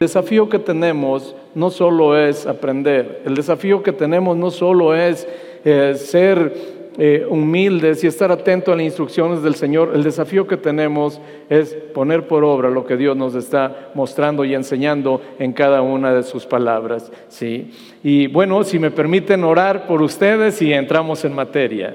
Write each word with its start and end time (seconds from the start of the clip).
desafío 0.00 0.48
que 0.48 0.58
tenemos 0.58 1.36
no 1.54 1.70
solo 1.70 2.16
es 2.18 2.46
aprender, 2.46 3.22
el 3.24 3.34
desafío 3.34 3.82
que 3.82 3.92
tenemos 3.92 4.36
no 4.36 4.50
solo 4.50 4.96
es 4.96 5.28
eh, 5.64 5.94
ser 5.94 6.80
eh, 6.98 7.24
humildes 7.28 8.02
y 8.02 8.06
estar 8.06 8.32
atentos 8.32 8.72
a 8.72 8.76
las 8.76 8.84
instrucciones 8.84 9.42
del 9.42 9.54
Señor, 9.54 9.92
el 9.94 10.02
desafío 10.02 10.46
que 10.46 10.56
tenemos 10.56 11.20
es 11.48 11.74
poner 11.94 12.26
por 12.26 12.42
obra 12.44 12.68
lo 12.70 12.84
que 12.84 12.96
Dios 12.96 13.16
nos 13.16 13.34
está 13.34 13.90
mostrando 13.94 14.44
y 14.44 14.54
enseñando 14.54 15.20
en 15.38 15.52
cada 15.52 15.82
una 15.82 16.12
de 16.12 16.22
sus 16.22 16.46
palabras. 16.46 17.12
¿sí? 17.28 17.70
Y 18.02 18.26
bueno, 18.26 18.64
si 18.64 18.78
me 18.78 18.90
permiten 18.90 19.44
orar 19.44 19.86
por 19.86 20.02
ustedes 20.02 20.60
y 20.62 20.72
entramos 20.72 21.24
en 21.24 21.34
materia. 21.34 21.94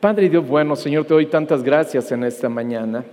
Padre 0.00 0.28
Dios 0.28 0.46
bueno, 0.46 0.76
Señor, 0.76 1.04
te 1.04 1.14
doy 1.14 1.26
tantas 1.26 1.62
gracias 1.62 2.12
en 2.12 2.22
esta 2.24 2.48
mañana. 2.48 3.04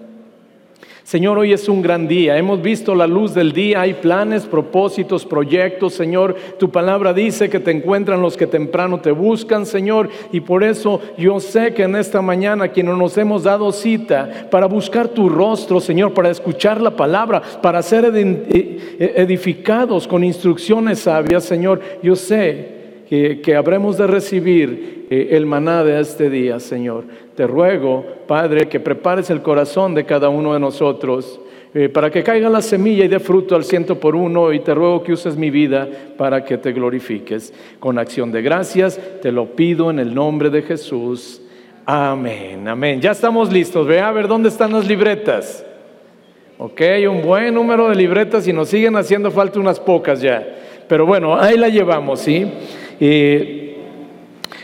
Señor, 1.06 1.38
hoy 1.38 1.54
es 1.54 1.70
un 1.70 1.84
gran 1.84 2.08
día. 2.08 2.36
Hemos 2.36 2.64
visto 2.64 2.96
la 2.96 3.06
luz 3.06 3.36
del 3.36 3.52
día. 3.52 3.82
Hay 3.82 3.94
planes, 3.94 4.48
propósitos, 4.48 5.24
proyectos. 5.24 5.94
Señor, 5.94 6.36
tu 6.58 6.72
palabra 6.72 7.14
dice 7.14 7.48
que 7.48 7.60
te 7.60 7.70
encuentran 7.70 8.24
los 8.24 8.36
que 8.36 8.48
temprano 8.48 9.00
te 9.00 9.12
buscan, 9.12 9.68
Señor. 9.68 10.10
Y 10.32 10.40
por 10.40 10.64
eso 10.64 11.00
yo 11.16 11.40
sé 11.40 11.76
que 11.76 11.84
en 11.84 11.96
esta 11.96 12.24
mañana, 12.24 12.70
quienes 12.70 12.98
nos 12.98 13.16
hemos 13.20 13.44
dado 13.44 13.72
cita 13.72 14.48
para 14.50 14.66
buscar 14.66 15.08
tu 15.10 15.30
rostro, 15.30 15.80
Señor, 15.80 16.12
para 16.16 16.32
escuchar 16.32 16.82
la 16.82 16.96
palabra, 16.96 17.40
para 17.62 17.84
ser 17.84 18.12
eh, 18.12 19.14
edificados 19.16 20.08
con 20.08 20.24
instrucciones 20.24 21.02
sabias, 21.02 21.44
Señor, 21.44 21.82
yo 22.02 22.16
sé 22.16 22.75
que, 23.08 23.56
habremos 23.56 23.98
de 23.98 24.08
recibir 24.08 25.08
eh, 25.10 25.30
el 25.32 25.46
maná 25.46 25.84
de 25.84 26.00
este 26.00 26.30
día, 26.30 26.60
Señor. 26.60 27.06
Te 27.36 27.46
ruego, 27.46 28.06
Padre, 28.28 28.68
que 28.68 28.80
prepares 28.80 29.30
el 29.30 29.42
corazón 29.42 29.94
de 29.94 30.06
cada 30.06 30.30
uno 30.30 30.54
de 30.54 30.60
nosotros 30.60 31.40
eh, 31.74 31.90
para 31.90 32.10
que 32.10 32.24
caiga 32.24 32.50
la 32.50 32.62
semilla 32.62 33.06
y 33.06 33.10
dé 33.10 33.20
fruto 33.20 33.56
al 33.56 33.64
ciento 33.64 34.00
por 34.00 34.16
uno. 34.16 34.52
Y 34.52 34.62
te 34.62 34.74
ruego 34.74 35.04
que 35.04 35.14
uses 35.14 35.36
mi 35.36 35.50
vida 35.50 35.88
para 36.18 36.44
que 36.44 36.58
te 36.58 36.72
glorifiques. 36.72 37.54
Con 37.80 38.00
acción 38.00 38.32
de 38.32 38.42
gracias, 38.42 39.00
te 39.22 39.32
lo 39.32 39.56
pido 39.56 39.92
en 39.92 40.00
el 40.00 40.16
nombre 40.16 40.50
de 40.50 40.64
Jesús. 40.64 41.42
Amén, 41.86 42.68
amén. 42.68 43.02
Ya 43.02 43.12
estamos 43.12 43.54
listos. 43.54 43.86
Ve 43.86 44.00
a 44.00 44.12
ver 44.12 44.28
dónde 44.28 44.50
están 44.50 44.74
las 44.74 44.88
libretas. 44.88 45.64
Ok, 46.58 46.82
un 47.10 47.22
buen 47.22 47.54
número 47.54 47.90
de 47.90 47.96
libretas 47.96 48.48
y 48.48 48.54
nos 48.54 48.70
siguen 48.70 48.96
haciendo 48.96 49.30
falta 49.30 49.60
unas 49.60 49.80
pocas 49.80 50.22
ya. 50.22 50.48
Pero 50.88 51.06
bueno, 51.06 51.36
ahí 51.36 51.58
la 51.58 51.68
llevamos, 51.68 52.22
¿sí? 52.22 52.48
Y 53.00 53.72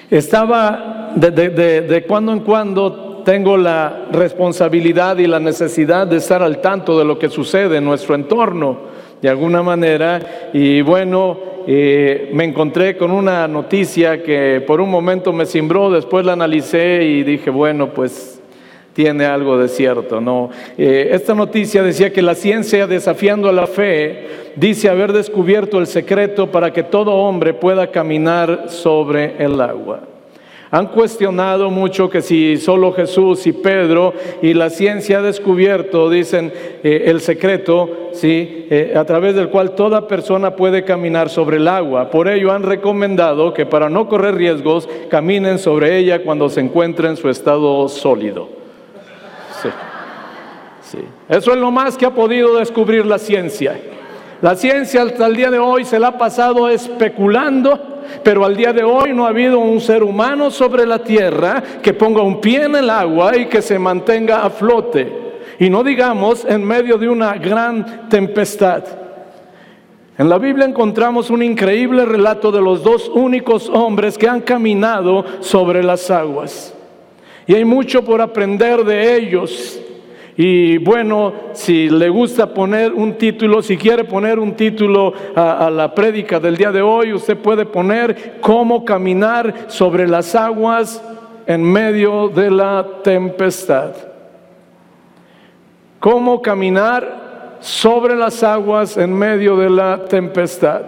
estaba 0.10 1.12
de, 1.16 2.06
cuando 2.08 2.34
en 2.34 2.40
cuando 2.42 3.22
tengo 3.24 3.58
la 3.58 4.08
responsabilidad 4.12 5.18
y 5.18 5.28
la 5.28 5.40
necesidad 5.40 6.08
de 6.08 6.18
estar 6.18 6.42
al 6.42 6.60
tanto 6.60 6.98
de 6.98 7.06
lo 7.06 7.20
que 7.20 7.30
sucede 7.30 7.78
en 7.78 7.86
nuestro 7.86 8.16
entorno, 8.16 8.78
de 9.22 9.30
alguna 9.30 9.62
manera. 9.62 10.50
Y 10.54 10.82
bueno, 10.82 11.38
eh, 11.68 12.30
me 12.34 12.46
encontré 12.46 12.98
con 12.98 13.12
una 13.12 13.48
noticia 13.48 14.24
que 14.24 14.64
por 14.66 14.82
un 14.82 14.90
momento 14.90 15.32
me 15.32 15.46
cimbró, 15.46 15.92
después 15.92 16.26
la 16.26 16.34
analicé 16.34 17.04
y 17.04 17.24
dije, 17.24 17.50
bueno, 17.50 17.90
pues 17.94 18.41
tiene 18.94 19.26
algo 19.26 19.58
de 19.58 19.68
cierto, 19.68 20.20
¿no? 20.20 20.50
Eh, 20.78 21.10
esta 21.12 21.34
noticia 21.34 21.84
decía 21.84 22.12
que 22.12 22.22
la 22.22 22.36
ciencia 22.36 22.88
desafiando 22.88 23.50
a 23.50 23.54
la 23.54 23.68
fe 23.68 24.28
dice 24.56 24.90
haber 24.90 25.14
descubierto 25.14 25.80
el 25.80 25.88
secreto 25.88 26.52
para 26.52 26.74
que 26.74 26.84
todo 26.84 27.14
hombre 27.14 27.54
pueda 27.54 27.88
caminar 27.88 28.66
sobre 28.68 29.44
el 29.44 29.62
agua. 29.62 30.02
Han 30.74 30.88
cuestionado 30.88 31.70
mucho 31.70 32.10
que 32.10 32.22
si 32.22 32.56
solo 32.56 32.94
Jesús 32.94 33.46
y 33.46 33.52
Pedro 33.52 34.14
y 34.42 34.54
la 34.54 34.70
ciencia 34.70 35.20
ha 35.20 35.22
descubierto, 35.22 36.10
dicen, 36.10 36.54
eh, 36.82 37.04
el 37.08 37.20
secreto, 37.20 38.10
¿sí? 38.14 38.68
Eh, 38.70 38.94
a 38.96 39.04
través 39.04 39.36
del 39.36 39.50
cual 39.50 39.76
toda 39.76 40.08
persona 40.08 40.56
puede 40.56 40.86
caminar 40.86 41.30
sobre 41.30 41.58
el 41.58 41.68
agua. 41.68 42.10
Por 42.10 42.30
ello 42.30 42.54
han 42.54 42.64
recomendado 42.64 43.54
que 43.54 43.66
para 43.66 43.90
no 43.90 44.08
correr 44.08 44.36
riesgos, 44.36 44.88
caminen 45.10 45.60
sobre 45.60 45.98
ella 45.98 46.24
cuando 46.24 46.48
se 46.48 46.62
encuentre 46.62 47.10
en 47.10 47.18
su 47.18 47.28
estado 47.28 47.90
sólido. 47.90 48.61
Eso 51.30 51.52
es 51.52 51.58
lo 51.58 51.72
más 51.72 51.98
que 51.98 52.06
ha 52.06 52.14
podido 52.14 52.58
descubrir 52.58 53.06
la 53.06 53.18
ciencia. 53.18 53.80
La 54.42 54.56
ciencia 54.56 55.04
hasta 55.04 55.28
el 55.28 55.36
día 55.36 55.52
de 55.52 55.60
hoy 55.60 55.86
se 55.86 56.00
la 56.00 56.08
ha 56.08 56.18
pasado 56.18 56.68
especulando, 56.68 58.02
pero 58.24 58.44
al 58.44 58.56
día 58.56 58.74
de 58.74 58.84
hoy 58.84 59.14
no 59.14 59.26
ha 59.26 59.30
habido 59.30 59.60
un 59.60 59.80
ser 59.80 60.04
humano 60.04 60.50
sobre 60.50 60.86
la 60.86 61.00
tierra 61.04 61.62
que 61.82 61.94
ponga 61.94 62.22
un 62.22 62.42
pie 62.42 62.64
en 62.64 62.76
el 62.76 62.90
agua 62.90 63.38
y 63.38 63.46
que 63.46 63.62
se 63.62 63.78
mantenga 63.78 64.44
a 64.44 64.50
flote. 64.50 65.22
Y 65.60 65.70
no 65.70 65.84
digamos 65.84 66.44
en 66.46 66.64
medio 66.64 66.98
de 66.98 67.08
una 67.08 67.34
gran 67.34 68.10
tempestad. 68.10 68.84
En 70.18 70.30
la 70.30 70.38
Biblia 70.38 70.66
encontramos 70.66 71.30
un 71.30 71.42
increíble 71.42 72.06
relato 72.06 72.52
de 72.52 72.62
los 72.62 72.84
dos 72.84 73.10
únicos 73.10 73.70
hombres 73.70 74.18
que 74.18 74.28
han 74.28 74.42
caminado 74.42 75.24
sobre 75.40 75.84
las 75.84 76.10
aguas. 76.12 76.74
Y 77.48 77.56
hay 77.56 77.66
mucho 77.66 78.04
por 78.04 78.22
aprender 78.22 78.84
de 78.84 79.16
ellos. 79.16 79.81
Y 80.44 80.80
bueno, 80.80 81.34
si 81.54 81.88
le 81.88 82.10
gusta 82.10 82.52
poner 82.52 82.92
un 82.94 83.14
título, 83.14 83.62
si 83.62 83.78
quiere 83.78 84.06
poner 84.06 84.40
un 84.40 84.56
título 84.56 85.14
a, 85.36 85.70
la 85.70 85.94
prédica 85.94 86.40
del 86.40 86.58
día 86.58 86.72
de 86.72 86.82
hoy, 86.82 87.14
usted 87.14 87.38
puede 87.38 87.64
poner 87.64 88.40
cómo 88.42 88.84
caminar 88.84 89.66
sobre 89.68 90.08
las 90.08 90.34
aguas 90.34 91.00
en 91.46 91.62
medio 91.62 92.28
de 92.30 92.50
la 92.50 92.84
tempestad. 93.04 93.92
Cómo 96.00 96.42
caminar 96.42 97.58
sobre 97.60 98.16
las 98.16 98.42
aguas 98.42 98.98
en 98.98 99.14
medio 99.14 99.56
de 99.56 99.70
la 99.70 100.06
tempestad. 100.06 100.82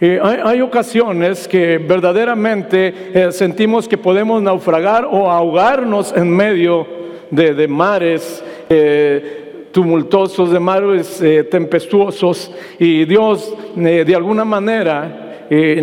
hay, 0.00 0.60
ocasiones 0.60 1.46
que 1.46 1.78
verdaderamente 1.78 3.12
eh, 3.14 3.30
sentimos 3.30 3.86
que 3.86 3.96
podemos 3.96 4.42
naufragar 4.42 5.04
o 5.08 5.30
ahogarnos 5.30 6.12
en 6.16 6.28
medio 6.28 7.01
de, 7.32 7.66
mares 7.66 8.44
eh, 8.68 9.68
tumultuosos, 9.72 10.52
de 10.52 10.60
mares 10.60 11.20
eh, 11.22 11.44
tempestuosos, 11.44 12.52
y 12.78 13.04
Dios 13.06 13.54
eh, 13.76 14.04
de 14.06 14.14
alguna 14.14 14.44
manera 14.44 15.28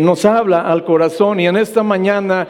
nos 0.00 0.24
habla 0.24 0.62
al 0.62 0.84
corazón. 0.84 1.38
Y 1.38 1.46
en 1.46 1.56
esta 1.56 1.84
mañana 1.84 2.48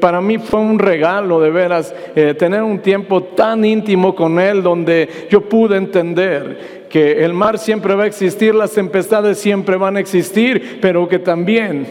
para 0.00 0.20
mí 0.20 0.38
fue 0.38 0.58
un 0.58 0.80
regalo 0.80 1.40
de 1.40 1.50
veras 1.50 1.94
tener 2.12 2.60
un 2.60 2.80
tiempo 2.80 3.22
tan 3.22 3.64
íntimo 3.64 4.16
con 4.16 4.40
Él 4.40 4.64
donde 4.64 5.28
yo 5.30 5.42
pude 5.42 5.76
entender 5.76 6.88
que 6.90 7.24
el 7.24 7.34
mar 7.34 7.58
siempre 7.58 7.94
va 7.94 8.02
a 8.02 8.08
existir, 8.08 8.52
las 8.52 8.72
tempestades 8.72 9.38
siempre 9.38 9.76
van 9.76 9.96
a 9.96 10.00
existir, 10.00 10.80
pero 10.82 11.06
que 11.06 11.20
también 11.20 11.86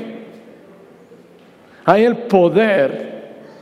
hay 1.86 2.04
el 2.04 2.18
poder 2.18 3.15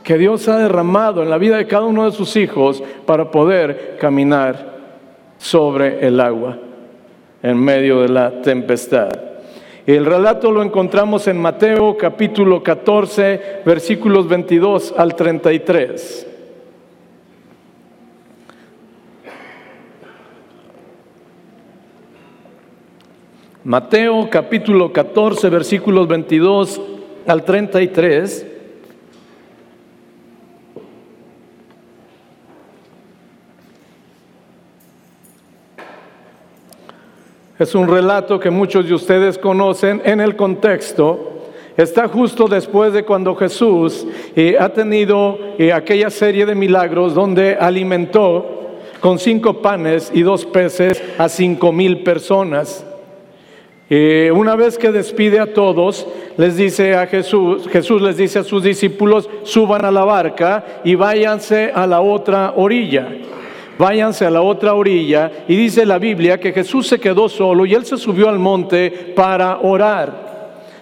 que 0.04 0.18
Dios 0.18 0.46
ha 0.48 0.58
derramado 0.58 1.22
en 1.22 1.30
la 1.30 1.38
vida 1.38 1.56
de 1.56 1.66
cada 1.66 1.86
uno 1.86 2.04
de 2.04 2.12
sus 2.12 2.36
hijos 2.36 2.82
para 3.06 3.30
poder 3.30 3.96
caminar 3.98 4.74
sobre 5.38 6.06
el 6.06 6.20
agua 6.20 6.58
en 7.42 7.58
medio 7.58 8.02
de 8.02 8.10
la 8.10 8.42
tempestad. 8.42 9.08
El 9.86 10.06
relato 10.06 10.50
lo 10.50 10.62
encontramos 10.62 11.26
en 11.26 11.40
Mateo 11.40 11.96
capítulo 11.96 12.62
14, 12.62 13.62
versículos 13.66 14.28
22 14.28 14.94
al 14.96 15.14
33. 15.14 16.26
Mateo 23.64 24.28
capítulo 24.30 24.92
14, 24.92 25.48
versículos 25.48 26.06
22 26.06 26.80
al 27.26 27.44
33. 27.44 28.53
Es 37.64 37.74
un 37.74 37.88
relato 37.88 38.38
que 38.38 38.50
muchos 38.50 38.86
de 38.86 38.92
ustedes 38.92 39.38
conocen 39.38 40.02
en 40.04 40.20
el 40.20 40.36
contexto. 40.36 41.40
Está 41.78 42.08
justo 42.08 42.46
después 42.46 42.92
de 42.92 43.06
cuando 43.06 43.34
Jesús 43.34 44.06
eh, 44.36 44.56
ha 44.60 44.68
tenido 44.68 45.38
eh, 45.56 45.72
aquella 45.72 46.10
serie 46.10 46.44
de 46.44 46.54
milagros 46.54 47.14
donde 47.14 47.54
alimentó 47.54 48.76
con 49.00 49.18
cinco 49.18 49.62
panes 49.62 50.12
y 50.12 50.20
dos 50.20 50.44
peces 50.44 51.02
a 51.16 51.26
cinco 51.30 51.72
mil 51.72 52.02
personas. 52.02 52.84
Eh, 53.88 54.30
una 54.34 54.56
vez 54.56 54.76
que 54.76 54.92
despide 54.92 55.40
a 55.40 55.54
todos, 55.54 56.06
les 56.36 56.58
dice 56.58 56.94
a 56.94 57.06
Jesús, 57.06 57.66
Jesús 57.68 58.02
les 58.02 58.18
dice 58.18 58.40
a 58.40 58.44
sus 58.44 58.62
discípulos, 58.62 59.30
suban 59.44 59.86
a 59.86 59.90
la 59.90 60.04
barca 60.04 60.82
y 60.84 60.96
váyanse 60.96 61.72
a 61.74 61.86
la 61.86 62.02
otra 62.02 62.52
orilla 62.56 63.08
váyanse 63.78 64.26
a 64.26 64.30
la 64.30 64.42
otra 64.42 64.74
orilla. 64.74 65.30
Y 65.48 65.56
dice 65.56 65.86
la 65.86 65.98
Biblia 65.98 66.38
que 66.38 66.52
Jesús 66.52 66.86
se 66.86 66.98
quedó 66.98 67.28
solo 67.28 67.66
y 67.66 67.74
él 67.74 67.84
se 67.84 67.96
subió 67.96 68.28
al 68.28 68.38
monte 68.38 69.12
para 69.14 69.58
orar. 69.58 70.24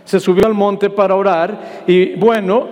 Se 0.04 0.18
subió 0.20 0.46
al 0.46 0.54
monte 0.54 0.90
para 0.90 1.14
orar 1.14 1.84
y 1.86 2.14
bueno, 2.14 2.66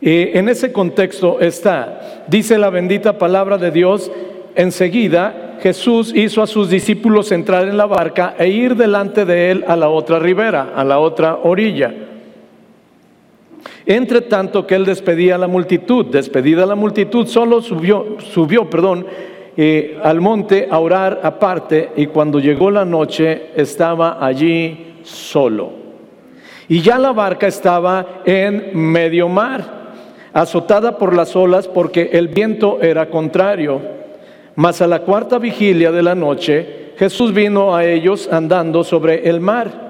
eh, 0.00 0.32
en 0.34 0.48
ese 0.48 0.72
contexto 0.72 1.40
está, 1.40 2.24
dice 2.28 2.58
la 2.58 2.70
bendita 2.70 3.18
palabra 3.18 3.58
de 3.58 3.70
Dios, 3.70 4.10
enseguida 4.54 5.56
Jesús 5.60 6.12
hizo 6.14 6.42
a 6.42 6.46
sus 6.46 6.70
discípulos 6.70 7.32
entrar 7.32 7.68
en 7.68 7.76
la 7.76 7.86
barca 7.86 8.34
e 8.38 8.48
ir 8.48 8.76
delante 8.76 9.24
de 9.24 9.50
él 9.50 9.64
a 9.66 9.76
la 9.76 9.88
otra 9.88 10.18
ribera, 10.18 10.72
a 10.74 10.84
la 10.84 10.98
otra 10.98 11.36
orilla. 11.42 12.05
Entre 13.86 14.22
tanto 14.22 14.66
que 14.66 14.74
él 14.74 14.84
despedía 14.84 15.36
a 15.36 15.38
la 15.38 15.46
multitud, 15.46 16.06
despedida 16.06 16.66
la 16.66 16.74
multitud, 16.74 17.26
solo 17.26 17.62
subió, 17.62 18.16
subió, 18.18 18.68
perdón, 18.68 19.06
eh, 19.56 19.98
al 20.02 20.20
monte 20.20 20.66
a 20.70 20.78
orar 20.80 21.20
aparte 21.22 21.92
y 21.96 22.06
cuando 22.06 22.40
llegó 22.40 22.70
la 22.70 22.84
noche 22.84 23.52
estaba 23.54 24.18
allí 24.24 24.96
solo. 25.02 25.70
Y 26.68 26.82
ya 26.82 26.98
la 26.98 27.12
barca 27.12 27.46
estaba 27.46 28.22
en 28.24 28.76
medio 28.76 29.28
mar, 29.28 29.94
azotada 30.32 30.98
por 30.98 31.14
las 31.14 31.36
olas 31.36 31.68
porque 31.68 32.10
el 32.12 32.26
viento 32.26 32.82
era 32.82 33.08
contrario. 33.08 33.80
Mas 34.56 34.82
a 34.82 34.86
la 34.88 35.00
cuarta 35.00 35.38
vigilia 35.38 35.92
de 35.92 36.02
la 36.02 36.14
noche 36.14 36.86
Jesús 36.98 37.32
vino 37.32 37.76
a 37.76 37.84
ellos 37.84 38.28
andando 38.32 38.82
sobre 38.82 39.28
el 39.28 39.40
mar. 39.40 39.85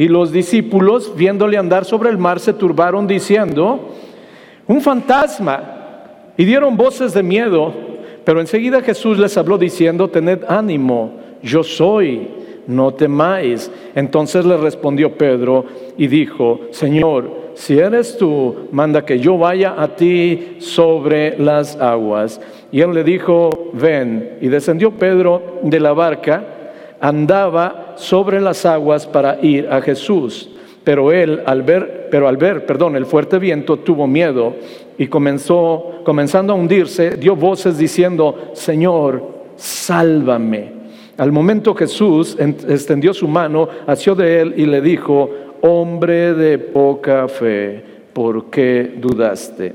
Y 0.00 0.08
los 0.08 0.32
discípulos, 0.32 1.12
viéndole 1.14 1.58
andar 1.58 1.84
sobre 1.84 2.08
el 2.08 2.16
mar, 2.16 2.40
se 2.40 2.54
turbaron 2.54 3.06
diciendo, 3.06 3.90
un 4.66 4.80
fantasma. 4.80 6.32
Y 6.38 6.46
dieron 6.46 6.74
voces 6.74 7.12
de 7.12 7.22
miedo. 7.22 7.70
Pero 8.24 8.40
enseguida 8.40 8.80
Jesús 8.80 9.18
les 9.18 9.36
habló 9.36 9.58
diciendo, 9.58 10.08
tened 10.08 10.44
ánimo, 10.48 11.12
yo 11.42 11.62
soy, 11.62 12.28
no 12.66 12.94
temáis. 12.94 13.70
Entonces 13.94 14.46
le 14.46 14.56
respondió 14.56 15.18
Pedro 15.18 15.66
y 15.98 16.06
dijo, 16.06 16.60
Señor, 16.70 17.52
si 17.52 17.78
eres 17.78 18.16
tú, 18.16 18.68
manda 18.72 19.04
que 19.04 19.18
yo 19.18 19.36
vaya 19.36 19.74
a 19.76 19.96
ti 19.96 20.56
sobre 20.60 21.38
las 21.38 21.76
aguas. 21.76 22.40
Y 22.72 22.80
él 22.80 22.94
le 22.94 23.04
dijo, 23.04 23.70
ven. 23.74 24.38
Y 24.40 24.48
descendió 24.48 24.92
Pedro 24.92 25.58
de 25.62 25.78
la 25.78 25.92
barca 25.92 26.56
andaba 27.00 27.94
sobre 27.96 28.40
las 28.40 28.66
aguas 28.66 29.06
para 29.06 29.38
ir 29.42 29.68
a 29.70 29.80
Jesús. 29.80 30.50
Pero 30.84 31.12
él 31.12 31.42
al 31.46 31.62
ver, 31.62 32.08
pero 32.10 32.28
al 32.28 32.36
ver, 32.36 32.66
perdón, 32.66 32.96
el 32.96 33.06
fuerte 33.06 33.38
viento 33.38 33.78
tuvo 33.78 34.06
miedo 34.06 34.54
y 34.98 35.06
comenzó, 35.08 36.00
comenzando 36.04 36.52
a 36.52 36.56
hundirse, 36.56 37.16
dio 37.16 37.36
voces 37.36 37.78
diciendo, 37.78 38.50
Señor, 38.54 39.22
sálvame. 39.56 40.80
Al 41.16 41.32
momento 41.32 41.74
Jesús 41.74 42.36
extendió 42.38 43.12
su 43.12 43.28
mano, 43.28 43.68
hacia 43.86 44.14
de 44.14 44.40
él 44.40 44.54
y 44.56 44.64
le 44.64 44.80
dijo, 44.80 45.30
hombre 45.60 46.32
de 46.32 46.58
poca 46.58 47.28
fe, 47.28 47.84
¿por 48.14 48.46
qué 48.46 48.94
dudaste? 48.96 49.74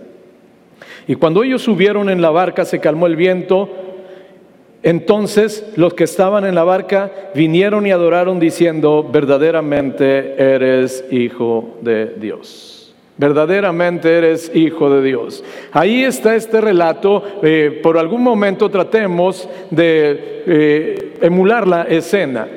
Y 1.07 1.15
cuando 1.15 1.43
ellos 1.43 1.61
subieron 1.61 2.09
en 2.09 2.21
la 2.21 2.31
barca 2.31 2.65
se 2.65 2.79
calmó 2.79 3.05
el 3.05 3.15
viento, 3.15 3.69
entonces 4.85 5.65
los 5.77 5.95
que 5.95 6.03
estaban 6.03 6.45
en 6.45 6.53
la 6.53 6.63
barca 6.63 7.11
vinieron 7.33 7.87
y 7.87 7.91
adoraron 7.91 8.39
diciendo, 8.39 9.03
verdaderamente 9.11 10.35
eres 10.37 11.03
hijo 11.09 11.75
de 11.81 12.13
Dios. 12.19 12.93
Verdaderamente 13.17 14.15
eres 14.15 14.51
hijo 14.53 14.91
de 14.91 15.01
Dios. 15.01 15.43
Ahí 15.71 16.03
está 16.03 16.35
este 16.35 16.61
relato. 16.61 17.23
Eh, 17.41 17.79
por 17.81 17.97
algún 17.97 18.21
momento 18.21 18.69
tratemos 18.69 19.49
de 19.71 20.43
eh, 20.45 21.13
emular 21.19 21.67
la 21.67 21.83
escena. 21.83 22.47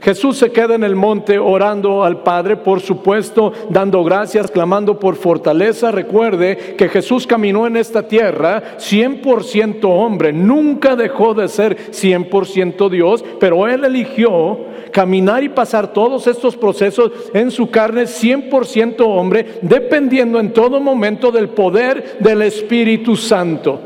Jesús 0.00 0.36
se 0.36 0.52
queda 0.52 0.74
en 0.74 0.84
el 0.84 0.94
monte 0.94 1.38
orando 1.38 2.04
al 2.04 2.22
Padre, 2.22 2.56
por 2.56 2.80
supuesto, 2.80 3.52
dando 3.70 4.04
gracias, 4.04 4.50
clamando 4.50 4.98
por 4.98 5.16
fortaleza. 5.16 5.90
Recuerde 5.90 6.74
que 6.76 6.88
Jesús 6.88 7.26
caminó 7.26 7.66
en 7.66 7.76
esta 7.76 8.06
tierra 8.06 8.76
100% 8.78 9.80
hombre, 9.84 10.32
nunca 10.32 10.96
dejó 10.96 11.34
de 11.34 11.48
ser 11.48 11.90
100% 11.90 12.88
Dios, 12.90 13.24
pero 13.40 13.66
Él 13.66 13.84
eligió 13.84 14.58
caminar 14.92 15.42
y 15.42 15.48
pasar 15.48 15.92
todos 15.92 16.26
estos 16.26 16.56
procesos 16.56 17.10
en 17.34 17.50
su 17.50 17.70
carne 17.70 18.04
100% 18.04 19.00
hombre, 19.00 19.58
dependiendo 19.62 20.40
en 20.40 20.52
todo 20.52 20.80
momento 20.80 21.30
del 21.30 21.48
poder 21.50 22.16
del 22.20 22.42
Espíritu 22.42 23.16
Santo, 23.16 23.78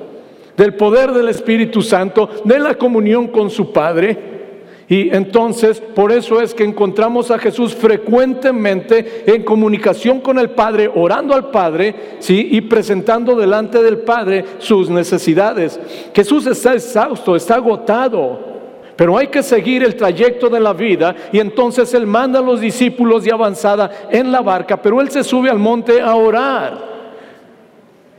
del 0.57 0.75
poder 0.75 1.13
del 1.13 1.29
Espíritu 1.29 1.83
Santo, 1.83 2.29
de 2.45 2.59
la 2.59 2.75
comunión 2.75 3.29
con 3.29 3.51
su 3.51 3.73
Padre. 3.73 4.40
Y 4.91 5.15
entonces, 5.15 5.81
por 5.81 6.11
eso 6.11 6.41
es 6.41 6.53
que 6.53 6.65
encontramos 6.65 7.31
a 7.31 7.39
Jesús 7.39 7.77
frecuentemente 7.77 9.23
en 9.25 9.45
comunicación 9.45 10.21
con 10.21 10.37
el 10.37 10.51
Padre, 10.51 10.91
orando 10.93 11.33
al 11.33 11.49
Padre, 11.53 12.17
¿sí? 12.19 12.49
Y 12.51 12.63
presentando 12.63 13.37
delante 13.37 13.85
del 13.85 13.99
Padre 13.99 14.45
sus 14.59 14.91
necesidades. 14.91 15.79
Jesús 16.13 16.45
está 16.49 16.75
exhausto, 16.75 17.37
está 17.37 17.55
agotado. 17.55 18.41
Pero 18.97 19.17
hay 19.17 19.29
que 19.29 19.45
seguir 19.45 19.85
el 19.85 19.95
trayecto 19.95 20.49
de 20.49 20.59
la 20.59 20.73
vida 20.73 21.15
y 21.31 21.39
entonces 21.39 21.95
Él 21.95 22.09
manda 22.09 22.41
a 22.41 22.43
los 22.43 22.61
discípulos 22.61 23.23
de 23.23 23.31
avanzada 23.31 24.09
en 24.11 24.33
la 24.33 24.41
barca, 24.41 24.83
pero 24.83 25.01
Él 25.01 25.09
se 25.09 25.23
sube 25.23 25.49
al 25.49 25.61
monte 25.61 26.01
a 26.01 26.17
orar. 26.17 26.90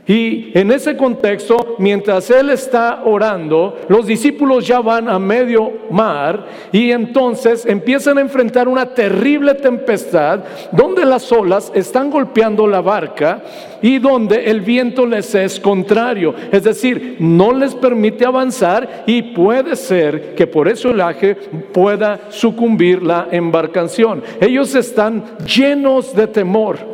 Y 0.04 0.50
en 0.58 0.72
ese 0.72 0.96
contexto, 0.96 1.76
mientras 1.78 2.28
él 2.30 2.50
está 2.50 3.02
orando, 3.04 3.78
los 3.88 4.04
discípulos 4.04 4.66
ya 4.66 4.80
van 4.80 5.08
a 5.08 5.16
medio 5.20 5.72
mar 5.90 6.44
y 6.72 6.90
entonces 6.90 7.64
empiezan 7.66 8.18
a 8.18 8.22
enfrentar 8.22 8.66
una 8.66 8.86
terrible 8.86 9.54
tempestad 9.54 10.40
donde 10.72 11.04
las 11.04 11.30
olas 11.30 11.70
están 11.72 12.10
golpeando 12.10 12.66
la 12.66 12.80
barca 12.80 13.44
y 13.80 14.00
donde 14.00 14.50
el 14.50 14.60
viento 14.60 15.06
les 15.06 15.36
es 15.36 15.60
contrario. 15.60 16.34
Es 16.50 16.64
decir, 16.64 17.18
no 17.20 17.52
les 17.52 17.72
permite 17.72 18.24
avanzar 18.24 19.04
y 19.06 19.22
puede 19.22 19.76
ser 19.76 20.34
que 20.34 20.48
por 20.48 20.66
eso 20.66 20.90
el 20.90 21.00
aje 21.00 21.36
pueda 21.72 22.22
sucumbir 22.28 23.04
la 23.04 23.28
embarcación. 23.30 24.24
Ellos 24.40 24.74
están 24.74 25.38
llenos 25.46 26.12
de 26.12 26.26
temor. 26.26 26.91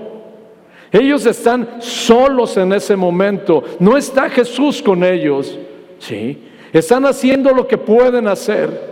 Ellos 0.91 1.27
están 1.27 1.69
solos 1.81 2.57
en 2.57 2.73
ese 2.73 2.97
momento. 2.97 3.63
No 3.79 3.97
está 3.97 4.31
Jesús 4.31 4.83
con 4.83 5.05
ellos. 5.05 5.59
¿sí? 5.99 6.43
Están 6.73 7.05
haciendo 7.07 7.53
lo 7.53 7.67
que 7.67 7.79
pueden 7.79 8.29
hacer. 8.29 8.89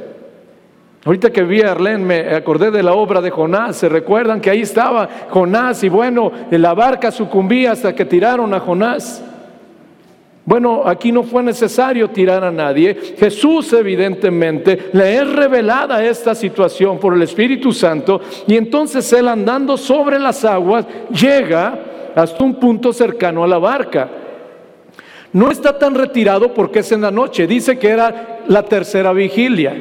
Ahorita 1.05 1.31
que 1.31 1.43
vi 1.43 1.63
a 1.63 1.71
Arlene 1.71 2.05
me 2.05 2.35
acordé 2.35 2.71
de 2.71 2.83
la 2.83 2.93
obra 2.93 3.21
de 3.21 3.31
Jonás. 3.31 3.77
Se 3.77 3.89
recuerdan 3.89 4.41
que 4.41 4.51
ahí 4.51 4.63
estaba 4.63 5.09
Jonás 5.31 5.85
y 5.85 5.89
bueno, 5.89 6.33
la 6.51 6.75
barca 6.75 7.13
sucumbía 7.13 7.73
hasta 7.73 7.95
que 7.95 8.05
tiraron 8.05 8.53
a 8.53 8.61
Jonás. 8.61 9.23
Bueno, 10.47 10.83
aquí 10.87 11.11
no 11.11 11.25
fue 11.25 11.43
necesario 11.43 12.09
tirar 12.09 12.45
a 12.45 12.53
nadie. 12.53 12.97
Jesús 13.19 13.73
evidentemente 13.73 14.91
le 14.93 15.17
es 15.17 15.33
revelada 15.33 16.05
esta 16.05 16.37
situación 16.37 17.01
por 17.01 17.15
el 17.15 17.23
Espíritu 17.23 17.73
Santo 17.73 18.21
y 18.47 18.57
entonces 18.57 19.13
él 19.13 19.27
andando 19.27 19.77
sobre 19.77 20.21
las 20.21 20.45
aguas 20.45 20.87
llega 21.11 22.13
hasta 22.15 22.45
un 22.45 22.61
punto 22.61 22.93
cercano 22.93 23.43
a 23.43 23.49
la 23.49 23.59
barca. 23.59 24.09
No 25.33 25.51
está 25.51 25.77
tan 25.77 25.97
retirado 25.97 26.55
porque 26.55 26.79
es 26.79 26.93
en 26.93 27.01
la 27.01 27.11
noche. 27.11 27.49
Dice 27.49 27.77
que 27.77 27.89
era 27.89 28.39
la 28.47 28.63
tercera 28.63 29.13
vigilia. 29.13 29.75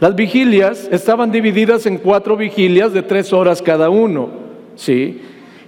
Las 0.00 0.14
vigilias 0.14 0.88
estaban 0.90 1.30
divididas 1.30 1.84
en 1.84 1.98
cuatro 1.98 2.34
vigilias 2.34 2.94
de 2.94 3.02
tres 3.02 3.30
horas 3.34 3.60
cada 3.60 3.90
uno. 3.90 4.30
¿sí? 4.74 5.20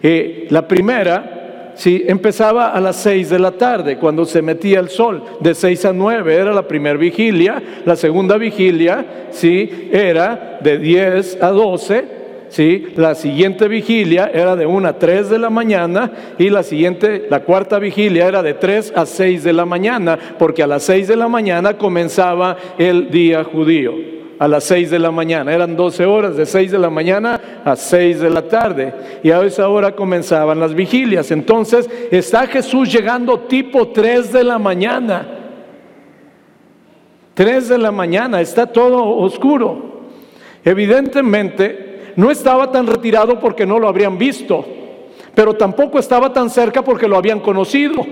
Eh, 0.03 0.47
la 0.49 0.67
primera 0.67 1.40
Sí, 1.81 2.05
empezaba 2.07 2.73
a 2.73 2.81
las 2.83 2.97
seis 2.97 3.31
de 3.31 3.39
la 3.39 3.53
tarde, 3.53 3.97
cuando 3.97 4.27
se 4.27 4.43
metía 4.43 4.81
el 4.81 4.91
sol, 4.91 5.23
de 5.41 5.55
seis 5.55 5.83
a 5.87 5.95
nueve 5.95 6.35
era 6.35 6.53
la 6.53 6.69
primera 6.69 6.99
vigilia, 6.99 7.81
la 7.87 7.97
segunda 7.97 8.37
vigilia, 8.37 9.29
sí, 9.31 9.89
era 9.91 10.59
de 10.61 10.77
diez 10.77 11.39
a 11.41 11.49
doce, 11.49 12.05
sí, 12.51 12.89
la 12.97 13.15
siguiente 13.15 13.67
vigilia 13.67 14.31
era 14.31 14.57
de 14.57 14.67
una 14.67 14.91
a 14.91 14.99
tres 14.99 15.31
de 15.31 15.39
la 15.39 15.49
mañana 15.49 16.13
y 16.37 16.51
la 16.51 16.63
siguiente, 16.63 17.27
la 17.31 17.45
cuarta 17.45 17.79
vigilia 17.79 18.29
era 18.29 18.43
de 18.43 18.53
tres 18.53 18.93
a 18.95 19.07
seis 19.07 19.43
de 19.43 19.55
la 19.55 19.65
mañana, 19.65 20.19
porque 20.39 20.63
a 20.63 20.67
las 20.67 20.83
seis 20.83 21.09
de 21.09 21.17
la 21.17 21.29
mañana 21.29 21.79
comenzaba 21.79 22.59
el 22.77 23.11
día 23.11 23.43
judío 23.43 24.20
a 24.41 24.49
las 24.49 24.65
6 24.65 24.91
de 24.91 24.99
la 24.99 25.11
mañana. 25.11 25.53
Eran 25.53 25.77
12 25.77 26.07
horas, 26.07 26.35
de 26.35 26.47
6 26.47 26.73
de 26.73 26.79
la 26.79 26.89
mañana 26.89 27.61
a 27.63 27.77
6 27.77 28.21
de 28.21 28.31
la 28.31 28.49
tarde. 28.49 28.95
Y 29.23 29.31
a 29.31 29.43
esa 29.43 29.69
hora 29.69 29.95
comenzaban 29.95 30.59
las 30.59 30.75
vigilias. 30.75 31.31
Entonces 31.31 31.89
está 32.11 32.47
Jesús 32.47 32.91
llegando 32.91 33.41
tipo 33.41 33.89
3 33.89 34.33
de 34.33 34.43
la 34.43 34.59
mañana. 34.59 35.29
3 37.35 37.69
de 37.69 37.77
la 37.77 37.93
mañana, 37.93 38.41
está 38.41 38.67
todo 38.67 39.19
oscuro. 39.19 40.09
Evidentemente 40.65 42.15
no 42.17 42.31
estaba 42.31 42.73
tan 42.73 42.87
retirado 42.87 43.39
porque 43.39 43.67
no 43.67 43.79
lo 43.79 43.89
habrían 43.89 44.17
visto, 44.17 44.65
pero 45.35 45.53
tampoco 45.53 45.99
estaba 45.99 46.33
tan 46.33 46.49
cerca 46.49 46.83
porque 46.83 47.07
lo 47.07 47.19
habían 47.19 47.41
conocido. 47.41 48.07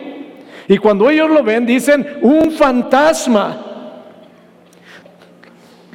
Y 0.69 0.77
cuando 0.77 1.09
ellos 1.09 1.31
lo 1.31 1.43
ven, 1.43 1.65
dicen, 1.65 2.19
un 2.21 2.51
fantasma. 2.51 3.68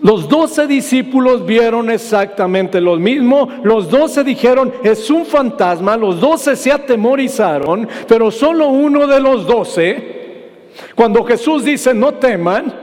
Los 0.03 0.27
doce 0.27 0.67
discípulos 0.67 1.45
vieron 1.45 1.89
exactamente 1.89 2.81
lo 2.81 2.97
mismo. 2.97 3.47
Los 3.63 3.89
doce 3.89 4.21
dijeron, 4.25 4.73
es 4.83 5.09
un 5.09 5.25
fantasma. 5.25 5.95
Los 5.95 6.19
doce 6.19 6.57
se 6.57 6.73
atemorizaron, 6.73 7.87
pero 8.05 8.29
solo 8.29 8.67
uno 8.67 9.07
de 9.07 9.21
los 9.21 9.47
doce, 9.47 10.49
cuando 10.93 11.23
Jesús 11.23 11.63
dice, 11.63 11.93
no 11.93 12.15
teman, 12.15 12.73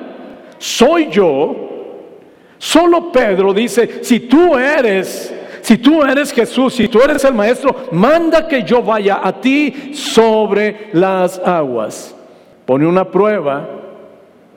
soy 0.57 1.11
yo. 1.11 1.55
Solo 2.57 3.13
Pedro 3.13 3.53
dice, 3.53 4.03
si 4.03 4.21
tú 4.21 4.57
eres, 4.57 5.35
si 5.61 5.77
tú 5.77 6.03
eres 6.03 6.33
Jesús, 6.33 6.73
si 6.73 6.89
tú 6.89 7.03
eres 7.03 7.23
el 7.25 7.35
Maestro, 7.35 7.77
manda 7.93 8.49
que 8.49 8.63
yo 8.63 8.83
vaya 8.83 9.21
a 9.23 9.39
ti 9.39 9.93
sobre 9.93 10.89
las 10.95 11.39
aguas. 11.39 12.17
Pone 12.65 12.87
una 12.87 13.05
prueba 13.05 13.69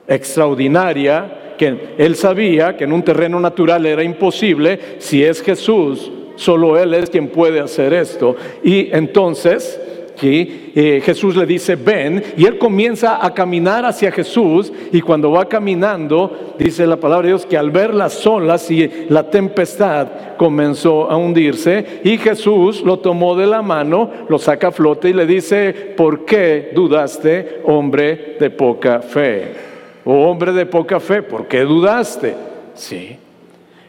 extraordinaria 0.08 1.43
que 1.56 1.94
él 1.98 2.16
sabía 2.16 2.76
que 2.76 2.84
en 2.84 2.92
un 2.92 3.02
terreno 3.02 3.40
natural 3.40 3.86
era 3.86 4.02
imposible. 4.02 4.78
Si 4.98 5.22
es 5.22 5.42
Jesús, 5.42 6.10
solo 6.36 6.78
Él 6.78 6.94
es 6.94 7.10
quien 7.10 7.28
puede 7.28 7.60
hacer 7.60 7.92
esto. 7.92 8.36
Y 8.62 8.88
entonces 8.94 9.80
eh, 10.22 11.02
Jesús 11.04 11.36
le 11.36 11.44
dice, 11.44 11.76
ven, 11.76 12.22
y 12.36 12.46
él 12.46 12.58
comienza 12.58 13.24
a 13.24 13.34
caminar 13.34 13.84
hacia 13.84 14.12
Jesús, 14.12 14.72
y 14.92 15.00
cuando 15.00 15.30
va 15.30 15.48
caminando, 15.48 16.54
dice 16.58 16.86
la 16.86 16.96
palabra 16.96 17.26
de 17.26 17.32
Dios, 17.32 17.46
que 17.46 17.58
al 17.58 17.70
ver 17.70 17.92
las 17.92 18.26
olas 18.26 18.70
y 18.70 18.90
la 19.08 19.28
tempestad 19.28 20.36
comenzó 20.36 21.10
a 21.10 21.16
hundirse, 21.16 22.00
y 22.04 22.16
Jesús 22.16 22.82
lo 22.82 22.98
tomó 23.00 23.36
de 23.36 23.46
la 23.46 23.62
mano, 23.62 24.10
lo 24.28 24.38
saca 24.38 24.68
a 24.68 24.72
flote 24.72 25.10
y 25.10 25.12
le 25.12 25.26
dice, 25.26 25.72
¿por 25.96 26.24
qué 26.24 26.70
dudaste, 26.74 27.60
hombre 27.64 28.36
de 28.38 28.50
poca 28.50 29.00
fe? 29.00 29.73
O 30.04 30.28
hombre 30.28 30.52
de 30.52 30.66
poca 30.66 31.00
fe, 31.00 31.22
¿por 31.22 31.46
qué 31.46 31.60
dudaste? 31.60 32.34
Sí. 32.74 33.16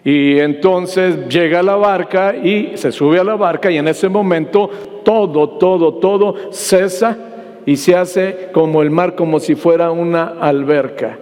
Y 0.03 0.39
entonces 0.39 1.27
llega 1.27 1.63
la 1.63 1.75
barca 1.75 2.35
y 2.35 2.77
se 2.77 2.91
sube 2.91 3.19
a 3.19 3.23
la 3.23 3.35
barca 3.35 3.71
y 3.71 3.77
en 3.77 3.87
ese 3.87 4.07
momento 4.07 4.69
todo, 5.03 5.49
todo, 5.57 5.95
todo 5.95 6.51
cesa 6.51 7.17
y 7.65 7.75
se 7.75 7.95
hace 7.95 8.49
como 8.53 8.83
el 8.83 8.91
mar, 8.91 9.15
como 9.15 9.39
si 9.39 9.55
fuera 9.55 9.91
una 9.91 10.35
alberca. 10.39 11.17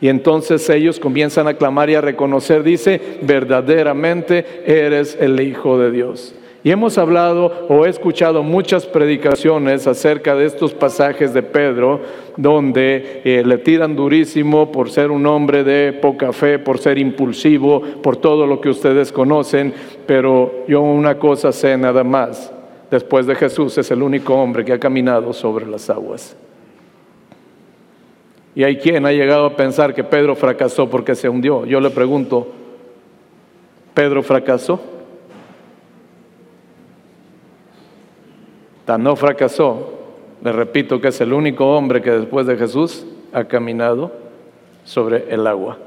Y 0.00 0.08
entonces 0.08 0.68
ellos 0.70 0.98
comienzan 0.98 1.46
a 1.46 1.54
clamar 1.54 1.90
y 1.90 1.94
a 1.94 2.00
reconocer, 2.00 2.62
dice, 2.62 3.18
verdaderamente 3.22 4.62
eres 4.66 5.16
el 5.20 5.40
Hijo 5.40 5.78
de 5.78 5.90
Dios. 5.90 6.34
Y 6.64 6.70
hemos 6.70 6.96
hablado 6.96 7.66
o 7.68 7.84
he 7.84 7.88
escuchado 7.88 8.44
muchas 8.44 8.86
predicaciones 8.86 9.86
acerca 9.88 10.36
de 10.36 10.44
estos 10.44 10.72
pasajes 10.72 11.34
de 11.34 11.42
Pedro, 11.42 12.00
donde 12.36 13.22
eh, 13.24 13.42
le 13.44 13.58
tiran 13.58 13.96
durísimo 13.96 14.70
por 14.70 14.88
ser 14.88 15.10
un 15.10 15.26
hombre 15.26 15.64
de 15.64 15.92
poca 15.92 16.32
fe, 16.32 16.60
por 16.60 16.78
ser 16.78 16.98
impulsivo, 16.98 17.80
por 18.00 18.16
todo 18.16 18.46
lo 18.46 18.60
que 18.60 18.68
ustedes 18.68 19.10
conocen, 19.10 19.74
pero 20.06 20.64
yo 20.68 20.82
una 20.82 21.18
cosa 21.18 21.50
sé 21.50 21.76
nada 21.76 22.04
más, 22.04 22.52
después 22.92 23.26
de 23.26 23.34
Jesús 23.34 23.76
es 23.78 23.90
el 23.90 24.00
único 24.00 24.34
hombre 24.34 24.64
que 24.64 24.72
ha 24.72 24.78
caminado 24.78 25.32
sobre 25.32 25.66
las 25.66 25.90
aguas. 25.90 26.36
Y 28.54 28.62
hay 28.62 28.76
quien 28.76 29.04
ha 29.04 29.12
llegado 29.12 29.46
a 29.46 29.56
pensar 29.56 29.94
que 29.94 30.04
Pedro 30.04 30.36
fracasó 30.36 30.88
porque 30.88 31.16
se 31.16 31.28
hundió. 31.28 31.64
Yo 31.64 31.80
le 31.80 31.90
pregunto, 31.90 32.48
¿Pedro 33.94 34.22
fracasó? 34.22 34.80
Tan 38.84 39.02
no 39.02 39.16
fracasó, 39.16 39.92
le 40.42 40.52
repito 40.52 41.00
que 41.00 41.08
es 41.08 41.20
el 41.20 41.32
único 41.32 41.76
hombre 41.76 42.02
que 42.02 42.10
después 42.10 42.46
de 42.46 42.56
Jesús 42.56 43.06
ha 43.32 43.44
caminado 43.44 44.12
sobre 44.84 45.32
el 45.32 45.46
agua. 45.46 45.78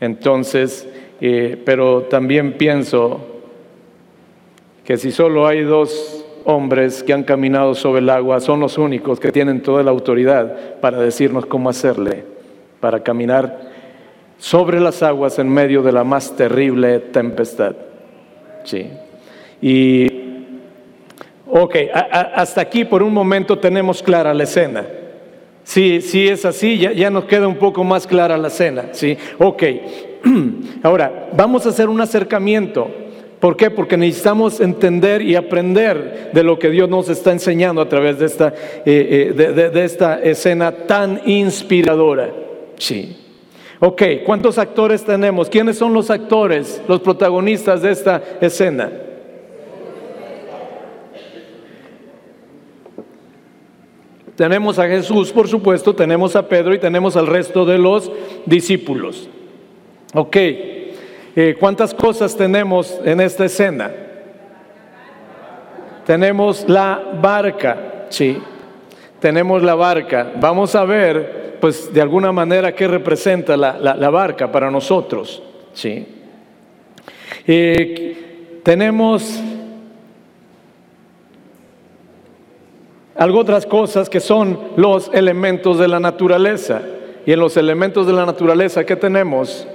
Entonces, 0.00 0.88
eh, 1.20 1.60
pero 1.64 2.02
también 2.02 2.54
pienso 2.54 3.20
que 4.84 4.96
si 4.96 5.12
solo 5.12 5.46
hay 5.46 5.62
dos 5.62 6.24
hombres 6.44 7.04
que 7.04 7.12
han 7.12 7.22
caminado 7.22 7.74
sobre 7.74 8.00
el 8.00 8.10
agua, 8.10 8.40
son 8.40 8.58
los 8.58 8.78
únicos 8.78 9.20
que 9.20 9.30
tienen 9.30 9.62
toda 9.62 9.84
la 9.84 9.92
autoridad 9.92 10.80
para 10.80 10.98
decirnos 10.98 11.46
cómo 11.46 11.70
hacerle, 11.70 12.24
para 12.80 13.04
caminar 13.04 13.70
sobre 14.38 14.80
las 14.80 15.04
aguas 15.04 15.38
en 15.38 15.48
medio 15.48 15.82
de 15.82 15.92
la 15.92 16.02
más 16.02 16.34
terrible 16.34 16.98
tempestad. 16.98 17.76
Sí. 18.64 18.90
Y 19.60 20.11
Ok, 21.54 21.76
hasta 21.92 22.62
aquí 22.62 22.86
por 22.86 23.02
un 23.02 23.12
momento 23.12 23.58
tenemos 23.58 24.02
clara 24.02 24.32
la 24.32 24.44
escena. 24.44 24.86
Si, 25.62 26.00
sí, 26.00 26.26
es 26.26 26.46
así, 26.46 26.78
ya, 26.78 26.92
ya, 26.92 27.10
nos 27.10 27.26
queda 27.26 27.46
un 27.46 27.56
poco 27.56 27.84
más 27.84 28.06
clara 28.06 28.38
la 28.38 28.48
escena. 28.48 28.86
¿sí? 28.92 29.18
Ok, 29.38 29.62
ahora 30.82 31.28
vamos 31.36 31.66
a 31.66 31.68
hacer 31.68 31.90
un 31.90 32.00
acercamiento. 32.00 32.90
¿Por 33.38 33.54
qué? 33.54 33.70
Porque 33.70 33.98
necesitamos 33.98 34.60
entender 34.60 35.20
y 35.20 35.36
aprender 35.36 36.30
de 36.32 36.42
lo 36.42 36.58
que 36.58 36.70
Dios 36.70 36.88
nos 36.88 37.10
está 37.10 37.32
enseñando 37.32 37.82
a 37.82 37.88
través 37.88 38.18
de 38.18 38.26
esta, 38.26 38.48
eh, 38.86 39.34
eh, 39.36 39.70
de 39.72 39.84
esta 39.84 40.22
escena 40.22 40.72
tan 40.72 41.20
inspiradora. 41.26 42.30
Sí. 42.78 43.18
Ok, 43.78 44.02
¿cuántos 44.24 44.56
actores 44.56 45.04
tenemos? 45.04 45.50
¿Quiénes 45.50 45.76
son 45.76 45.92
los 45.92 46.08
actores, 46.08 46.80
los 46.88 47.00
protagonistas 47.00 47.82
de 47.82 47.90
esta 47.90 48.22
escena? 48.40 48.90
Tenemos 54.36 54.78
a 54.78 54.88
Jesús, 54.88 55.30
por 55.30 55.46
supuesto, 55.46 55.94
tenemos 55.94 56.34
a 56.36 56.48
Pedro 56.48 56.74
y 56.74 56.78
tenemos 56.78 57.16
al 57.16 57.26
resto 57.26 57.66
de 57.66 57.78
los 57.78 58.10
discípulos. 58.46 59.28
Ok, 60.14 60.36
eh, 60.36 61.56
¿cuántas 61.60 61.92
cosas 61.92 62.36
tenemos 62.36 62.98
en 63.04 63.20
esta 63.20 63.44
escena? 63.44 63.90
Tenemos 66.06 66.68
la 66.68 67.00
barca, 67.20 68.06
sí, 68.08 68.38
tenemos 69.20 69.62
la 69.62 69.74
barca. 69.74 70.32
Vamos 70.40 70.74
a 70.74 70.84
ver, 70.84 71.58
pues, 71.60 71.92
de 71.92 72.00
alguna 72.00 72.32
manera 72.32 72.74
qué 72.74 72.88
representa 72.88 73.56
la, 73.56 74.10
barca 74.10 74.50
para 74.50 74.70
nosotros, 74.70 75.42
sí. 75.74 76.06
Eh, 77.46 78.60
tenemos 78.62 79.40
algo 83.16 83.40
otras 83.40 83.66
cosas 83.66 84.08
que 84.08 84.20
son 84.20 84.58
los 84.76 85.10
elementos 85.12 85.78
de 85.78 85.88
la 85.88 86.00
naturaleza. 86.00 86.82
Y 87.26 87.32
en 87.32 87.40
los 87.40 87.56
elementos 87.56 88.06
de 88.06 88.12
la 88.12 88.26
naturaleza, 88.26 88.84
¿qué 88.84 88.96
tenemos? 88.96 89.66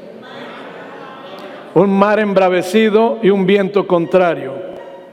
Un 1.74 1.98
mar 1.98 2.20
embravecido 2.20 3.20
y 3.22 3.30
un 3.30 3.46
viento 3.46 3.86
contrario. 3.86 4.54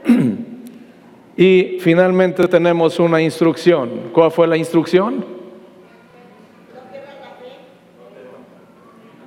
y 1.37 1.77
finalmente 1.79 2.47
tenemos 2.47 2.99
una 2.99 3.21
instrucción. 3.21 4.09
¿Cuál 4.11 4.31
fue 4.31 4.47
la 4.47 4.57
instrucción? 4.57 5.23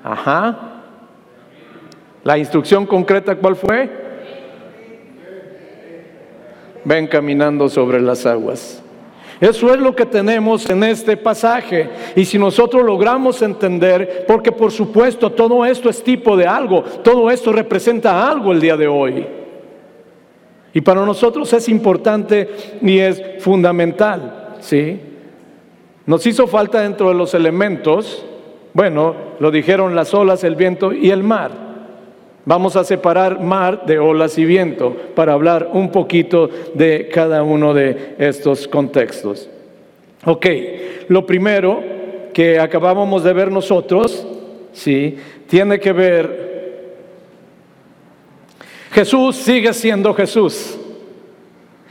Ajá. 0.02 0.82
La 2.24 2.36
instrucción 2.36 2.84
concreta, 2.84 3.36
¿cuál 3.36 3.56
fue? 3.56 3.88
Ven 6.84 7.06
caminando 7.06 7.68
sobre 7.68 8.00
las 8.00 8.26
aguas. 8.26 8.82
Eso 9.40 9.72
es 9.72 9.80
lo 9.80 9.94
que 9.94 10.06
tenemos 10.06 10.68
en 10.68 10.82
este 10.82 11.16
pasaje. 11.16 11.88
Y 12.16 12.24
si 12.24 12.38
nosotros 12.38 12.84
logramos 12.84 13.40
entender, 13.42 14.24
porque 14.26 14.50
por 14.50 14.72
supuesto 14.72 15.30
todo 15.30 15.64
esto 15.64 15.88
es 15.88 16.02
tipo 16.02 16.36
de 16.36 16.46
algo, 16.46 16.82
todo 16.82 17.30
esto 17.30 17.52
representa 17.52 18.28
algo 18.28 18.52
el 18.52 18.60
día 18.60 18.76
de 18.76 18.88
hoy. 18.88 19.26
Y 20.74 20.80
para 20.80 21.04
nosotros 21.04 21.52
es 21.52 21.68
importante 21.68 22.48
y 22.82 22.98
es 22.98 23.22
fundamental, 23.40 24.56
¿sí? 24.60 25.00
Nos 26.04 26.26
hizo 26.26 26.46
falta 26.46 26.80
dentro 26.80 27.08
de 27.08 27.14
los 27.14 27.34
elementos, 27.34 28.24
bueno, 28.72 29.14
lo 29.40 29.50
dijeron 29.50 29.94
las 29.94 30.14
olas, 30.14 30.44
el 30.44 30.56
viento 30.56 30.92
y 30.92 31.10
el 31.10 31.22
mar. 31.22 31.67
Vamos 32.44 32.76
a 32.76 32.84
separar 32.84 33.40
mar 33.40 33.84
de 33.84 33.98
olas 33.98 34.38
y 34.38 34.44
viento 34.44 34.96
para 35.14 35.34
hablar 35.34 35.70
un 35.72 35.90
poquito 35.90 36.48
de 36.74 37.08
cada 37.12 37.42
uno 37.42 37.74
de 37.74 38.14
estos 38.18 38.66
contextos. 38.66 39.48
Ok, 40.24 40.46
lo 41.08 41.26
primero 41.26 41.82
que 42.32 42.58
acabábamos 42.58 43.22
de 43.24 43.32
ver 43.32 43.50
nosotros, 43.50 44.26
sí, 44.72 45.16
tiene 45.46 45.78
que 45.78 45.92
ver, 45.92 46.48
Jesús 48.92 49.36
sigue 49.36 49.72
siendo 49.72 50.14
Jesús. 50.14 50.78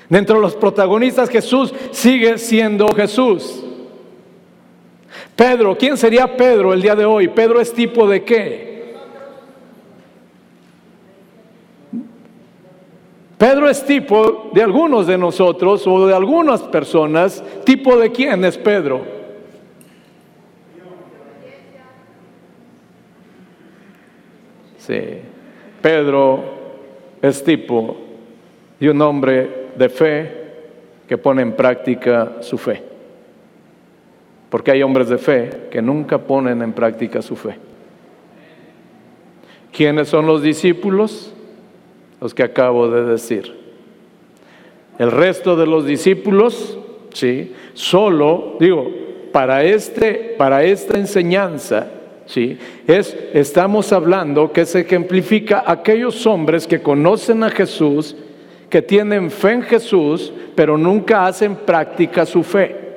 Dentro 0.10 0.38
de 0.38 0.42
los 0.42 0.56
protagonistas 0.56 1.30
Jesús 1.30 1.74
sigue 1.92 2.38
siendo 2.38 2.88
Jesús. 2.96 3.63
Pedro, 5.36 5.77
¿quién 5.77 5.98
sería 5.98 6.36
Pedro 6.36 6.74
el 6.74 6.82
día 6.82 6.96
de 6.96 7.06
hoy? 7.06 7.27
Pedro 7.27 7.60
es 7.60 7.74
tipo 7.74 8.08
de 8.08 8.24
qué? 8.24 8.76
Pedro 13.38 13.70
es 13.70 13.86
tipo 13.86 14.50
de 14.51 14.63
algunos 14.63 15.06
de 15.06 15.17
nosotros 15.17 15.86
o 15.86 16.08
de 16.08 16.15
algunas 16.15 16.63
personas. 16.63 17.44
¿Tipo 17.63 17.98
de 17.98 18.12
quién 18.12 18.44
es 18.44 18.58
Pedro? 18.58 19.01
Sí, 24.79 25.00
Pedro 25.82 26.44
es 27.22 27.44
tipo 27.44 27.98
de 28.79 28.89
un 28.89 29.01
hombre 29.01 29.67
de 29.75 29.89
fe 29.89 30.48
que 31.08 31.17
pone 31.17 31.44
en 31.44 31.53
práctica 31.53 32.41
su 32.41 32.58
fe. 32.58 32.82
Porque 34.50 34.72
hay 34.72 34.82
hombres 34.82 35.10
de 35.10 35.17
fe 35.17 35.67
que 35.70 35.82
nunca 35.82 36.17
ponen 36.17 36.62
en 36.62 36.74
práctica 36.74 37.22
su 37.22 37.36
fe. 37.36 37.56
¿Quiénes 39.72 40.08
son 40.08 40.25
los 40.25 40.41
discípulos? 40.41 41.34
Los 42.19 42.33
que 42.33 42.43
acabo 42.43 42.89
de 42.89 43.03
decir. 43.03 43.53
El 44.97 45.12
resto 45.12 45.55
de 45.55 45.67
los 45.67 45.86
discípulos, 45.86 46.77
sí, 47.13 47.53
solo, 47.74 48.57
digo, 48.59 48.89
para, 49.31 49.63
este, 49.63 50.36
para 50.38 50.63
esta 50.63 50.97
enseñanza, 50.97 51.88
sí, 52.25 52.57
es, 52.88 53.15
estamos 53.33 53.93
hablando 53.93 54.51
que 54.51 54.65
se 54.65 54.79
ejemplifica 54.81 55.63
aquellos 55.67 56.25
hombres 56.25 56.65
que 56.65 56.81
conocen 56.81 57.43
a 57.43 57.51
Jesús, 57.51 58.15
que 58.69 58.81
tienen 58.81 59.29
fe 59.29 59.51
en 59.51 59.62
Jesús, 59.62 60.33
pero 60.55 60.77
nunca 60.77 61.27
hacen 61.27 61.55
práctica 61.55 62.25
su 62.25 62.41
fe. 62.41 62.88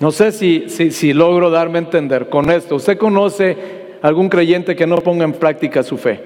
No 0.00 0.10
sé 0.10 0.32
si, 0.32 0.68
si, 0.68 1.12
logro 1.12 1.50
darme 1.50 1.78
a 1.78 1.82
entender 1.82 2.30
con 2.30 2.50
esto. 2.50 2.76
¿Usted 2.76 2.96
conoce 2.96 3.56
algún 4.02 4.28
creyente 4.28 4.74
que 4.76 4.86
no 4.86 4.96
ponga 4.96 5.24
en 5.24 5.32
práctica 5.32 5.82
su 5.82 5.96
fe? 5.96 6.20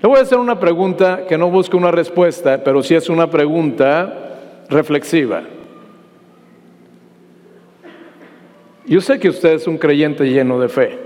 Le 0.00 0.08
voy 0.08 0.18
a 0.18 0.22
hacer 0.22 0.38
una 0.38 0.60
pregunta 0.60 1.24
que 1.26 1.38
no 1.38 1.50
busca 1.50 1.76
una 1.76 1.90
respuesta, 1.90 2.62
pero 2.62 2.82
sí 2.82 2.94
es 2.94 3.08
una 3.08 3.30
pregunta 3.30 4.64
reflexiva. 4.68 5.42
Yo 8.86 9.00
sé 9.00 9.18
que 9.18 9.30
usted 9.30 9.54
es 9.54 9.66
un 9.66 9.78
creyente 9.78 10.24
lleno 10.24 10.60
de 10.60 10.68
fe, 10.68 10.98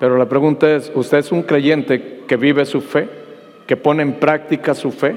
pero 0.00 0.16
la 0.16 0.26
pregunta 0.26 0.74
es, 0.74 0.90
¿usted 0.94 1.18
es 1.18 1.32
un 1.32 1.42
creyente 1.42 2.20
que 2.26 2.36
vive 2.36 2.64
su 2.64 2.80
fe, 2.80 3.08
que 3.66 3.76
pone 3.76 4.02
en 4.02 4.14
práctica 4.14 4.74
su 4.74 4.90
fe? 4.90 5.16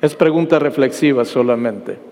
Es 0.00 0.14
pregunta 0.14 0.58
reflexiva 0.58 1.26
solamente. 1.26 2.07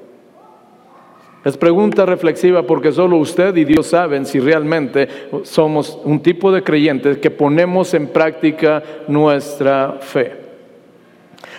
Es 1.46 1.56
pregunta 1.56 2.04
reflexiva 2.04 2.64
porque 2.64 2.90
solo 2.90 3.18
usted 3.18 3.54
y 3.54 3.64
Dios 3.64 3.86
saben 3.86 4.26
si 4.26 4.40
realmente 4.40 5.06
somos 5.44 5.96
un 6.02 6.18
tipo 6.18 6.50
de 6.50 6.64
creyentes 6.64 7.18
que 7.18 7.30
ponemos 7.30 7.94
en 7.94 8.08
práctica 8.08 8.82
nuestra 9.06 9.98
fe. 10.00 10.32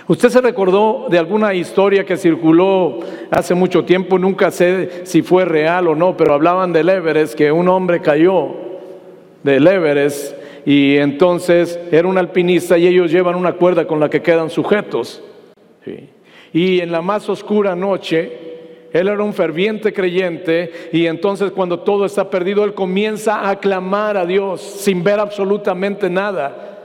Usted 0.09 0.27
se 0.27 0.41
recordó 0.41 1.05
de 1.09 1.17
alguna 1.17 1.53
historia 1.53 2.03
que 2.03 2.17
circuló 2.17 2.99
hace 3.31 3.55
mucho 3.55 3.85
tiempo, 3.85 4.19
nunca 4.19 4.51
sé 4.51 5.05
si 5.05 5.21
fue 5.21 5.45
real 5.45 5.87
o 5.87 5.95
no, 5.95 6.17
pero 6.17 6.33
hablaban 6.33 6.73
del 6.73 6.89
Everest, 6.89 7.35
que 7.35 7.49
un 7.49 7.69
hombre 7.69 8.01
cayó 8.01 8.55
del 9.41 9.65
Everest 9.65 10.35
y 10.65 10.97
entonces 10.97 11.79
era 11.93 12.09
un 12.09 12.17
alpinista 12.17 12.77
y 12.77 12.87
ellos 12.87 13.09
llevan 13.09 13.35
una 13.35 13.53
cuerda 13.53 13.87
con 13.87 14.01
la 14.01 14.09
que 14.09 14.21
quedan 14.21 14.49
sujetos. 14.49 15.23
Y 16.51 16.81
en 16.81 16.91
la 16.91 17.01
más 17.01 17.29
oscura 17.29 17.73
noche, 17.73 18.46
él 18.93 19.07
era 19.07 19.21
un 19.23 19.33
ferviente 19.33 19.93
creyente 19.93 20.89
y 20.93 21.05
entonces 21.05 21.51
cuando 21.51 21.79
todo 21.79 22.05
está 22.05 22.29
perdido, 22.29 22.63
él 22.63 22.73
comienza 22.73 23.49
a 23.49 23.59
clamar 23.59 24.17
a 24.17 24.25
Dios 24.25 24.61
sin 24.61 25.03
ver 25.03 25.19
absolutamente 25.19 26.09
nada. 26.09 26.77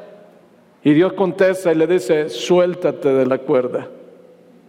Y 0.84 0.92
Dios 0.92 1.12
contesta 1.12 1.72
y 1.72 1.76
le 1.76 1.86
dice, 1.86 2.28
suéltate 2.28 3.08
de 3.08 3.26
la 3.26 3.38
cuerda. 3.38 3.88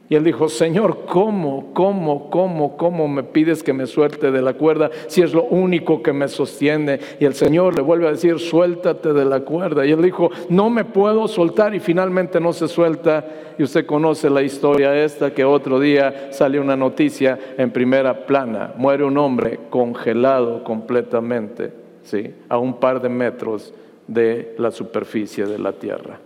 Y 0.10 0.16
él 0.16 0.24
dijo, 0.26 0.50
Señor, 0.50 1.06
¿cómo, 1.08 1.72
cómo, 1.74 2.30
cómo, 2.30 2.76
cómo 2.76 3.08
me 3.08 3.24
pides 3.24 3.64
que 3.64 3.72
me 3.72 3.88
suelte 3.88 4.32
de 4.32 4.42
la 4.42 4.54
cuerda 4.54 4.92
si 5.08 5.22
es 5.22 5.34
lo 5.34 5.46
único 5.46 6.04
que 6.04 6.12
me 6.12 6.28
sostiene? 6.28 7.00
Y 7.20 7.26
el 7.26 7.34
Señor 7.34 7.76
le 7.76 7.82
vuelve 7.82 8.08
a 8.08 8.12
decir, 8.12 8.38
suéltate 8.38 9.14
de 9.14 9.24
la 9.24 9.40
cuerda. 9.40 9.86
Y 9.86 9.92
él 9.92 10.02
dijo, 10.02 10.30
no 10.50 10.70
me 10.70 10.84
puedo 10.84 11.28
soltar 11.28 11.74
y 11.74 11.80
finalmente 11.80 12.42
no 12.42 12.52
se 12.52 12.68
suelta. 12.68 13.26
Y 13.58 13.64
usted 13.64 13.86
conoce 13.86 14.30
la 14.30 14.42
historia 14.42 14.94
esta 15.04 15.34
que 15.34 15.46
otro 15.46 15.80
día 15.80 16.32
sale 16.32 16.60
una 16.60 16.76
noticia 16.76 17.40
en 17.58 17.72
primera 17.72 18.26
plana. 18.26 18.74
Muere 18.76 19.06
un 19.06 19.18
hombre 19.18 19.62
congelado 19.70 20.66
completamente, 20.66 21.72
¿sí? 22.04 22.30
A 22.50 22.58
un 22.58 22.74
par 22.74 23.02
de 23.02 23.10
metros 23.10 23.74
de 24.06 24.54
la 24.58 24.70
superficie 24.70 25.46
de 25.46 25.60
la 25.60 25.72
tierra. 25.72 26.20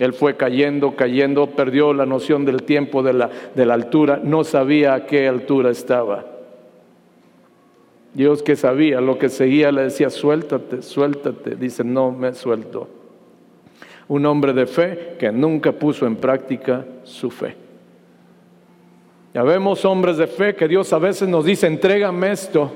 Él 0.00 0.14
fue 0.14 0.34
cayendo, 0.34 0.96
cayendo, 0.96 1.50
perdió 1.50 1.92
la 1.92 2.06
noción 2.06 2.46
del 2.46 2.62
tiempo, 2.62 3.02
de 3.02 3.12
la, 3.12 3.30
de 3.54 3.66
la 3.66 3.74
altura, 3.74 4.18
no 4.24 4.44
sabía 4.44 4.94
a 4.94 5.04
qué 5.04 5.28
altura 5.28 5.70
estaba. 5.70 6.24
Dios 8.14 8.42
que 8.42 8.56
sabía 8.56 9.02
lo 9.02 9.18
que 9.18 9.28
seguía 9.28 9.70
le 9.70 9.82
decía, 9.82 10.08
suéltate, 10.08 10.80
suéltate. 10.80 11.54
Dice, 11.54 11.84
no 11.84 12.10
me 12.12 12.32
suelto. 12.32 12.88
Un 14.08 14.24
hombre 14.24 14.54
de 14.54 14.66
fe 14.66 15.16
que 15.18 15.30
nunca 15.30 15.70
puso 15.70 16.06
en 16.06 16.16
práctica 16.16 16.86
su 17.04 17.30
fe. 17.30 17.54
Ya 19.34 19.42
vemos 19.42 19.84
hombres 19.84 20.16
de 20.16 20.26
fe 20.26 20.56
que 20.56 20.66
Dios 20.66 20.94
a 20.94 20.98
veces 20.98 21.28
nos 21.28 21.44
dice, 21.44 21.66
entrégame 21.66 22.32
esto. 22.32 22.72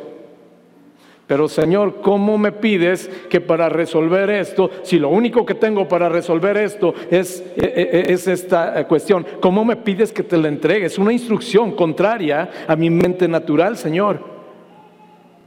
Pero 1.26 1.48
Señor, 1.48 2.02
¿cómo 2.02 2.36
me 2.36 2.52
pides 2.52 3.08
que 3.30 3.40
para 3.40 3.70
resolver 3.70 4.28
esto, 4.28 4.70
si 4.82 4.98
lo 4.98 5.08
único 5.08 5.46
que 5.46 5.54
tengo 5.54 5.88
para 5.88 6.10
resolver 6.10 6.58
esto 6.58 6.92
es, 7.10 7.42
e, 7.56 7.64
e, 7.64 8.10
e, 8.10 8.12
es 8.12 8.28
esta 8.28 8.86
cuestión, 8.86 9.26
¿cómo 9.40 9.64
me 9.64 9.76
pides 9.76 10.12
que 10.12 10.22
te 10.22 10.36
la 10.36 10.48
entregues? 10.48 10.98
Una 10.98 11.14
instrucción 11.14 11.72
contraria 11.72 12.66
a 12.68 12.76
mi 12.76 12.90
mente 12.90 13.26
natural, 13.26 13.78
Señor. 13.78 14.34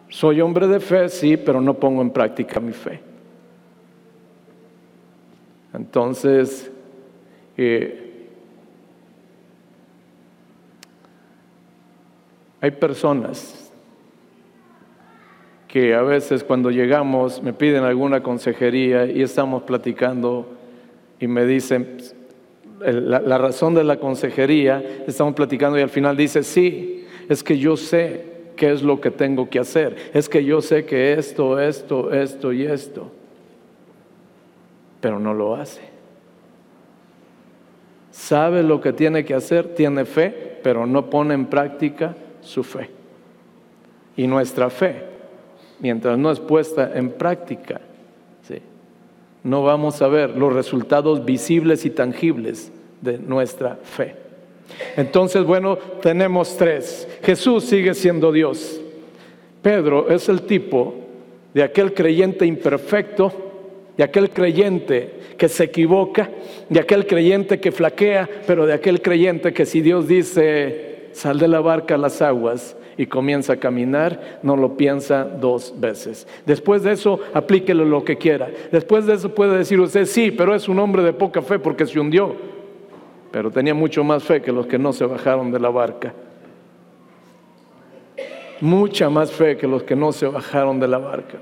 Soy 0.10 0.42
hombre 0.42 0.68
de 0.68 0.80
fe, 0.80 1.10
sí, 1.10 1.38
pero 1.38 1.62
no 1.62 1.76
pongo 1.76 2.02
en 2.02 2.10
práctica 2.10 2.60
mi 2.60 2.74
fe. 2.74 3.00
Entonces, 5.74 6.72
eh, 7.56 8.30
hay 12.60 12.72
personas 12.72 13.57
a 15.78 16.02
veces 16.02 16.44
cuando 16.44 16.72
llegamos 16.72 17.42
me 17.44 17.54
piden 17.54 17.84
alguna 17.84 18.24
consejería 18.24 19.06
y 19.06 19.22
estamos 19.22 19.64
platicando 19.64 20.48
y 21.20 21.28
me 21.28 21.46
dicen, 21.46 21.98
la, 22.80 23.38
razón 23.38 23.74
de 23.74 23.84
la 23.84 23.98
consejería, 23.98 24.84
estamos 25.08 25.34
platicando 25.34 25.78
y 25.78 25.82
al 25.82 25.90
final 25.90 26.16
dice, 26.16 26.44
sí, 26.44 27.06
es 27.28 27.44
que 27.44 27.58
yo 27.58 27.76
sé 27.76 28.38
qué 28.56 28.72
es 28.72 28.82
lo 28.82 29.02
que 29.02 29.12
tengo 29.12 29.50
que 29.50 29.60
hacer, 29.60 29.96
es 30.14 30.30
que 30.30 30.44
yo 30.44 30.62
sé 30.62 30.86
que 30.86 31.14
esto, 31.14 31.60
esto, 31.60 32.14
esto 32.14 32.54
y 32.54 32.64
esto, 32.66 33.12
pero 35.02 35.20
no 35.20 35.34
lo 35.34 35.56
hace. 35.56 35.82
Sabe 38.12 38.64
lo 38.64 38.82
que 38.82 38.94
tiene 38.94 39.26
que 39.26 39.34
hacer, 39.34 39.76
tiene 39.76 40.06
fe, 40.06 40.60
pero 40.64 40.86
no 40.86 41.10
pone 41.10 41.34
en 41.34 41.46
práctica 41.46 42.16
su 42.42 42.64
fe. 42.64 42.90
Y 44.16 44.26
nuestra 44.26 44.70
fe 44.70 45.17
mientras 45.80 46.18
no 46.18 46.32
es 46.32 46.40
puesta 46.40 46.92
en 46.96 47.12
práctica, 47.12 47.82
no 49.44 49.64
vamos 49.64 50.02
a 50.02 50.08
ver 50.08 50.32
los 50.32 50.52
resultados 50.52 51.24
visibles 51.24 51.86
y 51.86 51.90
tangibles 51.90 52.72
de 53.02 53.18
nuestra 53.18 53.78
fe. 53.82 54.16
Entonces, 54.96 55.44
bueno, 55.44 55.78
tenemos 56.02 56.58
tres. 56.58 57.08
Jesús 57.24 57.64
sigue 57.64 57.94
siendo 57.94 58.32
Dios. 58.32 58.82
Pedro 59.62 60.10
es 60.10 60.28
el 60.30 60.42
tipo 60.42 60.96
de 61.54 61.64
aquel 61.64 61.94
creyente 61.94 62.46
imperfecto, 62.46 63.32
de 63.96 64.04
aquel 64.04 64.30
creyente 64.30 65.14
que 65.38 65.50
se 65.50 65.64
equivoca, 65.66 66.30
de 66.70 66.80
aquel 66.80 67.08
creyente 67.08 67.60
que 67.60 67.72
flaquea, 67.72 68.30
pero 68.46 68.66
de 68.66 68.74
aquel 68.74 69.02
creyente 69.02 69.54
que 69.54 69.66
si 69.66 69.82
Dios 69.82 70.08
dice, 70.08 71.10
sal 71.14 71.40
de 71.40 71.48
la 71.48 71.62
barca 71.62 71.96
a 71.96 71.98
las 71.98 72.22
aguas, 72.22 72.77
y 72.98 73.06
comienza 73.06 73.54
a 73.54 73.58
caminar, 73.58 74.40
no 74.42 74.58
lo 74.58 74.76
piensa 74.76 75.24
dos 75.24 75.74
veces. 75.78 76.28
Después 76.46 76.84
de 76.84 76.94
eso, 76.94 77.20
aplíquelo 77.34 77.86
lo 77.86 78.04
que 78.04 78.18
quiera. 78.18 78.50
Después 78.72 79.06
de 79.06 79.14
eso 79.14 79.34
puede 79.34 79.58
decir 79.58 79.80
usted, 79.80 80.06
sí, 80.06 80.32
pero 80.32 80.56
es 80.56 80.68
un 80.68 80.80
hombre 80.80 81.04
de 81.04 81.14
poca 81.14 81.42
fe 81.42 81.60
porque 81.60 81.86
se 81.86 82.00
hundió. 82.00 82.36
Pero 83.32 83.52
tenía 83.52 83.74
mucho 83.74 84.04
más 84.04 84.24
fe 84.24 84.42
que 84.42 84.52
los 84.52 84.66
que 84.66 84.80
no 84.80 84.94
se 84.94 85.06
bajaron 85.06 85.52
de 85.52 85.60
la 85.60 85.70
barca. 85.70 86.14
Mucha 88.60 89.10
más 89.10 89.32
fe 89.32 89.56
que 89.56 89.68
los 89.68 89.84
que 89.84 89.96
no 89.96 90.12
se 90.12 90.26
bajaron 90.26 90.80
de 90.80 90.88
la 90.88 90.98
barca. 90.98 91.38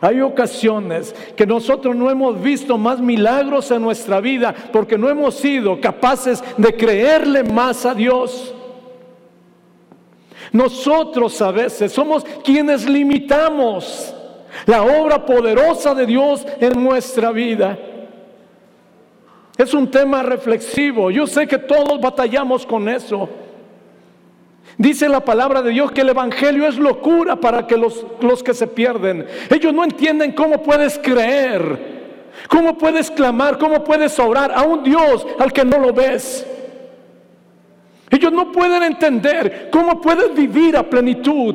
Hay 0.00 0.20
ocasiones 0.20 1.14
que 1.36 1.46
nosotros 1.46 1.96
no 1.96 2.08
hemos 2.08 2.40
visto 2.40 2.78
más 2.78 3.00
milagros 3.00 3.70
en 3.70 3.82
nuestra 3.82 4.20
vida 4.20 4.54
porque 4.72 4.96
no 4.96 5.08
hemos 5.10 5.34
sido 5.34 5.80
capaces 5.80 6.42
de 6.56 6.74
creerle 6.74 7.42
más 7.42 7.84
a 7.84 7.94
Dios. 7.94 8.54
Nosotros 10.52 11.40
a 11.42 11.52
veces 11.52 11.92
somos 11.92 12.24
quienes 12.44 12.88
limitamos 12.88 14.14
la 14.66 14.82
obra 14.82 15.24
poderosa 15.24 15.94
de 15.94 16.06
Dios 16.06 16.44
en 16.60 16.82
nuestra 16.82 17.30
vida. 17.30 17.78
Es 19.56 19.74
un 19.74 19.90
tema 19.90 20.22
reflexivo. 20.22 21.10
Yo 21.10 21.26
sé 21.26 21.46
que 21.46 21.58
todos 21.58 22.00
batallamos 22.00 22.66
con 22.66 22.88
eso. 22.88 23.28
Dice 24.78 25.08
la 25.08 25.20
palabra 25.20 25.62
de 25.62 25.70
Dios 25.70 25.92
que 25.92 26.00
el 26.00 26.08
Evangelio 26.08 26.66
es 26.66 26.78
locura 26.78 27.36
para 27.36 27.66
que 27.66 27.76
los, 27.76 28.06
los 28.20 28.42
que 28.42 28.54
se 28.54 28.66
pierden. 28.66 29.26
Ellos 29.50 29.74
no 29.74 29.84
entienden 29.84 30.32
cómo 30.32 30.62
puedes 30.62 30.98
creer, 30.98 32.30
cómo 32.48 32.78
puedes 32.78 33.10
clamar, 33.10 33.58
cómo 33.58 33.84
puedes 33.84 34.18
orar 34.18 34.52
a 34.54 34.62
un 34.62 34.82
Dios 34.82 35.26
al 35.38 35.52
que 35.52 35.64
no 35.64 35.78
lo 35.78 35.92
ves. 35.92 36.46
Ellos 38.10 38.32
no 38.32 38.50
pueden 38.50 38.82
entender 38.82 39.68
cómo 39.70 40.00
puedes 40.00 40.34
vivir 40.34 40.76
a 40.76 40.82
plenitud, 40.82 41.54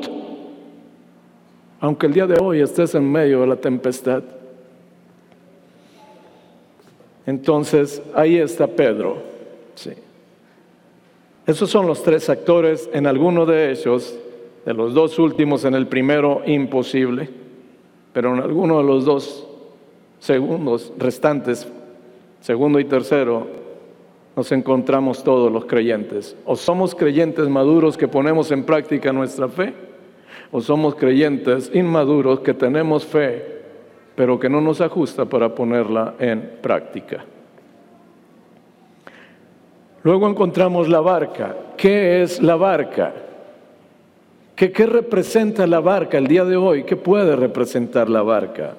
aunque 1.81 2.07
el 2.07 2.13
día 2.13 2.25
de 2.25 2.39
hoy 2.41 2.61
estés 2.61 2.95
en 2.95 3.11
medio 3.11 3.41
de 3.41 3.47
la 3.47 3.57
tempestad. 3.57 4.23
Entonces, 7.25 8.01
ahí 8.13 8.37
está 8.37 8.67
Pedro. 8.67 9.17
Sí. 9.75 9.91
Esos 11.45 11.69
son 11.69 11.87
los 11.87 12.01
tres 12.01 12.29
actores, 12.29 12.89
en 12.93 13.05
alguno 13.05 13.45
de 13.45 13.71
ellos, 13.71 14.17
de 14.65 14.73
los 14.73 14.93
dos 14.93 15.19
últimos, 15.19 15.65
en 15.65 15.75
el 15.75 15.87
primero 15.87 16.41
imposible, 16.45 17.29
pero 18.13 18.33
en 18.33 18.41
alguno 18.41 18.77
de 18.77 18.83
los 18.83 19.05
dos 19.05 19.47
segundos 20.19 20.93
restantes, 20.97 21.67
segundo 22.39 22.79
y 22.79 22.85
tercero, 22.85 23.64
nos 24.35 24.51
encontramos 24.51 25.23
todos 25.23 25.51
los 25.51 25.65
creyentes. 25.65 26.35
O 26.45 26.55
somos 26.55 26.93
creyentes 26.93 27.47
maduros 27.49 27.97
que 27.97 28.07
ponemos 28.07 28.51
en 28.51 28.63
práctica 28.63 29.13
nuestra 29.13 29.47
fe, 29.47 29.73
o 30.51 30.61
somos 30.61 30.95
creyentes 30.95 31.71
inmaduros 31.73 32.39
que 32.41 32.53
tenemos 32.53 33.05
fe 33.05 33.55
pero 34.15 34.39
que 34.39 34.49
no 34.49 34.61
nos 34.61 34.81
ajusta 34.81 35.25
para 35.25 35.53
ponerla 35.53 36.15
en 36.19 36.57
práctica. 36.61 37.23
Luego 40.03 40.29
encontramos 40.29 40.87
la 40.87 41.01
barca. 41.01 41.55
¿Qué 41.75 42.21
es 42.23 42.41
la 42.41 42.55
barca? 42.55 43.13
¿Qué, 44.55 44.71
¿Qué, 44.71 44.85
representa 44.85 45.67
la 45.67 45.81
barca 45.81 46.17
el 46.17 46.27
día 46.27 46.45
de 46.45 46.55
hoy? 46.55 46.83
¿Qué 46.83 46.95
puede 46.95 47.35
representar 47.35 48.09
la 48.09 48.21
barca? 48.21 48.75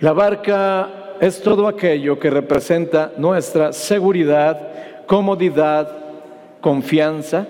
La 0.00 0.12
barca 0.14 0.88
es 1.20 1.42
todo 1.42 1.68
aquello 1.68 2.18
que 2.18 2.30
representa 2.30 3.12
nuestra 3.18 3.72
seguridad, 3.72 5.06
comodidad, 5.06 5.98
confianza, 6.60 7.46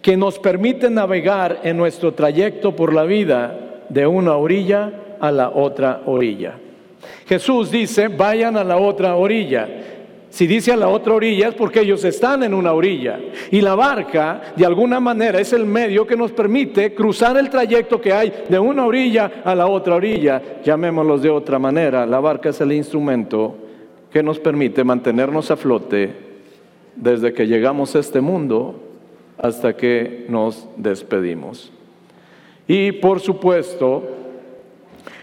que 0.00 0.16
nos 0.16 0.38
permite 0.38 0.88
navegar 0.88 1.60
en 1.64 1.76
nuestro 1.76 2.14
trayecto 2.14 2.74
por 2.76 2.94
la 2.94 3.04
vida 3.04 3.84
de 3.88 4.06
una 4.06 4.36
orilla 4.36 4.92
a 5.20 5.30
la 5.32 5.50
otra 5.50 6.02
orilla. 6.06 6.54
Jesús 7.26 7.70
dice, 7.70 8.08
vayan 8.08 8.56
a 8.56 8.64
la 8.64 8.76
otra 8.76 9.16
orilla. 9.16 9.68
Si 10.32 10.46
dice 10.46 10.72
a 10.72 10.78
la 10.78 10.88
otra 10.88 11.12
orilla 11.12 11.48
es 11.48 11.54
porque 11.54 11.80
ellos 11.80 12.02
están 12.04 12.42
en 12.42 12.54
una 12.54 12.72
orilla. 12.72 13.20
Y 13.50 13.60
la 13.60 13.74
barca, 13.74 14.54
de 14.56 14.64
alguna 14.64 14.98
manera, 14.98 15.38
es 15.38 15.52
el 15.52 15.66
medio 15.66 16.06
que 16.06 16.16
nos 16.16 16.32
permite 16.32 16.94
cruzar 16.94 17.36
el 17.36 17.50
trayecto 17.50 18.00
que 18.00 18.14
hay 18.14 18.32
de 18.48 18.58
una 18.58 18.86
orilla 18.86 19.42
a 19.44 19.54
la 19.54 19.66
otra 19.66 19.96
orilla. 19.96 20.40
Llamémoslos 20.64 21.20
de 21.20 21.28
otra 21.28 21.58
manera. 21.58 22.06
La 22.06 22.18
barca 22.18 22.48
es 22.48 22.58
el 22.62 22.72
instrumento 22.72 23.54
que 24.10 24.22
nos 24.22 24.38
permite 24.38 24.82
mantenernos 24.84 25.50
a 25.50 25.56
flote 25.56 26.10
desde 26.96 27.34
que 27.34 27.46
llegamos 27.46 27.94
a 27.94 27.98
este 27.98 28.22
mundo 28.22 28.80
hasta 29.36 29.76
que 29.76 30.24
nos 30.30 30.66
despedimos. 30.78 31.70
Y 32.66 32.92
por 32.92 33.20
supuesto, 33.20 34.02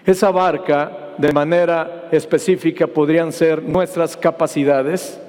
esa 0.05 0.29
barca 0.29 0.98
de 1.19 1.33
manera 1.33 2.07
específica 2.11 2.87
podrían 2.87 3.33
ser 3.33 3.61
nuestras 3.61 4.15
capacidades, 4.15 5.19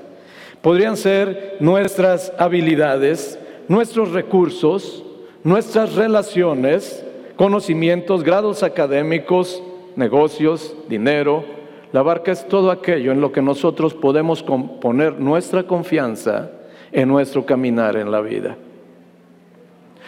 podrían 0.63 0.97
ser 0.97 1.57
nuestras 1.59 2.33
habilidades, 2.39 3.39
nuestros 3.67 4.13
recursos, 4.13 5.05
nuestras 5.43 5.97
relaciones, 5.97 7.05
conocimientos, 7.35 8.23
grados 8.23 8.63
académicos, 8.63 9.61
negocios, 9.97 10.77
dinero. 10.89 11.45
La 11.93 12.03
barca 12.03 12.31
es 12.31 12.47
todo 12.47 12.71
aquello 12.71 13.11
en 13.11 13.21
lo 13.21 13.33
que 13.33 13.43
nosotros 13.43 13.93
podemos 13.93 14.45
poner 14.45 15.19
nuestra 15.19 15.65
confianza 15.65 16.53
en 16.93 17.09
nuestro 17.09 17.45
caminar 17.45 17.97
en 17.97 18.13
la 18.13 18.21
vida. 18.21 18.57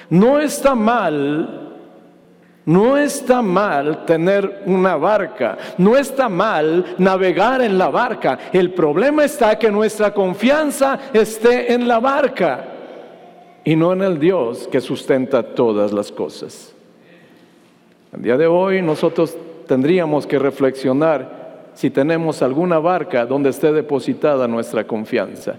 No 0.09 0.38
está 0.38 0.77
mal 0.77 1.62
no 2.64 2.96
está 2.96 3.42
mal 3.42 4.05
tener 4.05 4.62
una 4.66 4.96
barca, 4.96 5.59
no 5.79 5.96
está 5.96 6.29
mal 6.29 6.94
navegar 6.98 7.61
en 7.62 7.77
la 7.77 7.88
barca. 7.88 8.38
El 8.53 8.72
problema 8.72 9.25
está 9.25 9.59
que 9.59 9.70
nuestra 9.70 10.14
confianza 10.14 10.98
esté 11.12 11.72
en 11.72 11.88
la 11.88 11.98
barca 11.98 12.64
y 13.64 13.77
no 13.77 13.92
en 13.92 14.03
el 14.03 14.18
Dios 14.18 14.68
que 14.70 14.81
sustenta 14.81 15.42
todas 15.42 15.92
las 15.92 16.12
cosas. 16.12 16.72
El 18.12 18.22
día 18.22 18.37
de 18.37 18.46
hoy 18.46 18.83
nosotros 18.83 19.37
tendríamos 19.66 20.27
que 20.27 20.38
reflexionar 20.38 21.70
si 21.75 21.90
tenemos 21.90 22.42
alguna 22.42 22.79
barca 22.79 23.25
donde 23.25 23.51
esté 23.51 23.72
depositada 23.72 24.46
nuestra 24.46 24.87
confianza. 24.87 25.57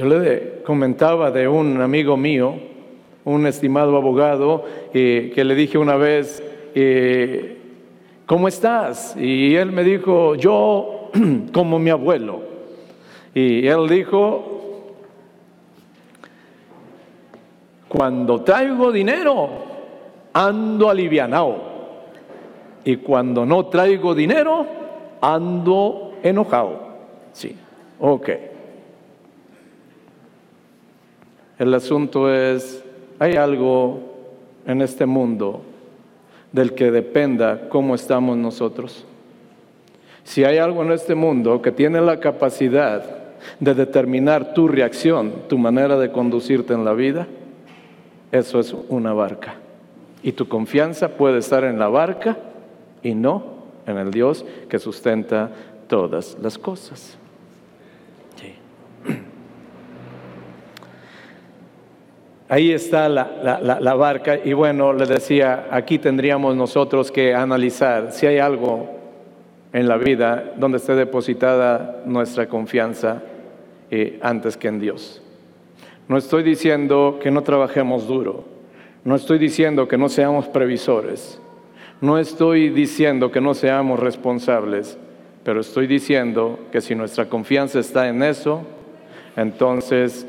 Yo 0.00 0.06
le 0.06 0.62
comentaba 0.64 1.30
de 1.30 1.46
un 1.46 1.78
amigo 1.78 2.16
mío, 2.16 2.54
un 3.22 3.46
estimado 3.46 3.98
abogado, 3.98 4.64
eh, 4.94 5.30
que 5.34 5.44
le 5.44 5.54
dije 5.54 5.76
una 5.76 5.96
vez, 5.96 6.42
eh, 6.74 7.58
¿cómo 8.24 8.48
estás? 8.48 9.14
Y 9.18 9.54
él 9.56 9.72
me 9.72 9.84
dijo, 9.84 10.36
yo 10.36 11.10
como 11.52 11.78
mi 11.78 11.90
abuelo. 11.90 12.40
Y 13.34 13.66
él 13.66 13.86
dijo, 13.90 14.96
cuando 17.86 18.40
traigo 18.40 18.92
dinero, 18.92 19.50
ando 20.32 20.88
alivianado. 20.88 21.56
Y 22.86 22.96
cuando 22.96 23.44
no 23.44 23.66
traigo 23.66 24.14
dinero, 24.14 24.64
ando 25.20 26.14
enojado. 26.22 26.88
Sí, 27.34 27.54
ok. 27.98 28.30
El 31.60 31.74
asunto 31.74 32.32
es, 32.32 32.82
hay 33.18 33.34
algo 33.34 34.00
en 34.66 34.80
este 34.80 35.04
mundo 35.04 35.60
del 36.52 36.74
que 36.74 36.90
dependa 36.90 37.68
cómo 37.68 37.94
estamos 37.94 38.38
nosotros. 38.38 39.04
Si 40.24 40.42
hay 40.42 40.56
algo 40.56 40.82
en 40.82 40.92
este 40.92 41.14
mundo 41.14 41.60
que 41.60 41.70
tiene 41.70 42.00
la 42.00 42.18
capacidad 42.18 43.04
de 43.58 43.74
determinar 43.74 44.54
tu 44.54 44.68
reacción, 44.68 45.34
tu 45.50 45.58
manera 45.58 45.98
de 45.98 46.10
conducirte 46.10 46.72
en 46.72 46.82
la 46.82 46.94
vida, 46.94 47.26
eso 48.32 48.58
es 48.58 48.74
una 48.88 49.12
barca. 49.12 49.56
Y 50.22 50.32
tu 50.32 50.48
confianza 50.48 51.10
puede 51.10 51.40
estar 51.40 51.64
en 51.64 51.78
la 51.78 51.88
barca 51.88 52.38
y 53.02 53.14
no 53.14 53.44
en 53.86 53.98
el 53.98 54.10
Dios 54.10 54.46
que 54.70 54.78
sustenta 54.78 55.50
todas 55.88 56.38
las 56.40 56.56
cosas. 56.56 57.19
Ahí 62.52 62.72
está 62.72 63.08
la, 63.08 63.94
barca 63.94 64.40
y 64.44 64.54
bueno, 64.54 64.92
le 64.92 65.06
decía, 65.06 65.68
aquí 65.70 66.00
tendríamos 66.00 66.56
nosotros 66.56 67.12
que 67.12 67.32
analizar 67.32 68.10
si 68.10 68.26
hay 68.26 68.38
algo 68.38 68.90
en 69.72 69.86
la 69.86 69.96
vida 69.96 70.54
donde 70.56 70.78
esté 70.78 70.96
depositada 70.96 72.02
nuestra 72.06 72.48
confianza 72.48 73.22
eh, 73.88 74.18
antes 74.20 74.56
que 74.56 74.66
en 74.66 74.80
Dios. 74.80 75.22
No 76.08 76.16
estoy 76.16 76.42
diciendo 76.42 77.20
que 77.22 77.30
no 77.30 77.44
trabajemos 77.44 78.08
duro, 78.08 78.44
no 79.04 79.14
estoy 79.14 79.38
diciendo 79.38 79.86
que 79.86 79.96
no 79.96 80.08
seamos 80.08 80.48
previsores, 80.48 81.40
no 82.00 82.18
estoy 82.18 82.70
diciendo 82.70 83.30
que 83.30 83.40
no 83.40 83.54
seamos 83.54 84.00
responsables, 84.00 84.98
pero 85.44 85.60
estoy 85.60 85.86
diciendo 85.86 86.58
que 86.72 86.80
si 86.80 86.96
nuestra 86.96 87.26
confianza 87.26 87.78
está 87.78 88.08
en 88.08 88.24
eso, 88.24 88.62
entonces 89.36 90.26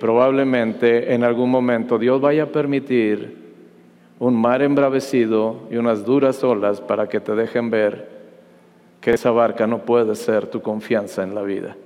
probablemente 0.00 1.12
en 1.14 1.24
algún 1.24 1.50
momento 1.50 1.98
Dios 1.98 2.20
vaya 2.20 2.44
a 2.44 2.46
permitir 2.46 3.42
un 4.18 4.34
mar 4.34 4.62
embravecido 4.62 5.68
y 5.70 5.76
unas 5.76 6.04
duras 6.04 6.44
olas 6.44 6.80
para 6.80 7.08
que 7.08 7.20
te 7.20 7.34
dejen 7.34 7.70
ver 7.70 8.08
que 9.00 9.10
esa 9.10 9.32
barca 9.32 9.66
no 9.66 9.80
puede 9.80 10.14
ser 10.14 10.46
tu 10.46 10.62
confianza 10.62 11.24
en 11.24 11.34
la 11.34 11.42
vida. 11.42 11.76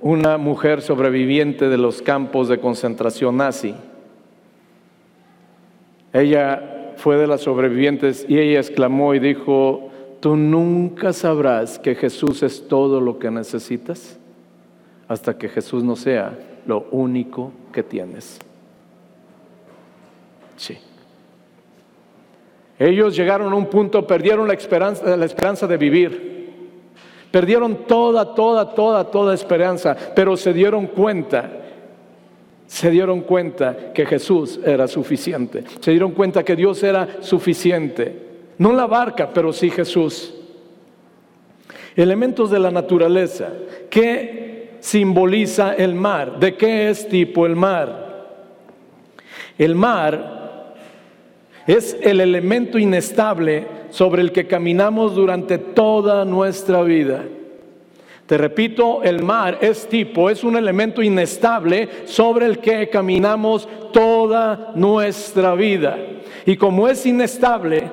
Una 0.00 0.36
mujer 0.38 0.82
sobreviviente 0.82 1.68
de 1.68 1.78
los 1.78 2.02
campos 2.02 2.48
de 2.48 2.58
concentración 2.58 3.36
nazi, 3.36 3.76
ella 6.12 6.94
fue 6.96 7.16
de 7.16 7.28
las 7.28 7.42
sobrevivientes 7.42 8.26
y 8.28 8.40
ella 8.40 8.58
exclamó 8.58 9.14
y 9.14 9.20
dijo, 9.20 9.91
Tú 10.22 10.36
nunca 10.36 11.12
sabrás 11.12 11.80
que 11.80 11.96
Jesús 11.96 12.44
es 12.44 12.68
todo 12.68 13.00
lo 13.00 13.18
que 13.18 13.28
necesitas 13.28 14.16
hasta 15.08 15.36
que 15.36 15.48
Jesús 15.48 15.82
no 15.82 15.96
sea 15.96 16.38
lo 16.64 16.86
único 16.92 17.50
que 17.72 17.82
tienes. 17.82 18.38
Sí. 20.56 20.78
Ellos 22.78 23.16
llegaron 23.16 23.52
a 23.52 23.56
un 23.56 23.66
punto, 23.66 24.06
perdieron 24.06 24.46
la 24.46 24.54
esperanza, 24.54 25.16
la 25.16 25.24
esperanza 25.24 25.66
de 25.66 25.76
vivir. 25.76 26.50
Perdieron 27.32 27.84
toda, 27.88 28.32
toda, 28.32 28.72
toda, 28.76 29.10
toda 29.10 29.34
esperanza, 29.34 29.96
pero 30.14 30.36
se 30.36 30.52
dieron 30.52 30.86
cuenta 30.86 31.58
se 32.68 32.90
dieron 32.90 33.22
cuenta 33.22 33.92
que 33.92 34.06
Jesús 34.06 34.60
era 34.64 34.86
suficiente, 34.86 35.64
se 35.80 35.90
dieron 35.90 36.12
cuenta 36.12 36.44
que 36.44 36.54
Dios 36.54 36.80
era 36.84 37.20
suficiente. 37.22 38.31
No 38.58 38.72
la 38.72 38.86
barca, 38.86 39.30
pero 39.32 39.52
sí 39.52 39.70
Jesús. 39.70 40.34
Elementos 41.96 42.50
de 42.50 42.58
la 42.58 42.70
naturaleza. 42.70 43.48
¿Qué 43.90 44.76
simboliza 44.80 45.74
el 45.74 45.94
mar? 45.94 46.38
¿De 46.38 46.56
qué 46.56 46.90
es 46.90 47.08
tipo 47.08 47.46
el 47.46 47.56
mar? 47.56 48.02
El 49.58 49.74
mar 49.74 50.74
es 51.66 51.96
el 52.00 52.20
elemento 52.20 52.78
inestable 52.78 53.66
sobre 53.90 54.22
el 54.22 54.32
que 54.32 54.46
caminamos 54.46 55.14
durante 55.14 55.58
toda 55.58 56.24
nuestra 56.24 56.82
vida. 56.82 57.24
Te 58.26 58.38
repito, 58.38 59.02
el 59.02 59.22
mar 59.22 59.58
es 59.60 59.86
tipo, 59.88 60.30
es 60.30 60.42
un 60.42 60.56
elemento 60.56 61.02
inestable 61.02 61.88
sobre 62.06 62.46
el 62.46 62.58
que 62.58 62.88
caminamos 62.88 63.68
toda 63.92 64.72
nuestra 64.74 65.54
vida. 65.54 65.98
Y 66.46 66.56
como 66.56 66.88
es 66.88 67.04
inestable, 67.04 67.90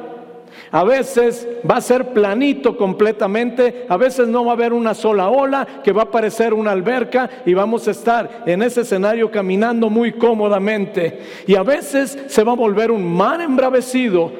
a 0.71 0.83
veces 0.83 1.47
va 1.69 1.77
a 1.77 1.81
ser 1.81 2.13
planito 2.13 2.77
completamente, 2.77 3.85
a 3.89 3.97
veces 3.97 4.27
no 4.27 4.45
va 4.45 4.51
a 4.51 4.53
haber 4.53 4.73
una 4.73 4.93
sola 4.93 5.29
ola, 5.29 5.65
que 5.83 5.91
va 5.91 6.03
a 6.03 6.11
parecer 6.11 6.53
una 6.53 6.71
alberca 6.71 7.29
y 7.45 7.53
vamos 7.53 7.87
a 7.87 7.91
estar 7.91 8.43
en 8.45 8.61
ese 8.61 8.81
escenario 8.81 9.31
caminando 9.31 9.89
muy 9.89 10.13
cómodamente. 10.13 11.19
Y 11.47 11.55
a 11.55 11.63
veces 11.63 12.17
se 12.27 12.43
va 12.43 12.51
a 12.51 12.55
volver 12.55 12.91
un 12.91 13.11
mar 13.11 13.41
embravecido 13.41 14.31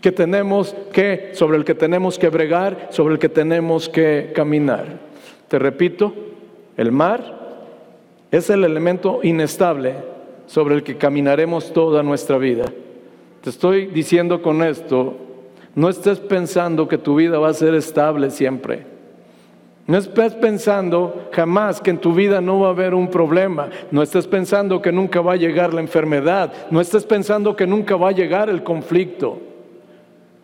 que 0.00 0.12
tenemos 0.12 0.74
que 0.92 1.30
sobre 1.34 1.56
el 1.56 1.64
que 1.64 1.74
tenemos 1.74 2.18
que 2.18 2.28
bregar, 2.28 2.88
sobre 2.90 3.14
el 3.14 3.20
que 3.20 3.28
tenemos 3.28 3.88
que 3.88 4.32
caminar. 4.34 4.98
Te 5.48 5.58
repito, 5.58 6.12
el 6.76 6.92
mar 6.92 7.40
es 8.30 8.50
el 8.50 8.64
elemento 8.64 9.20
inestable 9.22 9.94
sobre 10.46 10.74
el 10.74 10.82
que 10.82 10.96
caminaremos 10.96 11.72
toda 11.72 12.02
nuestra 12.02 12.36
vida. 12.36 12.64
Te 13.42 13.50
estoy 13.50 13.86
diciendo 13.86 14.40
con 14.40 14.62
esto, 14.62 15.16
no 15.74 15.88
estés 15.88 16.20
pensando 16.20 16.86
que 16.86 16.96
tu 16.96 17.16
vida 17.16 17.40
va 17.40 17.48
a 17.48 17.54
ser 17.54 17.74
estable 17.74 18.30
siempre. 18.30 18.86
No 19.84 19.98
estés 19.98 20.34
pensando 20.34 21.28
jamás 21.32 21.80
que 21.80 21.90
en 21.90 21.98
tu 21.98 22.14
vida 22.14 22.40
no 22.40 22.60
va 22.60 22.68
a 22.68 22.70
haber 22.70 22.94
un 22.94 23.08
problema. 23.08 23.68
No 23.90 24.00
estés 24.00 24.28
pensando 24.28 24.80
que 24.80 24.92
nunca 24.92 25.20
va 25.20 25.32
a 25.32 25.36
llegar 25.36 25.74
la 25.74 25.80
enfermedad. 25.80 26.52
No 26.70 26.80
estés 26.80 27.04
pensando 27.04 27.56
que 27.56 27.66
nunca 27.66 27.96
va 27.96 28.10
a 28.10 28.12
llegar 28.12 28.48
el 28.48 28.62
conflicto. 28.62 29.40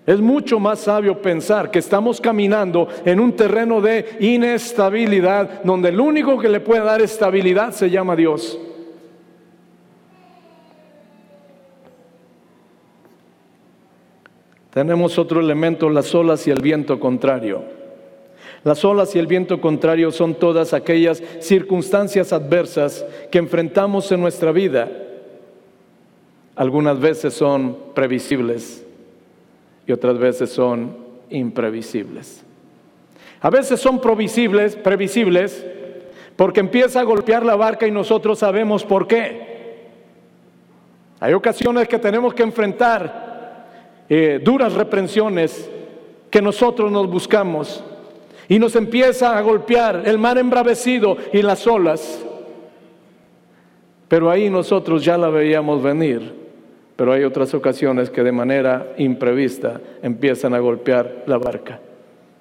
Es 0.04 0.20
mucho 0.20 0.58
más 0.58 0.80
sabio 0.80 1.22
pensar 1.22 1.70
que 1.70 1.78
estamos 1.78 2.20
caminando 2.20 2.88
en 3.04 3.20
un 3.20 3.32
terreno 3.32 3.80
de 3.80 4.16
inestabilidad, 4.18 5.62
donde 5.62 5.90
el 5.90 6.00
único 6.00 6.38
que 6.38 6.48
le 6.48 6.58
puede 6.58 6.82
dar 6.82 7.00
estabilidad 7.00 7.70
se 7.70 7.90
llama 7.90 8.16
Dios. 8.16 8.58
Tenemos 14.70 15.18
otro 15.18 15.40
elemento, 15.40 15.88
las 15.88 16.14
olas 16.14 16.46
y 16.46 16.50
el 16.50 16.60
viento 16.60 17.00
contrario. 17.00 17.62
Las 18.64 18.84
olas 18.84 19.14
y 19.14 19.18
el 19.18 19.26
viento 19.26 19.60
contrario 19.60 20.10
son 20.10 20.34
todas 20.34 20.74
aquellas 20.74 21.22
circunstancias 21.40 22.32
adversas 22.32 23.04
que 23.30 23.38
enfrentamos 23.38 24.10
en 24.12 24.20
nuestra 24.20 24.52
vida. 24.52 24.88
Algunas 26.56 26.98
veces 26.98 27.34
son 27.34 27.76
previsibles 27.94 28.84
y 29.86 29.92
otras 29.92 30.18
veces 30.18 30.50
son 30.50 30.96
imprevisibles. 31.30 32.44
A 33.40 33.50
veces 33.50 33.80
son 33.80 34.00
previsibles, 34.00 34.76
previsibles 34.76 35.64
porque 36.36 36.60
empieza 36.60 37.00
a 37.00 37.04
golpear 37.04 37.44
la 37.44 37.56
barca 37.56 37.86
y 37.86 37.90
nosotros 37.90 38.38
sabemos 38.38 38.84
por 38.84 39.06
qué. 39.06 39.48
Hay 41.20 41.32
ocasiones 41.32 41.88
que 41.88 41.98
tenemos 41.98 42.34
que 42.34 42.42
enfrentar 42.42 43.27
eh, 44.08 44.40
duras 44.42 44.72
reprensiones 44.74 45.70
que 46.30 46.42
nosotros 46.42 46.90
nos 46.90 47.08
buscamos 47.08 47.82
y 48.48 48.58
nos 48.58 48.74
empieza 48.76 49.36
a 49.36 49.42
golpear 49.42 50.02
el 50.06 50.18
mar 50.18 50.38
embravecido 50.38 51.16
y 51.32 51.42
las 51.42 51.66
olas. 51.66 52.24
Pero 54.08 54.30
ahí 54.30 54.48
nosotros 54.48 55.04
ya 55.04 55.18
la 55.18 55.28
veíamos 55.28 55.82
venir, 55.82 56.32
pero 56.96 57.12
hay 57.12 57.24
otras 57.24 57.52
ocasiones 57.52 58.08
que 58.08 58.22
de 58.22 58.32
manera 58.32 58.94
imprevista 58.96 59.80
empiezan 60.02 60.54
a 60.54 60.58
golpear 60.58 61.24
la 61.26 61.36
barca. 61.36 61.80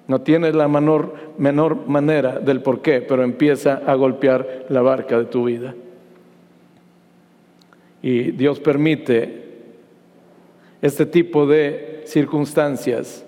No 0.06 0.22
tienes 0.22 0.54
la 0.54 0.66
menor, 0.68 1.14
menor 1.36 1.86
manera 1.86 2.38
del 2.38 2.62
por 2.62 2.80
qué, 2.80 3.02
pero 3.02 3.22
empieza 3.22 3.82
a 3.86 3.94
golpear 3.94 4.64
la 4.70 4.80
barca 4.80 5.18
de 5.18 5.26
tu 5.26 5.44
vida. 5.44 5.74
Y 8.00 8.30
Dios 8.30 8.58
permite 8.60 9.47
este 10.80 11.06
tipo 11.06 11.46
de 11.46 12.02
circunstancias. 12.06 13.24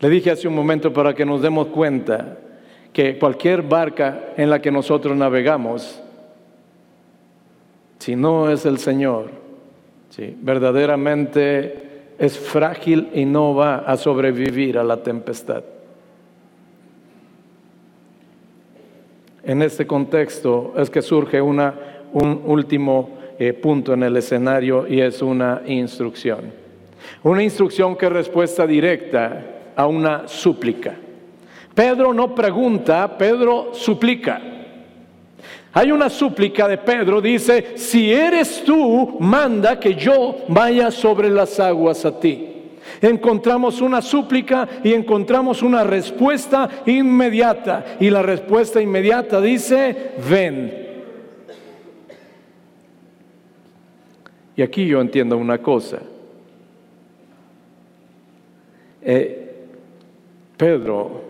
Le 0.00 0.08
dije 0.08 0.30
hace 0.30 0.48
un 0.48 0.54
momento 0.54 0.92
para 0.92 1.14
que 1.14 1.24
nos 1.24 1.42
demos 1.42 1.68
cuenta 1.68 2.38
que 2.92 3.18
cualquier 3.18 3.62
barca 3.62 4.32
en 4.36 4.50
la 4.50 4.60
que 4.60 4.70
nosotros 4.70 5.16
navegamos, 5.16 6.00
si 7.98 8.16
no 8.16 8.50
es 8.50 8.66
el 8.66 8.78
Señor, 8.78 9.30
verdaderamente 10.40 11.84
es 12.18 12.38
frágil 12.38 13.08
y 13.14 13.24
no 13.24 13.54
va 13.54 13.76
a 13.78 13.96
sobrevivir 13.96 14.78
a 14.78 14.84
la 14.84 15.02
tempestad. 15.02 15.64
En 19.42 19.60
este 19.60 19.86
contexto 19.86 20.72
es 20.76 20.88
que 20.88 21.02
surge 21.02 21.40
una, 21.40 21.74
un 22.12 22.42
último 22.46 23.10
eh, 23.38 23.52
punto 23.52 23.92
en 23.92 24.02
el 24.02 24.16
escenario 24.16 24.86
y 24.86 25.00
es 25.00 25.22
una 25.22 25.62
instrucción. 25.66 26.52
Una 27.22 27.42
instrucción 27.42 27.96
que 27.96 28.06
es 28.06 28.12
respuesta 28.12 28.66
directa 28.66 29.72
a 29.76 29.86
una 29.86 30.28
súplica. 30.28 30.94
Pedro 31.74 32.14
no 32.14 32.34
pregunta, 32.34 33.18
Pedro 33.18 33.70
suplica. 33.72 34.40
Hay 35.72 35.90
una 35.90 36.08
súplica 36.08 36.68
de 36.68 36.78
Pedro, 36.78 37.20
dice, 37.20 37.72
si 37.76 38.12
eres 38.12 38.62
tú, 38.64 39.16
manda 39.18 39.80
que 39.80 39.94
yo 39.94 40.36
vaya 40.48 40.92
sobre 40.92 41.28
las 41.28 41.58
aguas 41.58 42.04
a 42.04 42.20
ti. 42.20 42.50
Encontramos 43.00 43.80
una 43.80 44.00
súplica 44.00 44.68
y 44.84 44.92
encontramos 44.92 45.62
una 45.62 45.82
respuesta 45.82 46.68
inmediata. 46.86 47.96
Y 47.98 48.08
la 48.10 48.22
respuesta 48.22 48.80
inmediata 48.80 49.40
dice, 49.40 50.12
ven. 50.30 50.83
Y 54.56 54.62
aquí 54.62 54.86
yo 54.86 55.00
entiendo 55.00 55.36
una 55.36 55.58
cosa. 55.58 55.98
Eh, 59.02 59.66
Pedro, 60.56 61.22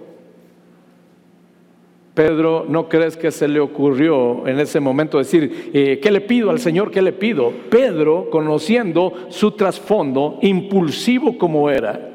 Pedro, 2.15 2.65
¿no 2.69 2.89
crees 2.89 3.17
que 3.17 3.33
se 3.33 3.49
le 3.49 3.59
ocurrió 3.59 4.47
en 4.47 4.61
ese 4.61 4.79
momento 4.79 5.19
decir, 5.19 5.71
eh, 5.75 5.99
¿qué 6.01 6.11
le 6.11 6.21
pido 6.21 6.51
al 6.51 6.61
Señor? 6.61 6.91
¿Qué 6.93 7.03
le 7.03 7.13
pido? 7.13 7.51
Pedro, 7.71 8.29
conociendo 8.31 9.27
su 9.31 9.53
trasfondo, 9.53 10.39
impulsivo 10.43 11.37
como 11.37 11.69
era, 11.69 12.15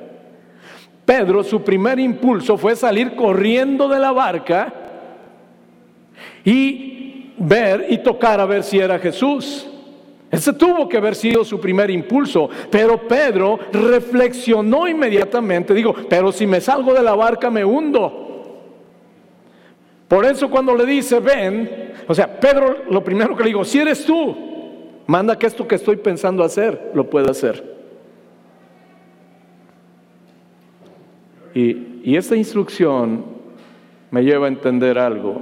Pedro, 1.10 1.44
su 1.44 1.64
primer 1.64 2.00
impulso 2.00 2.56
fue 2.56 2.76
salir 2.76 3.16
corriendo 3.16 3.88
de 3.88 4.00
la 4.00 4.12
barca 4.12 4.72
y 6.46 7.34
ver 7.40 7.88
y 7.90 7.98
tocar 7.98 8.40
a 8.40 8.46
ver 8.46 8.62
si 8.62 8.78
era 8.78 9.00
Jesús. 9.00 9.68
Ese 10.32 10.54
tuvo 10.54 10.88
que 10.88 10.98
haber 10.98 11.16
sido 11.16 11.44
su 11.44 11.60
primer 11.60 11.90
impulso, 11.90 12.50
pero 12.70 13.08
Pedro 13.08 13.58
reflexionó 13.72 14.88
inmediatamente, 14.88 15.74
digo, 15.74 15.96
pero 16.08 16.32
si 16.32 16.46
me 16.46 16.62
salgo 16.62 16.94
de 16.94 17.02
la 17.02 17.16
barca 17.16 17.50
me 17.50 17.66
hundo. 17.66 18.28
Por 20.08 20.26
eso 20.26 20.50
cuando 20.50 20.76
le 20.76 20.86
dice, 20.86 21.20
ven, 21.20 21.94
o 22.08 22.14
sea, 22.14 22.40
Pedro 22.40 22.84
lo 22.90 23.04
primero 23.04 23.36
que 23.36 23.44
le 23.44 23.50
digo, 23.50 23.66
si 23.66 23.80
eres 23.80 24.06
tú, 24.06 24.36
manda 25.08 25.38
que 25.38 25.48
esto 25.48 25.68
que 25.68 25.76
estoy 25.76 25.98
pensando 25.98 26.44
hacer, 26.44 26.92
lo 26.94 27.10
pueda 27.10 27.32
hacer. 27.32 27.78
Y, 31.56 32.02
y 32.04 32.16
esta 32.16 32.36
instrucción 32.36 33.26
me 34.12 34.24
lleva 34.24 34.46
a 34.46 34.50
entender 34.50 35.00
algo. 35.00 35.42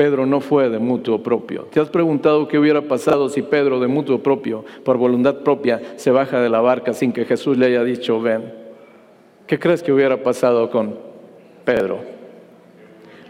Pedro 0.00 0.24
no 0.24 0.40
fue 0.40 0.70
de 0.70 0.78
mutuo 0.78 1.22
propio. 1.22 1.64
¿Te 1.64 1.78
has 1.78 1.90
preguntado 1.90 2.48
qué 2.48 2.58
hubiera 2.58 2.80
pasado 2.80 3.28
si 3.28 3.42
Pedro 3.42 3.78
de 3.80 3.86
mutuo 3.86 4.22
propio, 4.22 4.64
por 4.82 4.96
voluntad 4.96 5.40
propia, 5.40 5.78
se 5.96 6.10
baja 6.10 6.40
de 6.40 6.48
la 6.48 6.62
barca 6.62 6.94
sin 6.94 7.12
que 7.12 7.26
Jesús 7.26 7.58
le 7.58 7.66
haya 7.66 7.84
dicho 7.84 8.18
ven? 8.18 8.50
¿Qué 9.46 9.58
crees 9.58 9.82
que 9.82 9.92
hubiera 9.92 10.22
pasado 10.22 10.70
con 10.70 10.96
Pedro? 11.66 11.98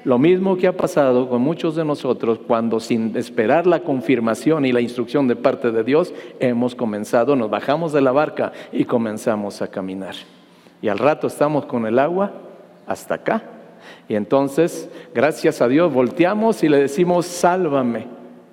Lo 0.04 0.16
mismo 0.20 0.56
que 0.56 0.68
ha 0.68 0.76
pasado 0.76 1.28
con 1.28 1.42
muchos 1.42 1.74
de 1.74 1.84
nosotros 1.84 2.38
cuando 2.46 2.78
sin 2.78 3.16
esperar 3.16 3.66
la 3.66 3.80
confirmación 3.80 4.64
y 4.64 4.70
la 4.70 4.80
instrucción 4.80 5.26
de 5.26 5.34
parte 5.34 5.72
de 5.72 5.82
Dios 5.82 6.14
hemos 6.38 6.76
comenzado, 6.76 7.34
nos 7.34 7.50
bajamos 7.50 7.92
de 7.92 8.00
la 8.00 8.12
barca 8.12 8.52
y 8.70 8.84
comenzamos 8.84 9.60
a 9.60 9.66
caminar. 9.66 10.14
Y 10.80 10.86
al 10.86 11.00
rato 11.00 11.26
estamos 11.26 11.66
con 11.66 11.84
el 11.84 11.98
agua 11.98 12.30
hasta 12.86 13.14
acá 13.14 13.42
y 14.08 14.14
entonces, 14.14 14.88
gracias 15.14 15.60
a 15.60 15.68
Dios, 15.68 15.92
volteamos 15.92 16.62
y 16.62 16.68
le 16.68 16.78
decimos, 16.78 17.26
sálvame, 17.26 18.06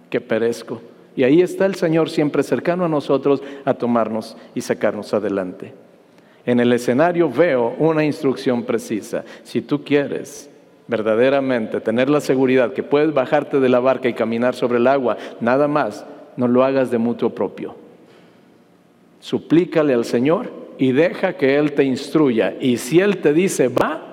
que 0.10 0.22
perezco. 0.22 0.82
Y 1.16 1.24
ahí 1.24 1.42
está 1.42 1.66
el 1.66 1.76
Señor 1.76 2.10
siempre 2.10 2.44
cercano 2.44 2.86
a 2.86 2.90
nosotros 2.90 3.42
a 3.66 3.74
tomarnos 3.74 4.38
y 4.54 4.62
sacarnos 4.62 5.13
adelante. 5.13 5.74
En 6.46 6.60
el 6.60 6.72
escenario 6.72 7.30
veo 7.30 7.76
una 7.80 8.06
instrucción 8.06 8.63
precisa. 8.63 9.26
Si 9.44 9.62
tú 9.62 9.84
quieres 9.84 10.50
verdaderamente 10.88 11.82
tener 11.82 12.10
la 12.10 12.22
seguridad 12.22 12.72
que 12.72 12.84
puedes 12.84 13.13
bajarte 13.13 13.60
de 13.60 13.68
la 13.68 13.80
barca 13.80 14.08
y 14.08 14.13
caminar 14.13 14.56
sobre 14.56 14.78
el 14.78 14.88
agua, 14.88 15.18
nada 15.42 15.68
más, 15.68 16.06
no 16.38 16.48
lo 16.48 16.63
hagas 16.63 16.92
de 16.92 17.00
mutuo 17.00 17.32
propio. 17.32 17.76
Suplícale 19.20 19.94
al 19.94 20.06
Señor 20.06 20.52
y 20.78 20.92
deja 20.92 21.34
que 21.34 21.58
Él 21.58 21.74
te 21.74 21.84
instruya. 21.84 22.56
Y 22.62 22.78
si 22.78 23.00
Él 23.00 23.18
te 23.18 23.34
dice, 23.34 23.68
va, 23.68 24.07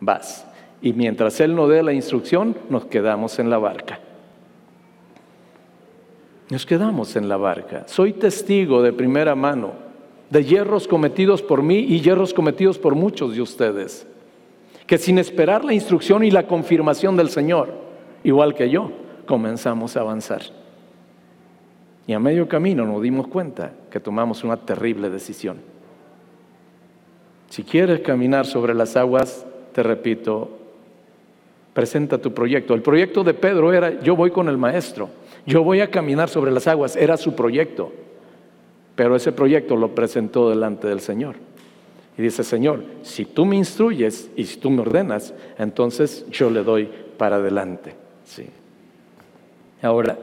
vas. 0.00 0.46
Y 0.82 0.92
mientras 0.92 1.40
Él 1.40 1.54
no 1.54 1.68
dé 1.68 1.82
la 1.82 1.92
instrucción, 1.92 2.56
nos 2.68 2.86
quedamos 2.86 3.38
en 3.38 3.50
la 3.50 3.58
barca. 3.58 4.00
Nos 6.50 6.66
quedamos 6.66 7.14
en 7.16 7.28
la 7.28 7.36
barca. 7.36 7.84
Soy 7.86 8.12
testigo 8.12 8.82
de 8.82 8.92
primera 8.92 9.34
mano 9.34 9.90
de 10.30 10.44
hierros 10.44 10.88
cometidos 10.88 11.42
por 11.42 11.62
mí 11.62 11.78
y 11.78 12.00
hierros 12.00 12.32
cometidos 12.32 12.78
por 12.78 12.94
muchos 12.94 13.34
de 13.34 13.42
ustedes, 13.42 14.06
que 14.86 14.96
sin 14.96 15.18
esperar 15.18 15.64
la 15.64 15.74
instrucción 15.74 16.24
y 16.24 16.30
la 16.30 16.46
confirmación 16.46 17.16
del 17.16 17.30
Señor, 17.30 17.74
igual 18.22 18.54
que 18.54 18.70
yo, 18.70 18.92
comenzamos 19.26 19.96
a 19.96 20.00
avanzar. 20.00 20.42
Y 22.06 22.12
a 22.12 22.20
medio 22.20 22.48
camino 22.48 22.84
nos 22.86 23.02
dimos 23.02 23.28
cuenta 23.28 23.72
que 23.90 24.00
tomamos 24.00 24.42
una 24.42 24.56
terrible 24.56 25.10
decisión. 25.10 25.58
Si 27.48 27.62
quieres 27.64 28.00
caminar 28.00 28.46
sobre 28.46 28.74
las 28.74 28.96
aguas, 28.96 29.46
te 29.72 29.82
repito, 29.82 30.50
presenta 31.72 32.18
tu 32.18 32.32
proyecto. 32.32 32.74
El 32.74 32.82
proyecto 32.82 33.24
de 33.24 33.34
Pedro 33.34 33.72
era, 33.72 34.00
yo 34.00 34.16
voy 34.16 34.30
con 34.30 34.48
el 34.48 34.58
maestro, 34.58 35.08
yo 35.46 35.62
voy 35.62 35.80
a 35.80 35.90
caminar 35.90 36.28
sobre 36.28 36.50
las 36.50 36.66
aguas, 36.66 36.96
era 36.96 37.16
su 37.16 37.34
proyecto. 37.34 37.92
Pero 38.94 39.16
ese 39.16 39.32
proyecto 39.32 39.76
lo 39.76 39.94
presentó 39.94 40.50
delante 40.50 40.86
del 40.88 41.00
Señor. 41.00 41.36
Y 42.18 42.22
dice, 42.22 42.44
Señor, 42.44 42.84
si 43.02 43.24
tú 43.24 43.46
me 43.46 43.56
instruyes 43.56 44.30
y 44.36 44.44
si 44.44 44.58
tú 44.58 44.70
me 44.70 44.82
ordenas, 44.82 45.32
entonces 45.58 46.26
yo 46.30 46.50
le 46.50 46.62
doy 46.62 46.90
para 47.16 47.36
adelante. 47.36 47.94
Sí. 48.24 48.46
Ahora, 49.80 50.18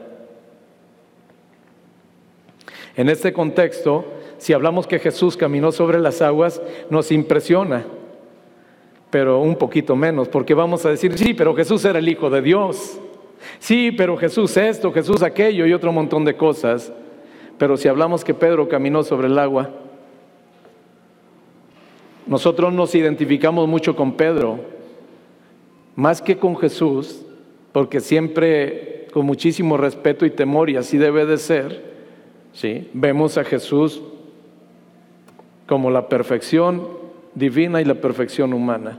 en 2.96 3.08
este 3.08 3.32
contexto, 3.32 4.04
si 4.38 4.52
hablamos 4.52 4.86
que 4.86 4.98
Jesús 4.98 5.36
caminó 5.36 5.72
sobre 5.72 5.98
las 5.98 6.22
aguas, 6.22 6.60
nos 6.90 7.10
impresiona, 7.10 7.84
pero 9.10 9.40
un 9.40 9.56
poquito 9.56 9.96
menos, 9.96 10.28
porque 10.28 10.54
vamos 10.54 10.84
a 10.84 10.90
decir, 10.90 11.16
sí, 11.16 11.34
pero 11.34 11.54
Jesús 11.54 11.84
era 11.84 11.98
el 11.98 12.08
Hijo 12.08 12.28
de 12.30 12.42
Dios. 12.42 13.00
Sí, 13.58 13.92
pero 13.92 14.16
Jesús 14.16 14.56
esto, 14.56 14.92
Jesús 14.92 15.22
aquello 15.22 15.66
y 15.66 15.72
otro 15.72 15.92
montón 15.92 16.24
de 16.24 16.36
cosas. 16.36 16.92
Pero 17.56 17.76
si 17.76 17.88
hablamos 17.88 18.24
que 18.24 18.34
Pedro 18.34 18.68
caminó 18.68 19.02
sobre 19.02 19.28
el 19.28 19.38
agua, 19.38 19.70
nosotros 22.26 22.72
nos 22.72 22.94
identificamos 22.94 23.66
mucho 23.66 23.96
con 23.96 24.12
Pedro, 24.12 24.60
más 25.96 26.20
que 26.20 26.36
con 26.36 26.56
Jesús, 26.56 27.24
porque 27.72 28.00
siempre 28.00 29.08
con 29.12 29.24
muchísimo 29.24 29.76
respeto 29.76 30.26
y 30.26 30.30
temor, 30.30 30.68
y 30.68 30.76
así 30.76 30.98
debe 30.98 31.24
de 31.24 31.38
ser, 31.38 31.94
¿sí? 32.52 32.90
vemos 32.92 33.38
a 33.38 33.44
Jesús 33.44 34.02
como 35.66 35.90
la 35.90 36.08
perfección 36.08 36.97
divina 37.34 37.80
y 37.80 37.84
la 37.84 37.94
perfección 37.94 38.52
humana. 38.52 38.98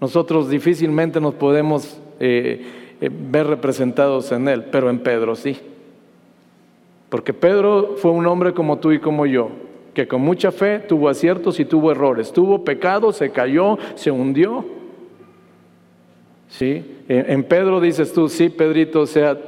Nosotros 0.00 0.48
difícilmente 0.48 1.20
nos 1.20 1.34
podemos 1.34 2.00
eh, 2.18 2.64
eh, 3.00 3.10
ver 3.10 3.46
representados 3.46 4.32
en 4.32 4.48
Él, 4.48 4.64
pero 4.64 4.88
en 4.90 5.00
Pedro 5.00 5.36
sí. 5.36 5.58
Porque 7.08 7.34
Pedro 7.34 7.96
fue 7.96 8.10
un 8.10 8.26
hombre 8.26 8.54
como 8.54 8.78
tú 8.78 8.92
y 8.92 9.00
como 9.00 9.26
yo, 9.26 9.50
que 9.94 10.06
con 10.06 10.20
mucha 10.22 10.52
fe 10.52 10.78
tuvo 10.78 11.08
aciertos 11.08 11.58
y 11.60 11.64
tuvo 11.64 11.90
errores, 11.90 12.32
tuvo 12.32 12.64
pecado, 12.64 13.12
se 13.12 13.30
cayó, 13.30 13.78
se 13.94 14.10
hundió. 14.10 14.64
¿Sí? 16.48 16.84
En 17.08 17.44
Pedro 17.44 17.80
dices 17.80 18.12
tú, 18.12 18.28
sí, 18.28 18.48
Pedrito, 18.48 19.02
o 19.02 19.06
sea, 19.06 19.38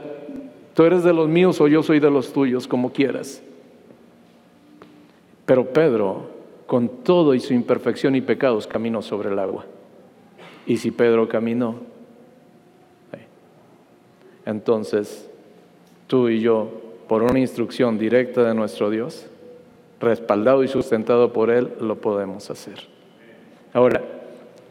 tú 0.75 0.85
eres 0.85 1.05
de 1.05 1.13
los 1.13 1.29
míos 1.29 1.61
o 1.61 1.69
yo 1.69 1.83
soy 1.83 2.01
de 2.01 2.11
los 2.11 2.33
tuyos, 2.33 2.67
como 2.67 2.93
quieras. 2.93 3.43
Pero 5.47 5.67
Pedro, 5.73 6.31
con 6.73 6.89
todo 6.89 7.35
y 7.35 7.41
su 7.41 7.53
imperfección 7.53 8.17
y 8.17 8.23
pecados, 8.23 8.67
caminó 8.67 9.03
sobre 9.03 9.29
el 9.29 9.39
agua. 9.39 9.67
Y 10.65 10.79
si 10.79 10.91
Pedro 10.91 11.29
caminó, 11.29 11.75
entonces 14.47 15.29
tú 16.07 16.31
y 16.31 16.41
yo 16.41 16.71
por 17.09 17.25
una 17.25 17.39
instrucción 17.39 17.99
directa 17.99 18.43
de 18.43 18.55
nuestro 18.55 18.89
Dios, 18.89 19.27
respaldado 20.01 20.65
y 20.65 20.69
sustentado 20.69 21.35
por 21.35 21.51
Él, 21.51 21.75
lo 21.79 21.97
podemos 21.97 22.49
hacer. 22.49 22.79
Ahora, 23.75 24.03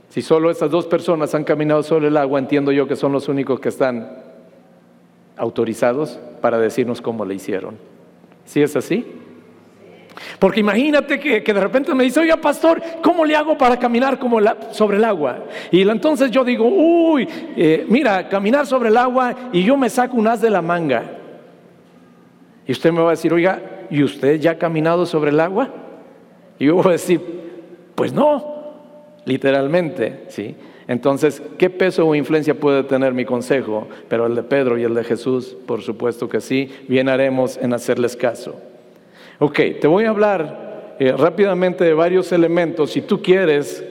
si 0.10 0.24
solo 0.24 0.50
estas 0.50 0.72
dos 0.72 0.88
personas 0.88 1.36
han 1.36 1.44
caminado 1.44 1.84
sobre 1.84 2.08
el 2.08 2.18
agua, 2.18 2.40
entiendo 2.40 2.72
yo 2.72 2.88
que 2.88 2.96
son 2.96 3.12
los 3.12 3.30
únicos 3.30 3.60
que 3.60 3.70
están 3.70 4.24
autorizados 5.38 6.20
para 6.42 6.58
decirnos 6.58 7.00
cómo 7.00 7.26
le 7.26 7.36
hicieron. 7.36 7.76
¿Sí 8.46 8.60
es 8.64 8.76
así? 8.76 9.21
Porque 10.40 10.60
imagínate 10.60 11.20
que, 11.20 11.42
de 11.42 11.60
repente 11.60 11.94
me 11.94 12.04
dice, 12.04 12.20
oiga 12.20 12.38
pastor, 12.38 12.82
¿cómo 13.02 13.26
le 13.26 13.36
hago 13.36 13.58
para 13.58 13.78
caminar 13.78 14.20
como 14.20 14.40
sobre 14.72 14.98
el 14.98 15.06
agua? 15.06 15.46
Y 15.72 15.88
entonces 15.88 16.32
yo 16.32 16.44
digo, 16.44 16.66
uy, 16.66 17.28
eh, 17.56 17.86
mira, 17.88 18.28
caminar 18.28 18.66
sobre 18.68 18.90
el 18.90 18.98
agua 18.98 19.36
y 19.52 19.64
yo 19.64 19.78
me 19.78 19.90
saco 19.90 20.18
un 20.18 20.28
as 20.28 20.42
de 20.42 20.50
la 20.50 20.62
manga. 20.62 21.04
Y 22.68 22.72
usted 22.72 22.92
me 22.92 23.02
va 23.02 23.08
a 23.08 23.12
decir, 23.12 23.34
oiga, 23.34 23.62
¿y 23.90 24.04
usted 24.04 24.40
ya 24.40 24.52
ha 24.52 24.58
caminado 24.58 25.06
sobre 25.06 25.32
el 25.32 25.40
agua? 25.40 25.70
Y 26.60 26.66
yo 26.66 26.76
voy 26.76 26.88
a 26.88 26.92
decir, 26.92 27.22
pues 27.96 28.14
no, 28.14 28.74
literalmente, 29.26 30.26
¿sí? 30.30 30.56
Entonces, 30.88 31.42
¿qué 31.58 31.70
peso 31.70 32.08
o 32.08 32.16
influencia 32.16 32.54
puede 32.54 32.84
tener 32.84 33.14
mi 33.14 33.26
consejo? 33.26 33.88
Pero 34.10 34.26
el 34.28 34.36
de 34.36 34.44
Pedro 34.44 34.78
y 34.78 34.84
el 34.84 34.94
de 34.94 35.04
Jesús, 35.04 35.56
por 35.66 35.82
supuesto 35.82 36.28
que 36.28 36.42
sí, 36.42 36.70
bien 36.88 37.08
haremos 37.08 37.58
en 37.58 37.74
hacerles 37.74 38.16
caso. 38.16 38.60
Ok, 39.44 39.60
te 39.82 39.88
voy 39.88 40.06
a 40.06 40.10
hablar 40.10 40.98
eh, 41.00 41.14
rápidamente 41.18 41.84
de 41.84 41.96
varios 41.96 42.32
elementos. 42.32 42.92
Si 42.92 43.02
tú 43.02 43.24
quieres 43.24 43.84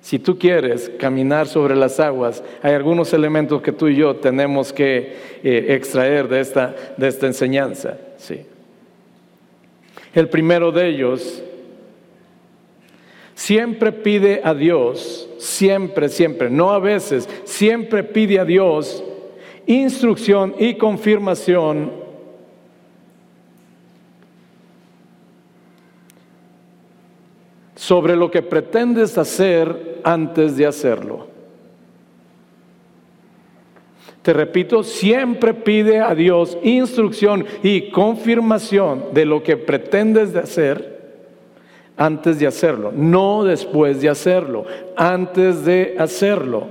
si 0.00 0.20
tú 0.20 0.38
quieres 0.38 0.88
caminar 1.00 1.48
sobre 1.48 1.74
las 1.74 1.98
aguas, 1.98 2.44
hay 2.62 2.74
algunos 2.74 3.12
elementos 3.12 3.60
que 3.60 3.72
tú 3.72 3.88
y 3.88 3.96
yo 3.96 4.14
tenemos 4.14 4.72
que 4.72 5.16
eh, 5.42 5.66
extraer 5.70 6.28
de 6.28 6.38
esta, 6.38 6.76
de 6.96 7.08
esta 7.08 7.26
enseñanza. 7.26 7.98
Sí. 8.18 8.46
El 10.14 10.28
primero 10.28 10.70
de 10.70 10.88
ellos 10.90 11.42
siempre 13.34 13.90
pide 13.90 14.42
a 14.44 14.54
Dios, 14.54 15.28
siempre, 15.38 16.08
siempre, 16.08 16.50
no 16.50 16.70
a 16.70 16.78
veces, 16.78 17.28
siempre 17.42 18.04
pide 18.04 18.38
a 18.38 18.44
Dios 18.44 19.02
instrucción 19.66 20.54
y 20.56 20.74
confirmación 20.74 22.01
sobre 27.82 28.14
lo 28.14 28.30
que 28.30 28.42
pretendes 28.42 29.18
hacer 29.18 29.98
antes 30.04 30.56
de 30.56 30.66
hacerlo. 30.66 31.26
Te 34.22 34.32
repito, 34.32 34.84
siempre 34.84 35.52
pide 35.52 35.98
a 35.98 36.14
Dios 36.14 36.56
instrucción 36.62 37.44
y 37.60 37.90
confirmación 37.90 39.06
de 39.12 39.24
lo 39.24 39.42
que 39.42 39.56
pretendes 39.56 40.32
de 40.32 40.38
hacer 40.38 41.16
antes 41.96 42.38
de 42.38 42.46
hacerlo, 42.46 42.92
no 42.94 43.42
después 43.42 44.00
de 44.00 44.10
hacerlo, 44.10 44.64
antes 44.96 45.64
de 45.64 45.96
hacerlo. 45.98 46.68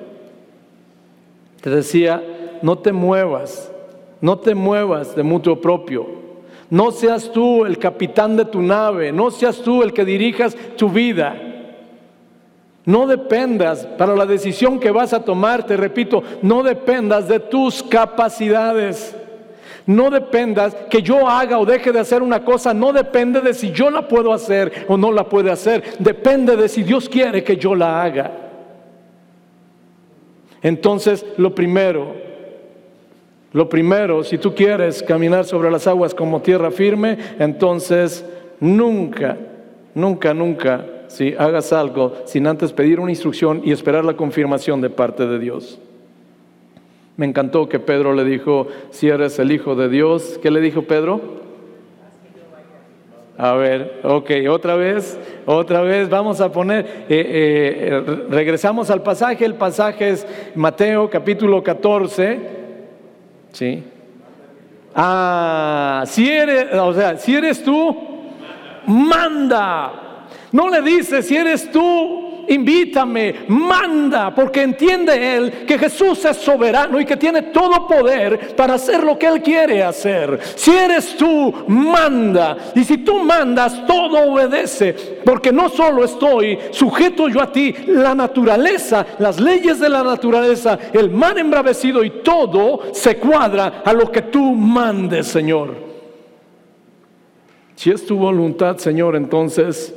Te 1.59 1.71
decía, 1.71 2.23
no 2.61 2.77
te 2.77 2.93
muevas, 2.93 3.69
no 4.21 4.39
te 4.39 4.55
muevas 4.55 5.13
de 5.13 5.23
mutuo 5.23 5.59
propio, 5.59 6.20
no 6.71 6.91
seas 6.91 7.29
tú 7.33 7.65
el 7.65 7.77
capitán 7.77 8.37
de 8.37 8.45
tu 8.45 8.61
nave, 8.61 9.11
no 9.11 9.29
seas 9.29 9.57
tú 9.61 9.83
el 9.83 9.91
que 9.91 10.05
dirijas 10.05 10.55
tu 10.77 10.87
vida. 10.89 11.35
No 12.85 13.07
dependas 13.07 13.85
para 13.85 14.15
la 14.15 14.25
decisión 14.25 14.79
que 14.79 14.89
vas 14.89 15.11
a 15.11 15.25
tomar, 15.25 15.65
te 15.65 15.75
repito, 15.75 16.23
no 16.41 16.63
dependas 16.63 17.27
de 17.27 17.41
tus 17.41 17.83
capacidades. 17.83 19.13
No 19.85 20.09
dependas 20.09 20.73
que 20.89 21.01
yo 21.01 21.27
haga 21.27 21.59
o 21.59 21.65
deje 21.65 21.91
de 21.91 21.99
hacer 21.99 22.23
una 22.23 22.45
cosa, 22.45 22.73
no 22.73 22.93
depende 22.93 23.41
de 23.41 23.53
si 23.53 23.71
yo 23.71 23.91
la 23.91 24.07
puedo 24.07 24.31
hacer 24.31 24.85
o 24.87 24.95
no 24.95 25.11
la 25.11 25.27
puede 25.27 25.51
hacer, 25.51 25.83
depende 25.99 26.55
de 26.55 26.69
si 26.69 26.83
Dios 26.83 27.09
quiere 27.09 27.43
que 27.43 27.57
yo 27.57 27.75
la 27.75 28.01
haga. 28.01 28.31
Entonces, 30.61 31.25
lo 31.35 31.53
primero, 31.53 32.15
lo 33.53 33.67
primero, 33.67 34.23
si 34.23 34.37
tú 34.37 34.55
quieres 34.55 35.03
caminar 35.03 35.43
sobre 35.45 35.69
las 35.69 35.85
aguas 35.85 36.15
como 36.15 36.41
tierra 36.41 36.71
firme, 36.71 37.17
entonces 37.37 38.25
nunca, 38.61 39.37
nunca, 39.93 40.33
nunca, 40.33 40.85
si 41.07 41.35
hagas 41.37 41.73
algo 41.73 42.13
sin 42.25 42.47
antes 42.47 42.71
pedir 42.71 43.01
una 43.01 43.11
instrucción 43.11 43.61
y 43.65 43.73
esperar 43.73 44.05
la 44.05 44.15
confirmación 44.15 44.79
de 44.79 44.89
parte 44.89 45.27
de 45.27 45.37
Dios. 45.37 45.79
Me 47.17 47.25
encantó 47.25 47.67
que 47.67 47.79
Pedro 47.79 48.13
le 48.13 48.23
dijo, 48.23 48.67
si 48.89 49.09
eres 49.09 49.37
el 49.37 49.51
Hijo 49.51 49.75
de 49.75 49.89
Dios, 49.89 50.39
¿qué 50.41 50.49
le 50.49 50.61
dijo 50.61 50.83
Pedro? 50.83 51.41
A 53.37 53.53
ver, 53.53 53.99
ok, 54.03 54.31
otra 54.49 54.75
vez, 54.75 55.19
otra 55.45 55.81
vez, 55.81 56.07
vamos 56.09 56.39
a 56.39 56.51
poner, 56.51 57.05
eh, 57.09 57.89
eh, 57.89 58.25
regresamos 58.29 58.89
al 58.89 59.03
pasaje, 59.03 59.43
el 59.43 59.55
pasaje 59.55 60.09
es 60.09 60.27
Mateo 60.55 61.09
capítulo 61.09 61.61
14, 61.63 62.60
¿sí? 63.51 63.83
Ah, 64.93 66.03
si 66.05 66.29
eres, 66.29 66.73
o 66.73 66.93
sea, 66.93 67.17
si 67.17 67.35
eres 67.35 67.63
tú, 67.63 67.95
manda. 68.87 70.27
No 70.51 70.69
le 70.69 70.81
dice, 70.81 71.21
si 71.23 71.37
eres 71.37 71.71
tú, 71.71 72.30
invítame, 72.47 73.45
manda, 73.47 74.33
porque 74.33 74.61
entiende 74.61 75.35
él 75.35 75.51
que 75.65 75.77
Jesús 75.77 76.23
es 76.25 76.37
soberano 76.37 76.99
y 76.99 77.05
que 77.05 77.17
tiene 77.17 77.43
todo 77.43 77.87
poder 77.87 78.55
para 78.55 78.75
hacer 78.75 79.03
lo 79.03 79.17
que 79.17 79.27
él 79.27 79.41
quiere 79.41 79.83
hacer. 79.83 80.39
Si 80.55 80.71
eres 80.71 81.15
tú, 81.17 81.53
manda. 81.67 82.57
Y 82.75 82.83
si 82.83 82.99
tú 82.99 83.19
mandas, 83.19 83.85
todo 83.85 84.31
obedece, 84.31 84.93
porque 85.23 85.51
no 85.51 85.69
solo 85.69 86.03
estoy 86.03 86.57
sujeto 86.71 87.27
yo 87.29 87.41
a 87.41 87.51
ti, 87.51 87.73
la 87.87 88.15
naturaleza, 88.15 89.05
las 89.19 89.39
leyes 89.39 89.79
de 89.79 89.89
la 89.89 90.03
naturaleza, 90.03 90.77
el 90.93 91.09
mar 91.09 91.37
embravecido 91.37 92.03
y 92.03 92.09
todo 92.23 92.93
se 92.93 93.17
cuadra 93.17 93.81
a 93.85 93.93
lo 93.93 94.11
que 94.11 94.23
tú 94.23 94.53
mandes, 94.53 95.27
Señor. 95.27 95.75
Si 97.75 97.89
es 97.89 98.05
tu 98.05 98.17
voluntad, 98.17 98.77
Señor, 98.77 99.15
entonces 99.15 99.93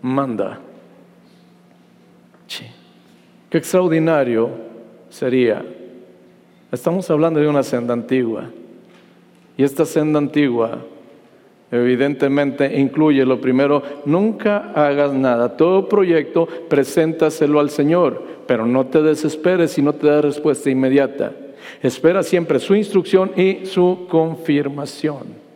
manda. 0.00 0.60
Extraordinario 3.56 4.50
sería. 5.08 5.64
Estamos 6.70 7.08
hablando 7.10 7.40
de 7.40 7.48
una 7.48 7.62
senda 7.62 7.94
antigua. 7.94 8.50
Y 9.56 9.62
esta 9.62 9.86
senda 9.86 10.18
antigua 10.18 10.80
evidentemente 11.70 12.78
incluye 12.78 13.24
lo 13.24 13.40
primero, 13.40 13.82
nunca 14.04 14.72
hagas 14.74 15.14
nada. 15.14 15.56
Todo 15.56 15.88
proyecto, 15.88 16.46
preséntaselo 16.68 17.58
al 17.58 17.70
Señor, 17.70 18.22
pero 18.46 18.66
no 18.66 18.86
te 18.86 19.00
desesperes 19.00 19.78
y 19.78 19.82
no 19.82 19.94
te 19.94 20.06
da 20.06 20.20
respuesta 20.20 20.68
inmediata. 20.68 21.32
Espera 21.82 22.22
siempre 22.22 22.58
su 22.58 22.74
instrucción 22.74 23.32
y 23.36 23.64
su 23.64 24.06
confirmación. 24.10 25.46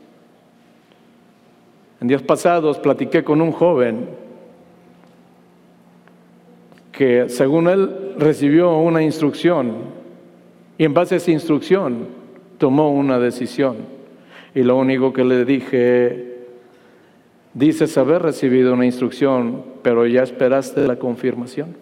En 2.01 2.09
días 2.09 2.23
pasados 2.23 2.79
platiqué 2.79 3.23
con 3.23 3.43
un 3.43 3.53
joven 3.53 4.30
que 7.01 7.31
según 7.31 7.67
él 7.67 8.13
recibió 8.19 8.77
una 8.77 9.03
instrucción 9.03 9.73
y 10.77 10.85
en 10.85 10.93
base 10.93 11.15
a 11.15 11.17
esa 11.17 11.31
instrucción 11.31 12.09
tomó 12.59 12.91
una 12.91 13.19
decisión. 13.19 13.77
Y 14.55 14.63
lo 14.65 14.77
único 14.77 15.11
que 15.15 15.25
le 15.25 15.47
dije, 15.47 16.45
dices 17.55 17.97
haber 17.97 18.21
recibido 18.21 18.75
una 18.75 18.85
instrucción, 18.85 19.65
pero 19.81 20.07
ya 20.07 20.23
esperaste 20.23 20.87
la 20.87 20.97
confirmación. 20.97 21.75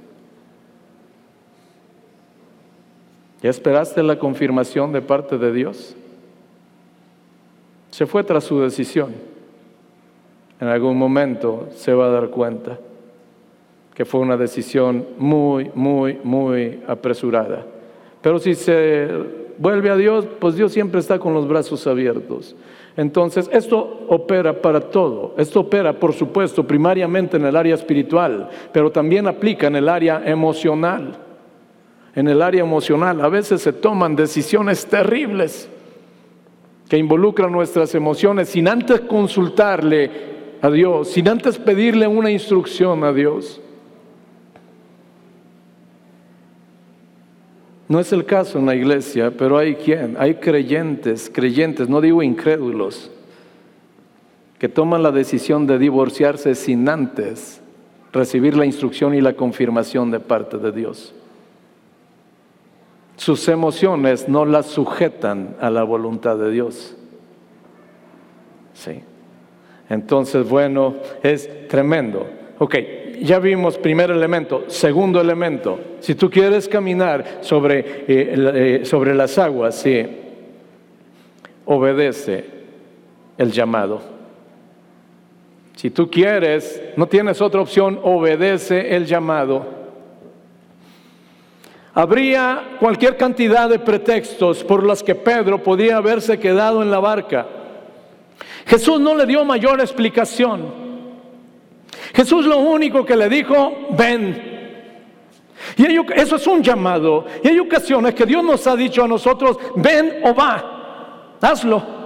¿Ya 3.42 3.50
esperaste 3.50 4.04
la 4.04 4.20
confirmación 4.20 4.92
de 4.92 5.02
parte 5.02 5.36
de 5.36 5.52
Dios? 5.52 5.96
Se 7.90 8.06
fue 8.06 8.22
tras 8.22 8.44
su 8.44 8.60
decisión. 8.60 9.16
En 10.60 10.68
algún 10.68 10.96
momento 10.96 11.68
se 11.74 11.92
va 11.92 12.06
a 12.06 12.10
dar 12.10 12.30
cuenta 12.30 12.78
que 13.98 14.04
fue 14.04 14.20
una 14.20 14.36
decisión 14.36 15.04
muy, 15.18 15.72
muy, 15.74 16.20
muy 16.22 16.84
apresurada. 16.86 17.66
Pero 18.22 18.38
si 18.38 18.54
se 18.54 19.08
vuelve 19.58 19.90
a 19.90 19.96
Dios, 19.96 20.24
pues 20.38 20.54
Dios 20.54 20.70
siempre 20.70 21.00
está 21.00 21.18
con 21.18 21.34
los 21.34 21.48
brazos 21.48 21.84
abiertos. 21.84 22.54
Entonces, 22.96 23.50
esto 23.52 24.06
opera 24.08 24.62
para 24.62 24.78
todo. 24.78 25.34
Esto 25.36 25.58
opera, 25.58 25.98
por 25.98 26.12
supuesto, 26.12 26.64
primariamente 26.64 27.38
en 27.38 27.46
el 27.46 27.56
área 27.56 27.74
espiritual, 27.74 28.48
pero 28.72 28.92
también 28.92 29.26
aplica 29.26 29.66
en 29.66 29.74
el 29.74 29.88
área 29.88 30.22
emocional. 30.24 31.18
En 32.14 32.28
el 32.28 32.40
área 32.40 32.60
emocional 32.60 33.20
a 33.20 33.28
veces 33.28 33.62
se 33.62 33.72
toman 33.72 34.14
decisiones 34.14 34.86
terribles 34.86 35.68
que 36.88 36.98
involucran 36.98 37.50
nuestras 37.50 37.96
emociones 37.96 38.50
sin 38.50 38.68
antes 38.68 39.00
consultarle 39.00 40.08
a 40.62 40.70
Dios, 40.70 41.08
sin 41.08 41.28
antes 41.28 41.58
pedirle 41.58 42.06
una 42.06 42.30
instrucción 42.30 43.02
a 43.02 43.12
Dios. 43.12 43.60
No 47.88 47.98
es 48.00 48.12
el 48.12 48.26
caso 48.26 48.58
en 48.58 48.66
la 48.66 48.74
iglesia, 48.74 49.30
pero 49.30 49.56
hay 49.56 49.74
quien, 49.74 50.16
hay 50.18 50.34
creyentes, 50.34 51.30
creyentes, 51.32 51.88
no 51.88 52.02
digo 52.02 52.22
incrédulos, 52.22 53.10
que 54.58 54.68
toman 54.68 55.02
la 55.02 55.10
decisión 55.10 55.66
de 55.66 55.78
divorciarse 55.78 56.54
sin 56.54 56.88
antes 56.88 57.62
recibir 58.12 58.56
la 58.56 58.66
instrucción 58.66 59.14
y 59.14 59.20
la 59.20 59.32
confirmación 59.32 60.10
de 60.10 60.20
parte 60.20 60.58
de 60.58 60.72
Dios. 60.72 61.14
Sus 63.16 63.48
emociones 63.48 64.28
no 64.28 64.44
las 64.44 64.66
sujetan 64.66 65.56
a 65.60 65.70
la 65.70 65.82
voluntad 65.82 66.36
de 66.36 66.50
Dios. 66.50 66.94
Sí. 68.74 69.00
Entonces, 69.88 70.48
bueno, 70.48 70.96
es 71.22 71.68
tremendo. 71.68 72.26
Ok, 72.58 72.76
ya 73.22 73.38
vimos 73.38 73.78
primer 73.78 74.10
elemento. 74.10 74.64
Segundo 74.68 75.20
elemento, 75.20 75.78
si 76.00 76.14
tú 76.14 76.30
quieres 76.30 76.68
caminar 76.68 77.38
sobre, 77.40 77.78
eh, 77.80 78.04
eh, 78.08 78.80
sobre 78.84 79.14
las 79.14 79.38
aguas, 79.38 79.74
sí, 79.74 80.06
obedece 81.64 82.44
el 83.36 83.52
llamado. 83.52 84.00
Si 85.76 85.90
tú 85.90 86.10
quieres, 86.10 86.82
no 86.96 87.06
tienes 87.06 87.40
otra 87.40 87.60
opción, 87.60 88.00
obedece 88.02 88.96
el 88.96 89.06
llamado. 89.06 89.64
Habría 91.94 92.76
cualquier 92.80 93.16
cantidad 93.16 93.68
de 93.68 93.78
pretextos 93.78 94.64
por 94.64 94.82
los 94.82 95.02
que 95.02 95.14
Pedro 95.14 95.62
podía 95.62 95.96
haberse 95.96 96.38
quedado 96.38 96.82
en 96.82 96.90
la 96.90 96.98
barca. 96.98 97.46
Jesús 98.66 99.00
no 99.00 99.14
le 99.14 99.26
dio 99.26 99.44
mayor 99.44 99.80
explicación. 99.80 100.87
Jesús 102.14 102.46
lo 102.46 102.58
único 102.58 103.04
que 103.04 103.16
le 103.16 103.28
dijo, 103.28 103.88
ven. 103.90 104.48
Y 105.76 105.86
eso 106.20 106.36
es 106.36 106.46
un 106.46 106.62
llamado. 106.62 107.26
Y 107.42 107.48
hay 107.48 107.58
ocasiones 107.58 108.14
que 108.14 108.26
Dios 108.26 108.42
nos 108.44 108.66
ha 108.66 108.76
dicho 108.76 109.04
a 109.04 109.08
nosotros, 109.08 109.58
ven 109.76 110.20
o 110.24 110.34
va, 110.34 111.36
hazlo. 111.40 111.98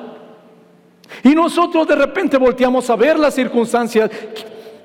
Y 1.22 1.34
nosotros 1.34 1.86
de 1.86 1.96
repente 1.96 2.36
volteamos 2.38 2.88
a 2.90 2.96
ver 2.96 3.18
las 3.18 3.34
circunstancias. 3.34 4.10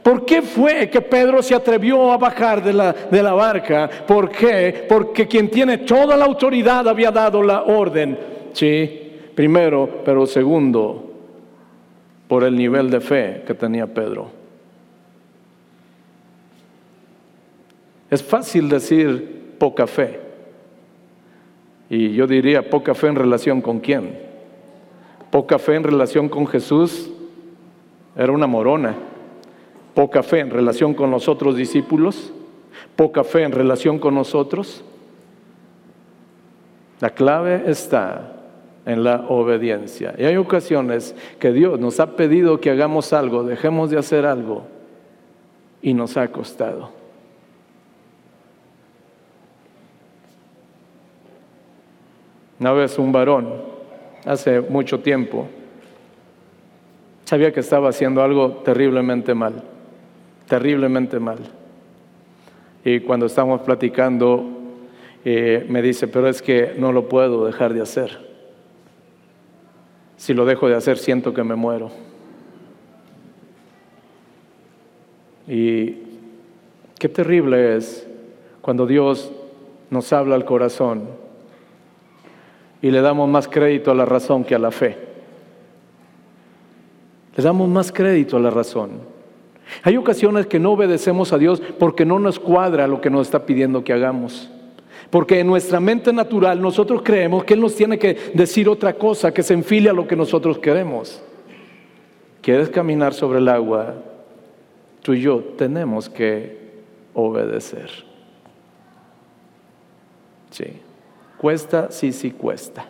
¿Por 0.04 0.26
qué 0.26 0.42
fue 0.42 0.90
que 0.90 1.02
Pedro 1.02 1.42
se 1.42 1.56
atrevió 1.56 2.12
a 2.12 2.18
bajar 2.18 2.64
de 2.64 2.74
la, 2.74 2.94
de 2.94 3.24
la 3.24 3.34
barca? 3.34 3.90
¿Por 4.08 4.30
qué? 4.30 4.86
Porque 4.88 5.28
quien 5.28 5.50
tiene 5.50 5.80
toda 5.80 6.16
la 6.16 6.26
autoridad 6.26 6.88
había 6.88 7.12
dado 7.12 7.42
la 7.44 7.64
orden. 7.64 8.18
Sí, 8.54 9.12
primero, 9.36 10.02
pero 10.06 10.26
segundo, 10.26 11.12
por 12.28 12.44
el 12.44 12.56
nivel 12.56 12.90
de 12.90 13.02
fe 13.02 13.44
que 13.46 13.54
tenía 13.54 13.88
Pedro. 13.88 14.37
Es 18.10 18.24
fácil 18.24 18.70
decir 18.70 19.56
poca 19.58 19.88
fe. 19.88 20.20
Y 21.90 22.14
yo 22.14 22.28
diría 22.28 22.70
poca 22.70 22.94
fe 22.94 23.08
en 23.08 23.16
relación 23.16 23.62
con 23.62 23.80
quién. 23.80 24.18
Poca 25.32 25.60
fe 25.60 25.76
en 25.76 25.84
relación 25.84 26.30
con 26.30 26.48
Jesús 26.48 27.10
era 28.16 28.32
una 28.32 28.48
morona. 28.48 28.96
Poca 29.94 30.24
fe 30.24 30.40
en 30.40 30.50
relación 30.50 30.94
con 30.94 31.12
los 31.12 31.28
otros 31.28 31.56
discípulos. 31.56 32.32
Poca 32.96 33.24
fe 33.24 33.44
en 33.44 33.52
relación 33.52 34.00
con 34.00 34.16
nosotros. 34.16 34.84
La 37.00 37.12
clave 37.12 37.64
está 37.68 38.34
en 38.86 39.04
la 39.04 39.26
obediencia. 39.28 40.16
Y 40.18 40.24
hay 40.24 40.38
ocasiones 40.38 41.14
que 41.40 41.52
Dios 41.52 41.80
nos 41.80 42.00
ha 42.00 42.16
pedido 42.16 42.60
que 42.62 42.72
hagamos 42.72 43.12
algo, 43.12 43.44
dejemos 43.44 43.90
de 43.90 43.98
hacer 43.98 44.26
algo 44.26 44.64
y 45.82 45.94
nos 45.94 46.16
ha 46.18 46.30
costado. 46.30 46.97
Una 52.60 52.72
vez 52.72 52.98
un 52.98 53.12
varón, 53.12 53.54
hace 54.26 54.62
mucho 54.62 55.00
tiempo, 55.00 55.48
sabía 57.24 57.54
que 57.54 57.60
estaba 57.60 57.90
haciendo 57.90 58.24
algo 58.24 58.64
terriblemente 58.66 59.36
mal, 59.36 59.64
terriblemente 60.48 61.20
mal. 61.20 61.38
Y 62.84 63.02
cuando 63.02 63.28
estábamos 63.28 63.62
platicando, 63.62 64.44
eh, 65.24 65.66
me 65.70 65.84
dice, 65.84 66.08
pero 66.08 66.28
es 66.28 66.42
que 66.42 66.74
no 66.78 66.92
lo 66.92 67.08
puedo 67.08 67.46
dejar 67.46 67.74
de 67.74 67.82
hacer. 67.82 68.26
Si 70.16 70.34
lo 70.34 70.46
dejo 70.46 70.68
de 70.68 70.76
hacer, 70.76 70.98
siento 70.98 71.34
que 71.34 71.44
me 71.44 71.56
muero. 71.56 71.92
Y 75.48 75.98
qué 76.98 77.08
terrible 77.08 77.78
es 77.78 78.08
cuando 78.62 78.88
Dios 78.88 79.32
nos 79.92 80.12
habla 80.12 80.36
al 80.36 80.44
corazón 80.44 81.27
y 82.82 82.92
le 82.92 83.02
damos 83.02 83.30
más 83.30 83.48
crédito 83.48 83.92
a 83.92 83.96
la 83.96 84.06
razón 84.06 84.44
que 84.44 84.56
a 84.56 84.60
la 84.60 84.72
fe. 84.72 84.98
Le 87.36 87.44
damos 87.44 87.70
más 87.70 87.92
crédito 87.92 88.38
a 88.38 88.40
la 88.40 88.50
razón. 88.50 88.92
Hay 89.84 89.98
ocasiones 89.98 90.48
que 90.48 90.60
no 90.60 90.72
obedecemos 90.72 91.34
a 91.34 91.38
Dios 91.38 91.62
porque 91.78 92.06
no 92.06 92.20
nos 92.20 92.40
cuadra 92.40 92.88
lo 92.88 93.02
que 93.02 93.10
nos 93.10 93.28
está 93.28 93.46
pidiendo 93.46 93.84
que 93.84 93.94
hagamos. 93.94 94.50
Porque 95.10 95.40
en 95.40 95.48
nuestra 95.48 95.80
mente 95.80 96.12
natural 96.12 96.62
nosotros 96.62 97.02
creemos 97.04 97.44
que 97.44 97.54
Él 97.54 97.62
nos 97.62 97.76
tiene 97.76 97.98
que 97.98 98.32
decir 98.34 98.68
otra 98.68 98.94
cosa 98.94 99.34
que 99.34 99.44
se 99.44 99.54
enfile 99.54 99.90
a 99.90 99.94
lo 99.94 100.08
que 100.08 100.16
nosotros 100.16 100.60
queremos. 100.60 101.22
¿Quieres 102.42 102.70
caminar 102.70 103.14
sobre 103.14 103.40
el 103.40 103.48
agua? 103.48 103.96
Tú 105.02 105.14
y 105.14 105.22
yo 105.22 105.40
tenemos 105.58 106.10
que 106.10 106.58
obedecer. 107.14 107.90
Sí. 110.50 110.87
Cuesta, 111.38 111.92
sí, 111.92 112.12
sí, 112.12 112.32
cuesta. 112.32 112.86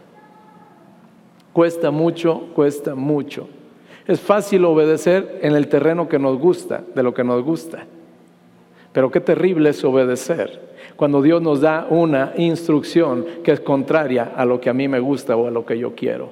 Cuesta 1.53 1.91
mucho, 1.91 2.49
cuesta 2.53 2.95
mucho. 2.95 3.47
Es 4.05 4.21
fácil 4.21 4.63
obedecer 4.65 5.39
en 5.41 5.55
el 5.55 5.67
terreno 5.67 6.07
que 6.07 6.19
nos 6.19 6.37
gusta, 6.37 6.83
de 6.95 7.03
lo 7.03 7.13
que 7.13 7.23
nos 7.23 7.43
gusta. 7.43 7.85
Pero 8.93 9.11
qué 9.11 9.19
terrible 9.19 9.71
es 9.71 9.83
obedecer 9.83 10.67
cuando 10.95 11.21
Dios 11.21 11.41
nos 11.41 11.61
da 11.61 11.87
una 11.89 12.33
instrucción 12.37 13.25
que 13.43 13.51
es 13.51 13.59
contraria 13.59 14.33
a 14.35 14.45
lo 14.45 14.59
que 14.59 14.69
a 14.69 14.73
mí 14.73 14.87
me 14.87 14.99
gusta 14.99 15.35
o 15.35 15.47
a 15.47 15.51
lo 15.51 15.65
que 15.65 15.77
yo 15.77 15.93
quiero. 15.93 16.29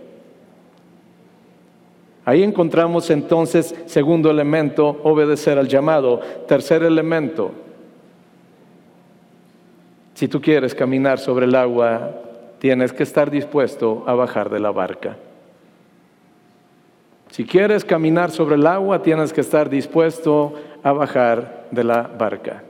Ahí 2.26 2.41
encontramos 2.41 3.11
entonces, 3.11 3.76
segundo 3.86 4.32
elemento, 4.32 4.99
obedecer 5.03 5.59
al 5.59 5.68
llamado. 5.68 6.22
Tercer 6.47 6.82
elemento, 6.82 7.51
si 10.16 10.28
tú 10.28 10.41
quieres 10.41 10.74
caminar 10.74 11.20
sobre 11.20 11.45
el 11.45 11.53
agua, 11.53 12.11
tienes 12.57 12.91
que 12.93 13.03
estar 13.03 13.30
dispuesto 13.30 14.03
a 14.07 14.16
bajar 14.16 14.49
de 14.49 14.59
la 14.59 14.72
barca. 14.72 15.18
Si 17.30 17.45
quieres 17.45 17.86
caminar 17.86 18.32
sobre 18.32 18.55
el 18.55 18.66
agua, 18.66 19.03
tienes 19.03 19.34
que 19.34 19.41
estar 19.41 19.70
dispuesto 19.70 20.53
a 20.82 20.93
bajar 20.93 21.68
de 21.70 21.84
la 21.84 22.03
barca. 22.03 22.63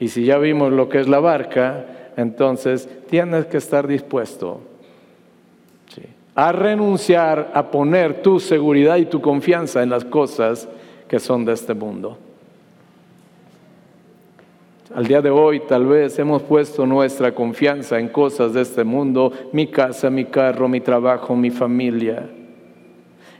Y 0.00 0.08
si 0.08 0.24
ya 0.24 0.38
vimos 0.38 0.72
lo 0.72 0.88
que 0.88 1.00
es 1.00 1.08
la 1.08 1.20
barca, 1.20 1.86
entonces 2.16 2.88
tienes 3.08 3.46
que 3.46 3.56
estar 3.56 3.86
dispuesto 3.86 4.60
a 6.34 6.52
renunciar 6.52 7.50
a 7.52 7.68
poner 7.68 8.22
tu 8.22 8.38
seguridad 8.38 8.94
y 8.96 9.06
tu 9.06 9.20
confianza 9.20 9.82
en 9.82 9.90
las 9.90 10.04
cosas 10.04 10.68
que 11.08 11.18
son 11.18 11.44
de 11.44 11.52
este 11.52 11.74
mundo. 11.74 12.16
Al 14.94 15.06
día 15.06 15.20
de 15.20 15.28
hoy 15.28 15.60
tal 15.60 15.86
vez 15.86 16.18
hemos 16.18 16.42
puesto 16.42 16.86
nuestra 16.86 17.34
confianza 17.34 17.98
en 17.98 18.08
cosas 18.08 18.54
de 18.54 18.62
este 18.62 18.84
mundo, 18.84 19.32
mi 19.52 19.66
casa, 19.66 20.08
mi 20.08 20.24
carro, 20.24 20.66
mi 20.66 20.80
trabajo, 20.80 21.36
mi 21.36 21.50
familia. 21.50 22.30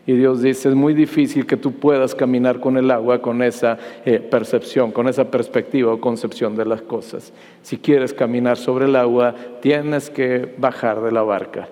Y 0.07 0.13
Dios 0.13 0.43
dice, 0.43 0.69
es 0.69 0.75
muy 0.75 0.93
difícil 0.93 1.47
que 1.47 1.57
tú 1.57 1.73
puedas 1.73 2.15
caminar 2.15 2.61
con 2.61 2.77
el 2.77 2.91
agua 2.91 3.21
con 3.23 3.43
esa 3.43 3.79
eh, 4.05 4.21
percepción, 4.21 4.93
con 4.93 5.09
esa 5.09 5.31
perspectiva 5.31 5.93
o 5.93 6.01
concepción 6.01 6.55
de 6.55 6.67
las 6.67 6.83
cosas. 6.83 7.33
Si 7.63 7.79
quieres 7.79 8.13
caminar 8.13 8.59
sobre 8.59 8.85
el 8.85 8.97
agua, 8.97 9.35
tienes 9.61 10.11
que 10.11 10.55
bajar 10.59 11.01
de 11.03 11.13
la 11.13 11.23
barca. 11.23 11.69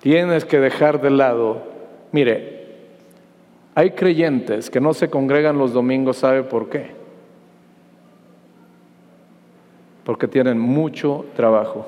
Tienes 0.00 0.44
que 0.44 0.58
dejar 0.58 1.00
de 1.00 1.10
lado. 1.10 1.62
Mire, 2.10 2.66
hay 3.76 3.90
creyentes 3.92 4.70
que 4.70 4.80
no 4.80 4.92
se 4.92 5.08
congregan 5.08 5.58
los 5.58 5.72
domingos, 5.72 6.18
¿sabe 6.18 6.42
por 6.42 6.68
qué? 6.68 6.97
Porque 10.08 10.26
tienen 10.26 10.58
mucho 10.58 11.26
trabajo. 11.36 11.84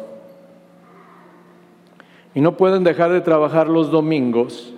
Y 2.35 2.43
no 2.43 2.59
pueden 2.59 2.85
dejar 2.85 3.11
de 3.13 3.23
trabajar 3.23 3.67
los 3.67 3.91
domingos 3.91 4.75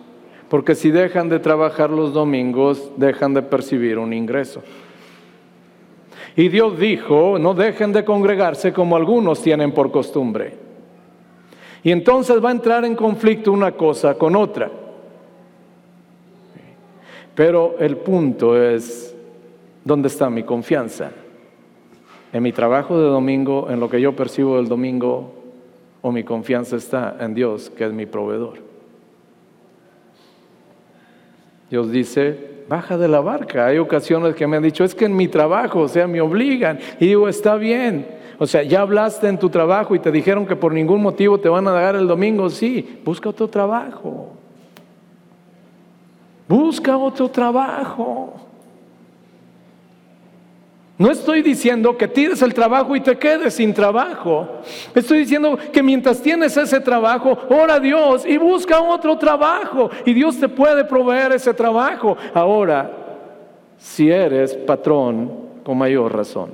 porque 0.53 0.75
si 0.75 0.91
dejan 0.91 1.31
de 1.31 1.39
trabajar 1.39 1.89
los 1.89 2.13
domingos, 2.13 2.91
dejan 2.99 3.33
de 3.33 3.41
percibir 3.41 3.97
un 3.99 4.13
ingreso. 4.13 4.63
Y 6.37 6.51
Dios 6.51 6.79
dijo, 6.79 7.39
no 7.39 7.55
dejen 7.55 7.91
de 7.95 8.05
congregarse 8.05 8.71
como 8.71 8.95
algunos 8.95 9.41
tienen 9.41 9.73
por 9.73 9.91
costumbre. 9.91 10.53
Y 11.83 11.91
entonces 11.91 12.45
va 12.45 12.51
a 12.51 12.53
entrar 12.53 12.85
en 12.85 12.95
conflicto 12.95 13.51
una 13.51 13.73
cosa 13.73 14.13
con 14.19 14.37
otra. 14.37 14.71
Pero 17.35 17.77
el 17.79 17.97
punto 17.97 18.63
es, 18.63 19.17
¿dónde 19.83 20.09
está 20.09 20.29
mi 20.29 20.43
confianza? 20.43 21.13
¿En 22.33 22.43
mi 22.43 22.53
trabajo 22.53 22.99
de 22.99 23.09
domingo, 23.09 23.69
en 23.71 23.79
lo 23.79 23.91
que 23.91 24.01
yo 24.01 24.17
percibo 24.17 24.57
del 24.57 24.69
domingo? 24.69 25.35
¿O 26.01 26.11
mi 26.11 26.25
confianza 26.25 26.77
está 26.77 27.17
en 27.21 27.35
Dios, 27.35 27.71
que 27.71 27.85
es 27.85 27.93
mi 27.93 28.07
proveedor? 28.07 28.59
Dios 31.71 31.91
dice, 31.91 32.65
baja 32.69 32.97
de 32.97 33.09
la 33.09 33.21
barca. 33.21 33.67
Hay 33.67 33.79
ocasiones 33.79 34.35
que 34.35 34.47
me 34.47 34.57
han 34.57 34.63
dicho, 34.63 34.83
es 34.83 34.95
que 34.95 35.05
en 35.05 35.15
mi 35.15 35.29
trabajo, 35.29 35.81
o 35.81 35.89
sea, 35.89 36.07
me 36.07 36.21
obligan. 36.21 36.79
Y 36.99 37.07
digo, 37.07 37.29
está 37.29 37.57
bien. 37.57 38.07
O 38.39 38.47
sea, 38.47 38.63
ya 38.63 38.81
hablaste 38.81 39.29
en 39.29 39.39
tu 39.39 39.51
trabajo 39.51 39.95
y 39.95 39.99
te 39.99 40.11
dijeron 40.11 40.47
que 40.47 40.57
por 40.57 40.73
ningún 40.73 41.03
motivo 41.03 41.39
te 41.39 41.49
van 41.49 41.69
a 41.69 41.73
dar 41.73 41.97
el 41.97 42.09
domingo. 42.09 42.49
Sí, 42.49 43.01
busca 43.05 43.29
otro 43.29 43.47
trabajo. 43.49 44.31
Busca 46.49 46.97
otro 46.97 47.29
trabajo. 47.29 48.35
No 51.03 51.11
estoy 51.11 51.43
diciendo 51.43 51.99
que 51.99 52.07
tires 52.07 52.43
el 52.43 52.55
trabajo 52.55 52.95
y 52.95 53.01
te 53.01 53.19
quedes 53.19 53.55
sin 53.55 53.75
trabajo. 53.75 54.61
Estoy 54.95 55.19
diciendo 55.19 55.59
que 55.73 55.83
mientras 55.83 56.23
tienes 56.23 56.57
ese 56.57 56.79
trabajo, 56.79 57.37
ora 57.51 57.75
a 57.75 57.81
Dios 57.81 58.25
y 58.25 58.37
busca 58.37 58.81
otro 58.81 59.19
trabajo. 59.19 59.91
Y 60.07 60.15
Dios 60.15 60.39
te 60.39 60.49
puede 60.49 60.85
proveer 60.85 61.33
ese 61.33 61.53
trabajo. 61.55 62.17
Ahora, 62.33 62.89
si 63.79 64.13
eres 64.13 64.55
patrón, 64.55 65.29
con 65.65 65.77
mayor 65.77 66.15
razón. 66.15 66.51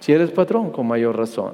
Si 0.00 0.12
eres 0.12 0.32
patrón, 0.32 0.72
con 0.72 0.88
mayor 0.88 1.16
razón. 1.16 1.52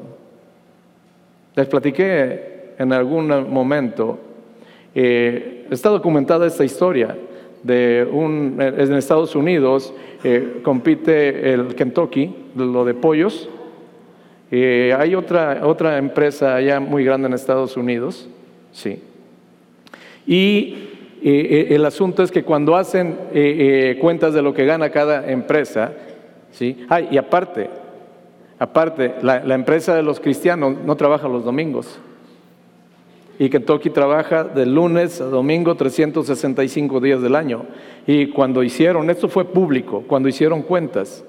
Les 1.54 1.66
platiqué 1.66 2.72
en 2.78 2.90
algún 2.90 3.52
momento, 3.52 4.18
eh, 4.94 5.66
está 5.70 5.90
documentada 5.90 6.46
esta 6.46 6.64
historia 6.64 7.14
de 7.66 8.08
un, 8.10 8.56
en 8.60 8.94
Estados 8.94 9.34
Unidos 9.34 9.92
eh, 10.22 10.60
compite 10.62 11.52
el 11.52 11.74
Kentucky, 11.74 12.34
lo 12.54 12.84
de 12.84 12.94
pollos. 12.94 13.48
Eh, 14.50 14.94
hay 14.96 15.14
otra, 15.14 15.60
otra 15.64 15.98
empresa 15.98 16.54
allá 16.54 16.78
muy 16.78 17.04
grande 17.04 17.26
en 17.26 17.34
Estados 17.34 17.76
Unidos, 17.76 18.28
sí. 18.72 19.02
Y 20.26 20.76
eh, 21.22 21.68
el 21.70 21.84
asunto 21.84 22.22
es 22.22 22.30
que 22.30 22.44
cuando 22.44 22.76
hacen 22.76 23.16
cuentas 24.00 24.32
de 24.32 24.42
lo 24.42 24.54
que 24.54 24.64
gana 24.64 24.90
cada 24.90 25.28
empresa, 25.30 25.92
sí. 26.52 26.86
Ah, 26.88 27.00
y 27.00 27.18
aparte, 27.18 27.68
aparte, 28.58 29.14
la, 29.22 29.44
la 29.44 29.54
empresa 29.56 29.94
de 29.96 30.02
los 30.04 30.20
cristianos 30.20 30.76
no 30.84 30.96
trabaja 30.96 31.28
los 31.28 31.44
domingos. 31.44 31.98
Y 33.38 33.50
Kentucky 33.50 33.90
trabaja 33.90 34.44
de 34.44 34.66
lunes 34.66 35.20
a 35.20 35.26
domingo 35.26 35.74
365 35.74 37.00
días 37.00 37.20
del 37.20 37.34
año. 37.34 37.64
Y 38.06 38.28
cuando 38.28 38.62
hicieron, 38.62 39.10
esto 39.10 39.28
fue 39.28 39.44
público, 39.44 40.04
cuando 40.06 40.28
hicieron 40.28 40.62
cuentas, 40.62 41.24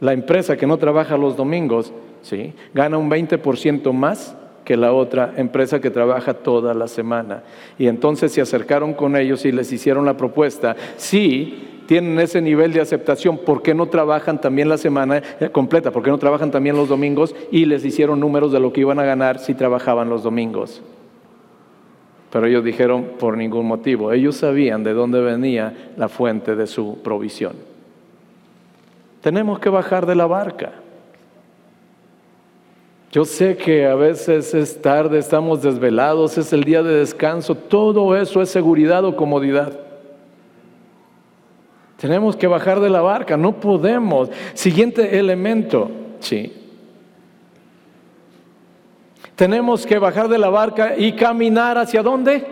la 0.00 0.12
empresa 0.12 0.56
que 0.56 0.66
no 0.66 0.76
trabaja 0.76 1.16
los 1.16 1.36
domingos, 1.36 1.92
¿sí? 2.22 2.52
gana 2.74 2.98
un 2.98 3.10
20% 3.10 3.92
más 3.92 4.36
que 4.64 4.76
la 4.76 4.92
otra 4.92 5.32
empresa 5.36 5.80
que 5.80 5.90
trabaja 5.90 6.34
toda 6.34 6.74
la 6.74 6.88
semana. 6.88 7.44
Y 7.78 7.86
entonces 7.86 8.32
se 8.32 8.40
acercaron 8.40 8.92
con 8.92 9.16
ellos 9.16 9.44
y 9.44 9.52
les 9.52 9.72
hicieron 9.72 10.04
la 10.04 10.16
propuesta. 10.16 10.76
Sí, 10.96 11.82
tienen 11.86 12.18
ese 12.18 12.42
nivel 12.42 12.72
de 12.72 12.80
aceptación, 12.80 13.38
¿por 13.38 13.62
qué 13.62 13.72
no 13.74 13.86
trabajan 13.86 14.40
también 14.40 14.68
la 14.68 14.76
semana 14.76 15.22
eh, 15.40 15.48
completa? 15.50 15.92
¿Por 15.92 16.02
qué 16.02 16.10
no 16.10 16.18
trabajan 16.18 16.50
también 16.50 16.76
los 16.76 16.88
domingos? 16.88 17.34
Y 17.52 17.64
les 17.64 17.84
hicieron 17.84 18.18
números 18.18 18.50
de 18.50 18.58
lo 18.58 18.72
que 18.72 18.80
iban 18.80 18.98
a 18.98 19.04
ganar 19.04 19.38
si 19.38 19.54
trabajaban 19.54 20.10
los 20.10 20.24
domingos. 20.24 20.82
Pero 22.36 22.48
ellos 22.48 22.64
dijeron 22.64 23.12
por 23.18 23.34
ningún 23.34 23.64
motivo. 23.64 24.12
Ellos 24.12 24.36
sabían 24.36 24.84
de 24.84 24.92
dónde 24.92 25.22
venía 25.22 25.72
la 25.96 26.10
fuente 26.10 26.54
de 26.54 26.66
su 26.66 26.98
provisión. 27.02 27.54
Tenemos 29.22 29.58
que 29.58 29.70
bajar 29.70 30.04
de 30.04 30.14
la 30.14 30.26
barca. 30.26 30.72
Yo 33.10 33.24
sé 33.24 33.56
que 33.56 33.86
a 33.86 33.94
veces 33.94 34.52
es 34.52 34.82
tarde, 34.82 35.16
estamos 35.16 35.62
desvelados, 35.62 36.36
es 36.36 36.52
el 36.52 36.64
día 36.64 36.82
de 36.82 36.96
descanso. 36.96 37.54
Todo 37.54 38.14
eso 38.14 38.42
es 38.42 38.50
seguridad 38.50 39.02
o 39.06 39.16
comodidad. 39.16 39.72
Tenemos 41.96 42.36
que 42.36 42.48
bajar 42.48 42.80
de 42.80 42.90
la 42.90 43.00
barca, 43.00 43.38
no 43.38 43.58
podemos. 43.58 44.28
Siguiente 44.52 45.18
elemento, 45.18 45.90
sí, 46.20 46.52
tenemos 49.36 49.86
que 49.86 49.98
bajar 49.98 50.28
de 50.28 50.38
la 50.38 50.48
barca 50.48 50.94
y 50.96 51.12
caminar 51.12 51.76
hacia 51.78 52.02
dónde? 52.02 52.44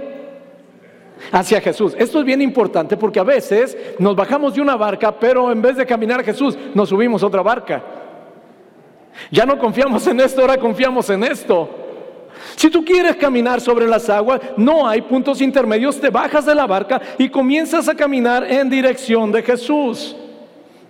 Hacia 1.33 1.61
Jesús. 1.61 1.97
Esto 1.99 2.19
es 2.19 2.25
bien 2.25 2.43
importante 2.43 2.97
porque 2.97 3.19
a 3.19 3.25
veces 3.25 3.77
nos 3.99 4.15
bajamos 4.15 4.55
de 4.55 4.61
una 4.61 4.77
barca, 4.77 5.19
pero 5.19 5.51
en 5.51 5.63
vez 5.63 5.77
de 5.77 5.87
caminar 5.87 6.21
a 6.21 6.25
Jesús, 6.25 6.57
nos 6.75 6.91
subimos 6.91 7.23
a 7.23 7.27
otra 7.27 7.43
barca. 7.43 7.83
Ya 9.31 9.47
no 9.47 9.59
confiamos 9.59 10.07
en 10.07 10.21
esto, 10.21 10.43
ahora 10.43 10.59
confiamos 10.59 11.09
en 11.09 11.25
esto. 11.25 11.71
Si 12.57 12.69
tú 12.69 12.85
quieres 12.85 13.17
caminar 13.17 13.61
sobre 13.61 13.87
las 13.87 14.11
aguas, 14.11 14.41
no 14.57 14.87
hay 14.87 15.01
puntos 15.03 15.41
intermedios, 15.41 15.99
te 16.01 16.11
bajas 16.11 16.45
de 16.45 16.55
la 16.55 16.67
barca 16.67 17.01
y 17.17 17.31
comienzas 17.31 17.89
a 17.89 17.95
caminar 17.95 18.45
en 18.45 18.69
dirección 18.69 19.33
de 19.33 19.43
Jesús. 19.43 20.17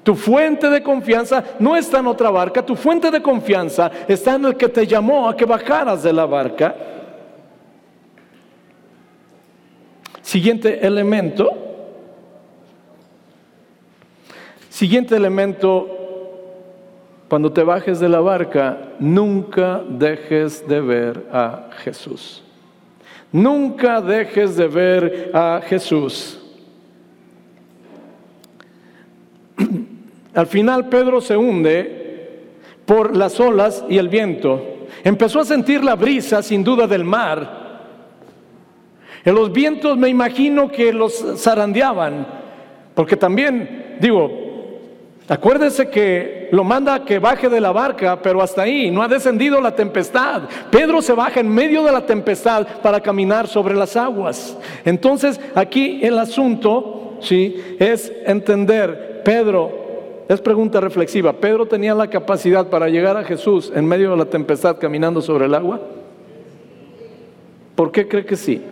Tu 0.04 0.14
fuente 0.14 0.68
de 0.68 0.82
confianza 0.82 1.42
no 1.58 1.74
está 1.74 1.98
en 1.98 2.06
otra 2.06 2.30
barca, 2.30 2.64
tu 2.64 2.76
fuente 2.76 3.10
de 3.10 3.22
confianza 3.22 3.90
está 4.06 4.34
en 4.34 4.44
el 4.44 4.56
que 4.56 4.68
te 4.68 4.86
llamó 4.86 5.28
a 5.28 5.34
que 5.36 5.46
bajaras 5.46 6.02
de 6.02 6.12
la 6.12 6.26
barca. 6.26 6.76
Siguiente 10.20 10.86
elemento. 10.86 11.50
Siguiente 14.68 15.16
elemento, 15.16 15.88
cuando 17.28 17.50
te 17.50 17.62
bajes 17.62 17.98
de 17.98 18.08
la 18.08 18.20
barca, 18.20 18.76
nunca 18.98 19.82
dejes 19.88 20.68
de 20.68 20.80
ver 20.82 21.26
a 21.32 21.70
Jesús. 21.82 22.42
Nunca 23.32 24.02
dejes 24.02 24.54
de 24.56 24.68
ver 24.68 25.30
a 25.32 25.62
Jesús. 25.64 26.43
Al 30.34 30.46
final 30.46 30.88
Pedro 30.88 31.20
se 31.20 31.36
hunde 31.36 32.04
por 32.84 33.16
las 33.16 33.38
olas 33.40 33.84
y 33.88 33.98
el 33.98 34.08
viento. 34.08 34.86
Empezó 35.02 35.40
a 35.40 35.44
sentir 35.44 35.82
la 35.84 35.94
brisa 35.94 36.42
sin 36.42 36.64
duda 36.64 36.86
del 36.86 37.04
mar. 37.04 37.64
En 39.24 39.34
los 39.34 39.52
vientos 39.52 39.96
me 39.96 40.08
imagino 40.08 40.70
que 40.70 40.92
los 40.92 41.24
zarandeaban, 41.38 42.26
porque 42.94 43.16
también, 43.16 43.96
digo, 44.00 44.30
acuérdese 45.28 45.88
que 45.88 46.48
lo 46.52 46.62
manda 46.62 46.94
a 46.94 47.04
que 47.04 47.18
baje 47.18 47.48
de 47.48 47.60
la 47.60 47.72
barca, 47.72 48.20
pero 48.20 48.42
hasta 48.42 48.62
ahí 48.62 48.90
no 48.90 49.02
ha 49.02 49.08
descendido 49.08 49.60
la 49.60 49.74
tempestad. 49.74 50.42
Pedro 50.70 51.00
se 51.00 51.14
baja 51.14 51.40
en 51.40 51.48
medio 51.48 51.82
de 51.84 51.92
la 51.92 52.04
tempestad 52.04 52.66
para 52.82 53.00
caminar 53.00 53.46
sobre 53.46 53.74
las 53.74 53.96
aguas. 53.96 54.58
Entonces, 54.84 55.40
aquí 55.54 56.00
el 56.02 56.18
asunto, 56.18 57.16
sí, 57.20 57.76
es 57.78 58.12
entender, 58.26 59.22
Pedro 59.24 59.83
es 60.28 60.40
pregunta 60.40 60.80
reflexiva. 60.80 61.34
¿Pedro 61.34 61.66
tenía 61.66 61.94
la 61.94 62.08
capacidad 62.08 62.68
para 62.68 62.88
llegar 62.88 63.16
a 63.16 63.24
Jesús 63.24 63.70
en 63.74 63.86
medio 63.86 64.10
de 64.10 64.16
la 64.16 64.24
tempestad 64.26 64.78
caminando 64.78 65.20
sobre 65.20 65.46
el 65.46 65.54
agua? 65.54 65.80
¿Por 67.74 67.92
qué 67.92 68.08
cree 68.08 68.24
que 68.24 68.36
sí? 68.36 68.62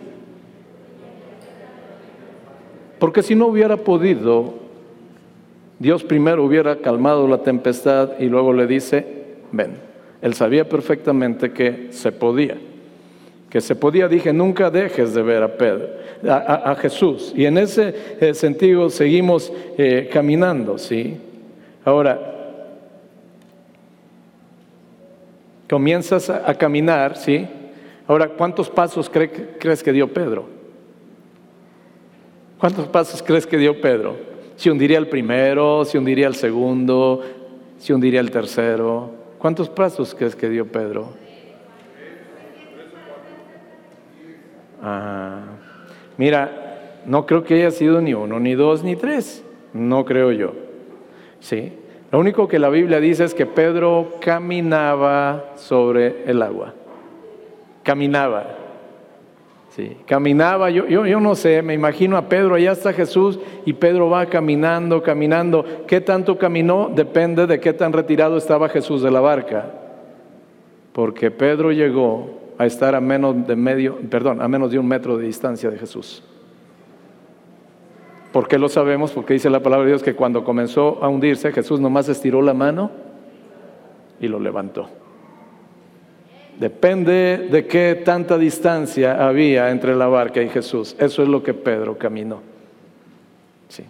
Porque 2.97 3.21
si 3.21 3.35
no 3.35 3.47
hubiera 3.47 3.77
podido, 3.77 4.55
Dios 5.77 6.03
primero 6.03 6.43
hubiera 6.43 6.77
calmado 6.77 7.27
la 7.27 7.39
tempestad 7.39 8.11
y 8.19 8.25
luego 8.25 8.53
le 8.53 8.65
dice, 8.65 9.05
ven. 9.51 9.93
Él 10.21 10.33
sabía 10.33 10.67
perfectamente 10.69 11.51
que 11.51 11.89
se 11.91 12.13
podía. 12.13 12.57
Que 13.49 13.59
se 13.59 13.75
podía, 13.75 14.07
dije, 14.07 14.31
nunca 14.31 14.71
dejes 14.71 15.13
de 15.13 15.21
ver 15.21 15.43
a 15.43 15.57
Pedro, 15.57 15.89
a, 16.27 16.75
Jesús. 16.79 17.33
Y 17.35 17.45
en 17.45 17.57
ese 17.57 17.93
eh, 18.19 18.33
sentido 18.33 18.89
seguimos 18.89 19.51
eh, 19.77 20.09
caminando, 20.11 20.77
¿sí? 20.77 21.17
Ahora, 21.85 22.19
comienzas 25.69 26.29
a, 26.29 26.53
caminar, 26.55 27.17
¿sí? 27.17 27.47
Ahora, 28.07 28.29
¿cuántos 28.29 28.69
pasos 28.69 29.09
crees 29.09 29.83
que 29.83 29.91
dio 29.91 30.13
Pedro? 30.13 30.47
¿Cuántos 32.59 32.87
pasos 32.87 33.21
crees 33.21 33.45
que 33.45 33.57
dio 33.57 33.81
Pedro? 33.81 34.15
Si 34.55 34.69
hundiría 34.69 34.97
el 34.97 35.07
primero, 35.07 35.83
si 35.83 35.97
hundiría 35.97 36.27
el 36.27 36.35
segundo, 36.35 37.21
si 37.77 37.91
hundiría 37.91 38.21
el 38.21 38.31
tercero. 38.31 39.11
¿Cuántos 39.37 39.67
pasos 39.67 40.15
crees 40.15 40.35
que 40.35 40.47
dio 40.47 40.65
Pedro? 40.65 41.09
Ah, 44.81 45.41
mira, 46.17 47.01
no 47.05 47.25
creo 47.25 47.43
que 47.43 47.55
haya 47.55 47.71
sido 47.71 47.99
ni 47.99 48.13
uno, 48.13 48.39
ni 48.39 48.53
dos, 48.53 48.83
ni 48.83 48.95
tres. 48.95 49.43
No 49.73 50.05
creo 50.05 50.31
yo. 50.31 50.62
¿Sí? 51.43 51.73
Lo 52.11 52.19
único 52.19 52.47
que 52.47 52.57
la 52.57 52.69
Biblia 52.69 52.99
dice 52.99 53.23
es 53.25 53.33
que 53.33 53.45
Pedro 53.45 54.13
caminaba 54.21 55.51
sobre 55.55 56.23
el 56.25 56.41
agua. 56.41 56.73
Caminaba. 57.83 58.57
Sí, 59.69 59.97
caminaba, 60.05 60.69
yo, 60.69 60.85
yo, 60.85 61.07
yo, 61.07 61.19
no 61.19 61.33
sé, 61.33 61.63
me 61.63 61.73
imagino 61.73 62.15
a 62.15 62.29
Pedro, 62.29 62.53
allá 62.53 62.73
está 62.73 62.93
Jesús 62.93 63.39
y 63.65 63.73
Pedro 63.73 64.07
va 64.07 64.27
caminando, 64.27 65.01
caminando. 65.01 65.65
¿Qué 65.87 65.99
tanto 65.99 66.37
caminó? 66.37 66.91
Depende 66.93 67.47
de 67.47 67.59
qué 67.59 67.73
tan 67.73 67.91
retirado 67.91 68.37
estaba 68.37 68.69
Jesús 68.69 69.01
de 69.01 69.09
la 69.09 69.19
barca. 69.19 69.71
Porque 70.93 71.31
Pedro 71.31 71.71
llegó 71.71 72.29
a 72.59 72.67
estar 72.67 72.93
a 72.93 73.01
menos 73.01 73.47
de 73.47 73.55
medio, 73.55 73.97
perdón, 74.11 74.39
a 74.39 74.47
menos 74.47 74.69
de 74.69 74.77
un 74.77 74.87
metro 74.87 75.17
de 75.17 75.25
distancia 75.25 75.71
de 75.71 75.79
Jesús. 75.79 76.23
¿Por 78.33 78.47
qué 78.47 78.57
lo 78.57 78.67
sabemos? 78.67 79.11
Porque 79.11 79.35
dice 79.35 79.51
la 79.51 79.61
palabra 79.61 79.85
de 79.85 79.91
Dios 79.91 80.01
que 80.01 80.15
cuando 80.15 80.43
comenzó 80.43 80.97
a 81.03 81.07
hundirse, 81.07 81.51
Jesús 81.51 81.79
nomás 81.79 82.09
estiró 82.09 82.41
la 82.41 82.55
mano 82.55 82.89
y 84.19 84.27
lo 84.27 84.39
levantó. 84.39 84.89
Depende 86.59 87.47
de 87.51 87.67
qué 87.67 88.01
tanta 88.03 88.39
distancia 88.39 89.23
había 89.27 89.69
entre 89.69 89.95
la 89.95 90.07
barca 90.07 90.41
y 90.41 90.49
Jesús. 90.49 90.95
Eso 90.97 91.21
es 91.21 91.29
lo 91.29 91.43
que 91.43 91.53
Pedro 91.53 91.99
caminó. 91.99 92.41
Sí. 93.67 93.83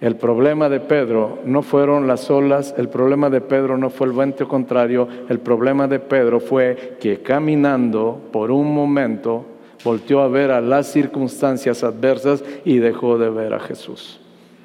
El 0.00 0.14
problema 0.14 0.68
de 0.68 0.78
Pedro 0.78 1.40
no 1.44 1.62
fueron 1.62 2.06
las 2.06 2.30
olas, 2.30 2.72
el 2.78 2.88
problema 2.88 3.30
de 3.30 3.40
Pedro 3.40 3.76
no 3.76 3.90
fue 3.90 4.06
el 4.06 4.12
viento 4.12 4.46
contrario, 4.46 5.08
el 5.28 5.40
problema 5.40 5.88
de 5.88 5.98
Pedro 5.98 6.38
fue 6.38 6.98
que 7.00 7.20
caminando 7.20 8.28
por 8.30 8.52
un 8.52 8.72
momento 8.72 9.55
volteó 9.86 10.20
a 10.20 10.26
ver 10.26 10.50
a 10.50 10.60
las 10.60 10.88
circunstancias 10.88 11.84
adversas 11.84 12.42
y 12.64 12.78
dejó 12.78 13.18
de 13.18 13.30
ver 13.30 13.54
a 13.54 13.60
Jesús. 13.60 14.18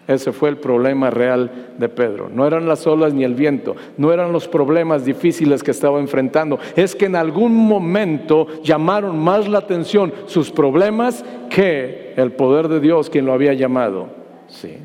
Ese 0.08 0.32
fue 0.32 0.50
el 0.50 0.58
problema 0.58 1.12
real 1.12 1.74
de 1.78 1.88
Pedro. 1.90 2.28
No 2.34 2.48
eran 2.48 2.68
las 2.68 2.88
olas 2.88 3.14
ni 3.14 3.24
el 3.24 3.36
viento, 3.36 3.76
no 3.98 4.12
eran 4.12 4.34
los 4.34 4.48
problemas 4.48 5.06
difíciles 5.06 5.62
que 5.62 5.70
estaba 5.70 6.00
enfrentando. 6.00 6.58
Es 6.76 6.96
que 6.96 7.06
en 7.06 7.16
algún 7.16 7.54
momento 7.54 8.48
llamaron 8.64 9.20
más 9.20 9.48
la 9.48 9.60
atención 9.60 10.12
sus 10.26 10.50
problemas 10.50 11.24
que 11.52 12.16
el 12.18 12.32
poder 12.32 12.68
de 12.68 12.80
Dios 12.80 13.12
quien 13.12 13.28
lo 13.28 13.34
había 13.34 13.54
llamado. 13.54 14.08
Sí. 14.48 14.78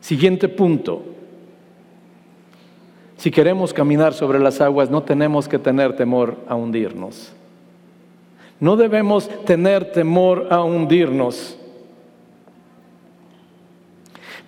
Siguiente 0.00 0.48
punto. 0.50 1.02
Si 3.16 3.30
queremos 3.30 3.72
caminar 3.72 4.12
sobre 4.12 4.38
las 4.38 4.60
aguas, 4.60 4.90
no 4.90 5.02
tenemos 5.02 5.48
que 5.48 5.58
tener 5.58 5.96
temor 5.96 6.36
a 6.46 6.54
hundirnos. 6.54 7.32
No 8.58 8.76
debemos 8.76 9.28
tener 9.44 9.92
temor 9.92 10.48
a 10.50 10.62
hundirnos. 10.62 11.58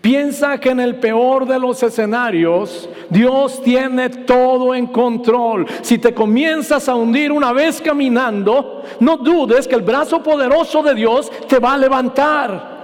Piensa 0.00 0.58
que 0.58 0.70
en 0.70 0.80
el 0.80 0.96
peor 0.96 1.46
de 1.46 1.58
los 1.58 1.82
escenarios 1.82 2.88
Dios 3.10 3.60
tiene 3.62 4.08
todo 4.08 4.74
en 4.74 4.86
control. 4.86 5.66
Si 5.82 5.98
te 5.98 6.14
comienzas 6.14 6.88
a 6.88 6.94
hundir 6.94 7.32
una 7.32 7.52
vez 7.52 7.80
caminando, 7.82 8.84
no 9.00 9.16
dudes 9.16 9.66
que 9.66 9.74
el 9.74 9.82
brazo 9.82 10.22
poderoso 10.22 10.82
de 10.82 10.94
Dios 10.94 11.30
te 11.48 11.58
va 11.58 11.74
a 11.74 11.78
levantar 11.78 12.77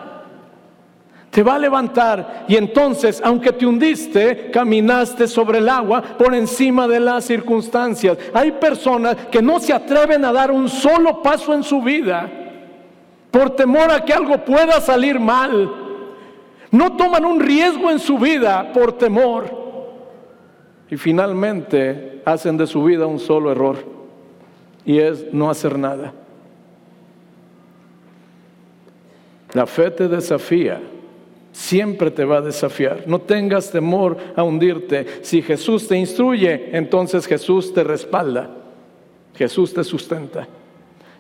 te 1.35 1.43
va 1.43 1.57
a 1.57 1.59
levantar 1.59 2.45
y 2.47 2.55
entonces, 2.55 3.21
aunque 3.25 3.51
te 3.51 3.67
hundiste, 3.67 4.53
caminaste 4.53 5.27
sobre 5.27 5.59
el 5.59 5.69
agua 5.69 6.01
por 6.01 6.33
encima 6.33 6.87
de 6.87 7.01
las 7.01 7.25
circunstancias. 7.25 8.17
Hay 8.33 8.53
personas 8.53 9.17
que 9.33 9.43
no 9.43 9.59
se 9.59 9.73
atreven 9.73 10.25
a 10.25 10.33
dar 10.33 10.53
un 10.53 10.69
solo 10.69 11.21
paso 11.25 11.53
en 11.53 11.65
su 11.65 11.83
vida 11.83 12.31
por 13.33 13.51
temor 13.51 13.91
a 13.91 14.05
que 14.05 14.13
algo 14.13 14.45
pueda 14.45 14.81
salir 14.81 15.19
mal. 15.19 15.75
No 16.71 16.97
toman 16.97 17.25
un 17.25 17.41
riesgo 17.41 17.91
en 17.91 17.99
su 17.99 18.17
vida 18.17 18.71
por 18.73 18.93
temor. 18.93 19.51
Y 20.89 20.97
finalmente 20.97 22.23
hacen 22.25 22.57
de 22.57 22.69
su 22.69 22.85
vida 22.85 23.07
un 23.09 23.19
solo 23.19 23.51
error 23.51 23.79
y 24.85 25.01
es 25.01 25.35
no 25.35 25.51
hacer 25.51 25.77
nada. 25.81 26.13
La 29.53 29.67
fe 29.67 29.91
te 29.91 30.07
desafía 30.07 30.81
siempre 31.55 32.11
te 32.11 32.25
va 32.25 32.39
a 32.39 32.43
desafiar. 32.43 33.05
No 33.07 33.21
tengas 33.21 33.71
temor 33.71 34.17
a 34.35 34.43
hundirte. 34.43 35.07
Si 35.23 35.41
Jesús 35.41 35.87
te 35.87 35.97
instruye, 35.97 36.71
entonces 36.73 37.27
Jesús 37.27 37.73
te 37.73 37.85
respalda. 37.85 38.51
Jesús 39.35 39.73
te 39.73 39.85
sustenta. 39.85 40.49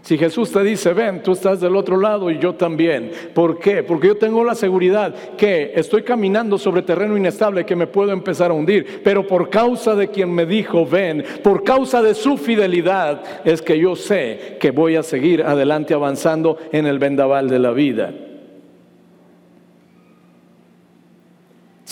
Si 0.02 0.18
Jesús 0.18 0.52
te 0.52 0.62
dice, 0.62 0.92
ven, 0.92 1.22
tú 1.22 1.32
estás 1.32 1.60
del 1.60 1.76
otro 1.76 1.96
lado 1.96 2.30
y 2.30 2.38
yo 2.38 2.56
también. 2.56 3.10
¿Por 3.32 3.58
qué? 3.58 3.82
Porque 3.82 4.08
yo 4.08 4.16
tengo 4.16 4.44
la 4.44 4.54
seguridad 4.54 5.14
que 5.36 5.72
estoy 5.76 6.02
caminando 6.02 6.58
sobre 6.58 6.82
terreno 6.82 7.16
inestable 7.16 7.64
que 7.64 7.76
me 7.76 7.86
puedo 7.86 8.12
empezar 8.12 8.50
a 8.50 8.54
hundir. 8.54 9.00
Pero 9.02 9.26
por 9.26 9.48
causa 9.48 9.94
de 9.94 10.08
quien 10.08 10.30
me 10.30 10.46
dijo, 10.46 10.84
ven, 10.84 11.24
por 11.42 11.62
causa 11.62 12.02
de 12.02 12.14
su 12.14 12.36
fidelidad, 12.36 13.22
es 13.46 13.62
que 13.62 13.78
yo 13.78 13.96
sé 13.96 14.58
que 14.60 14.72
voy 14.72 14.96
a 14.96 15.02
seguir 15.02 15.42
adelante 15.42 15.94
avanzando 15.94 16.58
en 16.72 16.86
el 16.86 16.98
vendaval 16.98 17.48
de 17.48 17.58
la 17.60 17.70
vida. 17.70 18.12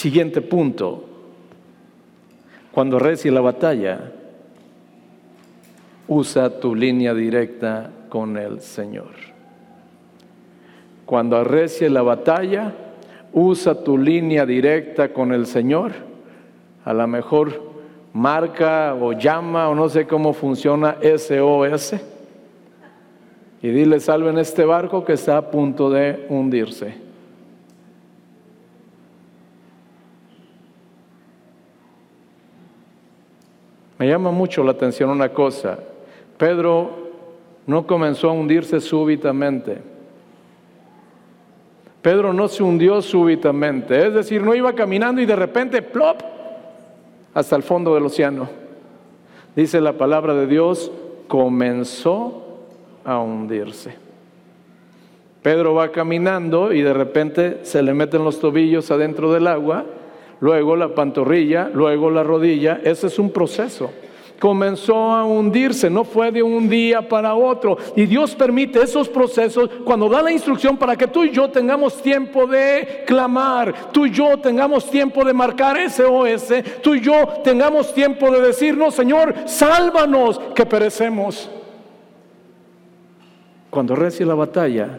Siguiente 0.02 0.40
punto. 0.40 1.04
Cuando 2.72 2.98
recie 2.98 3.30
la 3.30 3.40
batalla, 3.40 4.10
usa 6.08 6.58
tu 6.58 6.74
línea 6.74 7.14
directa 7.14 7.88
con 8.08 8.36
el 8.36 8.60
Señor. 8.62 9.12
Cuando 11.06 11.36
arrecie 11.36 11.88
la 11.88 12.02
batalla, 12.02 12.72
usa 13.32 13.84
tu 13.84 13.96
línea 13.96 14.44
directa 14.44 15.12
con 15.12 15.32
el 15.32 15.46
Señor. 15.46 15.92
A 16.84 16.92
lo 16.92 17.06
mejor 17.06 17.62
marca 18.12 18.96
o 18.96 19.12
llama 19.12 19.68
o 19.68 19.74
no 19.76 19.88
sé 19.88 20.08
cómo 20.08 20.32
funciona 20.32 20.96
SOS. 21.00 21.94
Y 23.62 23.68
dile, 23.68 23.98
en 24.04 24.38
este 24.38 24.64
barco 24.64 25.04
que 25.04 25.12
está 25.12 25.36
a 25.36 25.48
punto 25.48 25.90
de 25.90 26.26
hundirse. 26.28 27.11
Me 34.02 34.08
llama 34.08 34.32
mucho 34.32 34.64
la 34.64 34.72
atención 34.72 35.10
una 35.10 35.28
cosa. 35.28 35.78
Pedro 36.36 36.90
no 37.68 37.86
comenzó 37.86 38.30
a 38.30 38.32
hundirse 38.32 38.80
súbitamente. 38.80 39.78
Pedro 42.02 42.32
no 42.32 42.48
se 42.48 42.64
hundió 42.64 43.00
súbitamente, 43.00 44.08
es 44.08 44.12
decir, 44.12 44.42
no 44.42 44.56
iba 44.56 44.72
caminando 44.72 45.22
y 45.22 45.24
de 45.24 45.36
repente, 45.36 45.82
plop, 45.82 46.20
hasta 47.32 47.54
el 47.54 47.62
fondo 47.62 47.94
del 47.94 48.06
océano. 48.06 48.48
Dice 49.54 49.80
la 49.80 49.92
palabra 49.92 50.34
de 50.34 50.48
Dios, 50.48 50.90
comenzó 51.28 52.58
a 53.04 53.20
hundirse. 53.20 53.94
Pedro 55.42 55.74
va 55.74 55.92
caminando 55.92 56.72
y 56.72 56.82
de 56.82 56.92
repente 56.92 57.60
se 57.62 57.84
le 57.84 57.94
meten 57.94 58.24
los 58.24 58.40
tobillos 58.40 58.90
adentro 58.90 59.32
del 59.32 59.46
agua, 59.46 59.84
luego 60.42 60.76
la 60.76 60.88
pantorrilla, 60.88 61.70
luego 61.72 62.10
la 62.10 62.22
rodilla. 62.22 62.80
Ese 62.84 63.06
es 63.06 63.18
un 63.18 63.30
proceso 63.30 63.90
comenzó 64.42 65.12
a 65.12 65.24
hundirse, 65.24 65.88
no 65.88 66.02
fue 66.02 66.32
de 66.32 66.42
un 66.42 66.68
día 66.68 67.08
para 67.08 67.32
otro. 67.32 67.78
Y 67.94 68.06
Dios 68.06 68.34
permite 68.34 68.82
esos 68.82 69.08
procesos 69.08 69.70
cuando 69.84 70.08
da 70.08 70.20
la 70.20 70.32
instrucción 70.32 70.76
para 70.76 70.96
que 70.96 71.06
tú 71.06 71.22
y 71.22 71.30
yo 71.30 71.48
tengamos 71.48 72.02
tiempo 72.02 72.48
de 72.48 73.04
clamar, 73.06 73.92
tú 73.92 74.04
y 74.04 74.10
yo 74.10 74.36
tengamos 74.38 74.90
tiempo 74.90 75.24
de 75.24 75.32
marcar 75.32 75.76
SOS, 75.88 76.80
tú 76.82 76.96
y 76.96 77.00
yo 77.00 77.14
tengamos 77.44 77.94
tiempo 77.94 78.32
de 78.32 78.40
decirnos, 78.40 78.96
Señor, 78.96 79.32
sálvanos 79.46 80.40
que 80.56 80.66
perecemos. 80.66 81.48
Cuando 83.70 83.94
recie 83.94 84.26
la 84.26 84.34
batalla, 84.34 84.98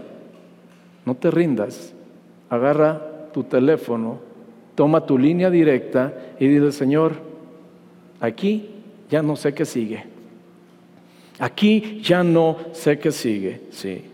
no 1.04 1.16
te 1.16 1.30
rindas, 1.30 1.94
agarra 2.50 3.02
tu 3.34 3.44
teléfono, 3.44 4.20
toma 4.76 5.06
tu 5.06 5.18
línea 5.18 5.50
directa 5.50 6.14
y 6.40 6.48
dile, 6.48 6.72
Señor, 6.72 7.14
aquí 8.20 8.70
ya 9.10 9.22
no 9.22 9.36
sé 9.36 9.54
qué 9.54 9.66
sigue. 9.66 10.06
Aquí 11.40 12.02
ya 12.04 12.24
no 12.24 12.58
sé 12.74 13.00
qué 13.00 13.12
sigue, 13.12 13.62
sí. 13.72 14.06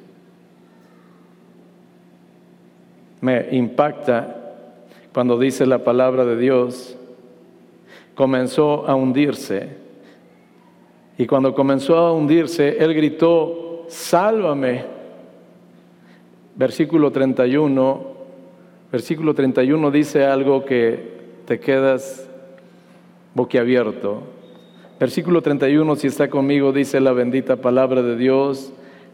Me 3.22 3.48
impacta 3.52 4.36
cuando 5.14 5.38
dice 5.38 5.66
la 5.66 5.84
palabra 5.84 6.24
de 6.24 6.38
Dios, 6.38 6.98
comenzó 8.16 8.88
a 8.88 8.96
hundirse. 8.96 9.78
Y 11.18 11.26
cuando 11.26 11.54
comenzó 11.54 11.98
a 11.98 12.14
hundirse, 12.14 12.78
él 12.78 12.94
gritó, 12.94 13.86
sálvame. 13.90 14.86
Versículo 16.56 17.12
31, 17.12 18.19
versículo 18.92 19.34
31 19.34 19.92
dice 19.92 20.26
algo 20.26 20.66
que 20.66 21.20
te 21.46 21.60
quedas 21.60 22.30
boquiabierto. 23.34 24.24
Versículo 25.00 25.42
31, 25.42 25.96
si 25.96 26.08
está 26.08 26.30
conmigo, 26.30 26.74
dice 26.74 27.00
la 27.00 27.14
bendita 27.14 27.56
palabra 27.56 28.02
de 28.02 28.18
Dios 28.18 28.74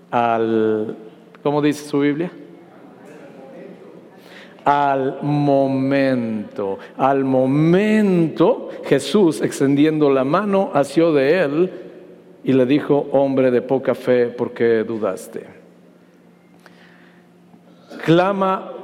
al, 0.10 0.96
¿cómo 1.44 1.62
dice 1.62 1.88
su 1.88 2.00
Biblia? 2.00 2.32
Al 4.64 5.20
momento, 5.22 6.80
al 6.98 7.24
momento 7.24 8.70
Jesús 8.86 9.42
extendiendo 9.42 10.10
la 10.10 10.24
mano 10.24 10.72
hacia 10.74 11.06
de 11.12 11.44
él 11.44 11.72
y 12.44 12.54
le 12.54 12.66
dijo, 12.66 13.08
hombre 13.12 13.52
de 13.52 13.62
poca 13.62 13.94
fe, 13.94 14.28
¿por 14.28 14.54
qué 14.54 14.84
dudaste? 14.84 15.46
Clama 18.04 18.75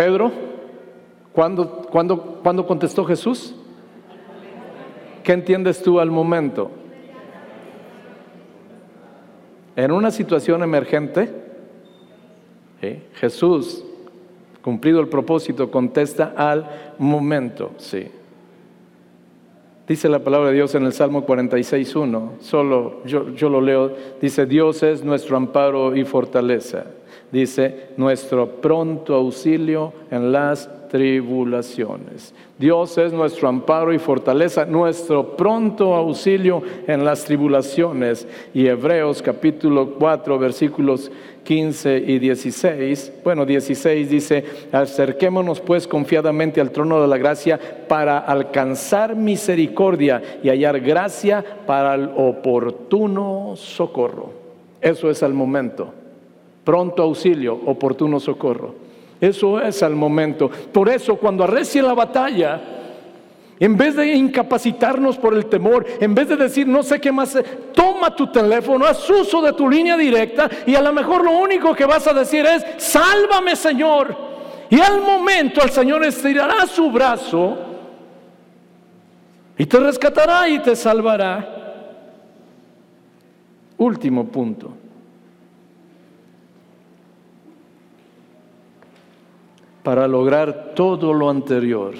Pedro, 0.00 0.32
¿cuándo, 1.34 1.82
cuándo, 1.90 2.40
¿cuándo 2.42 2.66
contestó 2.66 3.04
Jesús? 3.04 3.54
¿Qué 5.22 5.32
entiendes 5.34 5.82
tú 5.82 6.00
al 6.00 6.10
momento? 6.10 6.70
En 9.76 9.92
una 9.92 10.10
situación 10.10 10.62
emergente, 10.62 11.30
Jesús, 13.12 13.84
cumplido 14.62 15.00
el 15.00 15.08
propósito, 15.08 15.70
contesta 15.70 16.32
al 16.34 16.94
momento, 16.96 17.72
sí. 17.76 18.06
Dice 19.86 20.08
la 20.08 20.20
palabra 20.20 20.48
de 20.48 20.54
Dios 20.54 20.74
en 20.74 20.86
el 20.86 20.94
Salmo 20.94 21.26
46.1, 21.26 22.40
solo 22.40 23.04
yo, 23.04 23.34
yo 23.34 23.50
lo 23.50 23.60
leo, 23.60 23.94
dice, 24.18 24.46
Dios 24.46 24.82
es 24.82 25.04
nuestro 25.04 25.36
amparo 25.36 25.94
y 25.94 26.06
fortaleza, 26.06 26.86
dice, 27.32 27.88
nuestro 27.96 28.60
pronto 28.60 29.14
auxilio 29.14 29.92
en 30.10 30.32
las 30.32 30.68
tribulaciones. 30.90 32.34
Dios 32.58 32.98
es 32.98 33.12
nuestro 33.12 33.48
amparo 33.48 33.92
y 33.92 33.98
fortaleza, 33.98 34.66
nuestro 34.66 35.36
pronto 35.36 35.94
auxilio 35.94 36.62
en 36.86 37.04
las 37.04 37.24
tribulaciones. 37.24 38.26
Y 38.52 38.66
Hebreos 38.66 39.22
capítulo 39.22 39.94
4 39.98 40.38
versículos 40.38 41.10
15 41.44 42.04
y 42.06 42.18
16, 42.18 43.12
bueno 43.24 43.46
16 43.46 44.10
dice, 44.10 44.44
acerquémonos 44.72 45.60
pues 45.60 45.86
confiadamente 45.86 46.60
al 46.60 46.70
trono 46.70 47.00
de 47.00 47.08
la 47.08 47.16
gracia 47.16 47.58
para 47.88 48.18
alcanzar 48.18 49.16
misericordia 49.16 50.20
y 50.42 50.48
hallar 50.48 50.80
gracia 50.80 51.44
para 51.66 51.94
el 51.94 52.10
oportuno 52.16 53.54
socorro. 53.56 54.32
Eso 54.80 55.08
es 55.08 55.22
al 55.22 55.34
momento. 55.34 55.99
Pronto 56.64 57.02
auxilio, 57.02 57.58
oportuno 57.66 58.20
socorro. 58.20 58.74
Eso 59.20 59.60
es 59.60 59.82
al 59.82 59.94
momento. 59.94 60.50
Por 60.72 60.88
eso 60.88 61.16
cuando 61.16 61.44
arrecie 61.44 61.82
la 61.82 61.94
batalla, 61.94 62.60
en 63.58 63.76
vez 63.76 63.94
de 63.94 64.14
incapacitarnos 64.14 65.18
por 65.18 65.34
el 65.34 65.46
temor, 65.46 65.86
en 66.00 66.14
vez 66.14 66.28
de 66.28 66.36
decir 66.36 66.66
no 66.66 66.82
sé 66.82 66.98
qué 66.98 67.12
más, 67.12 67.38
toma 67.74 68.16
tu 68.16 68.32
teléfono, 68.32 68.86
haz 68.86 69.08
uso 69.10 69.42
de 69.42 69.52
tu 69.52 69.68
línea 69.68 69.98
directa 69.98 70.48
y 70.66 70.74
a 70.74 70.80
lo 70.80 70.92
mejor 70.94 71.22
lo 71.22 71.38
único 71.38 71.74
que 71.74 71.84
vas 71.84 72.06
a 72.06 72.14
decir 72.14 72.46
es, 72.46 72.64
sálvame 72.82 73.54
Señor. 73.56 74.16
Y 74.70 74.80
al 74.80 75.02
momento 75.02 75.62
el 75.62 75.70
Señor 75.70 76.02
estirará 76.04 76.66
su 76.66 76.90
brazo 76.90 77.58
y 79.58 79.66
te 79.66 79.78
rescatará 79.78 80.48
y 80.48 80.60
te 80.60 80.74
salvará. 80.74 81.56
Último 83.76 84.24
punto. 84.26 84.79
Para 89.82 90.06
lograr 90.06 90.72
todo 90.74 91.12
lo 91.12 91.30
anterior. 91.30 91.94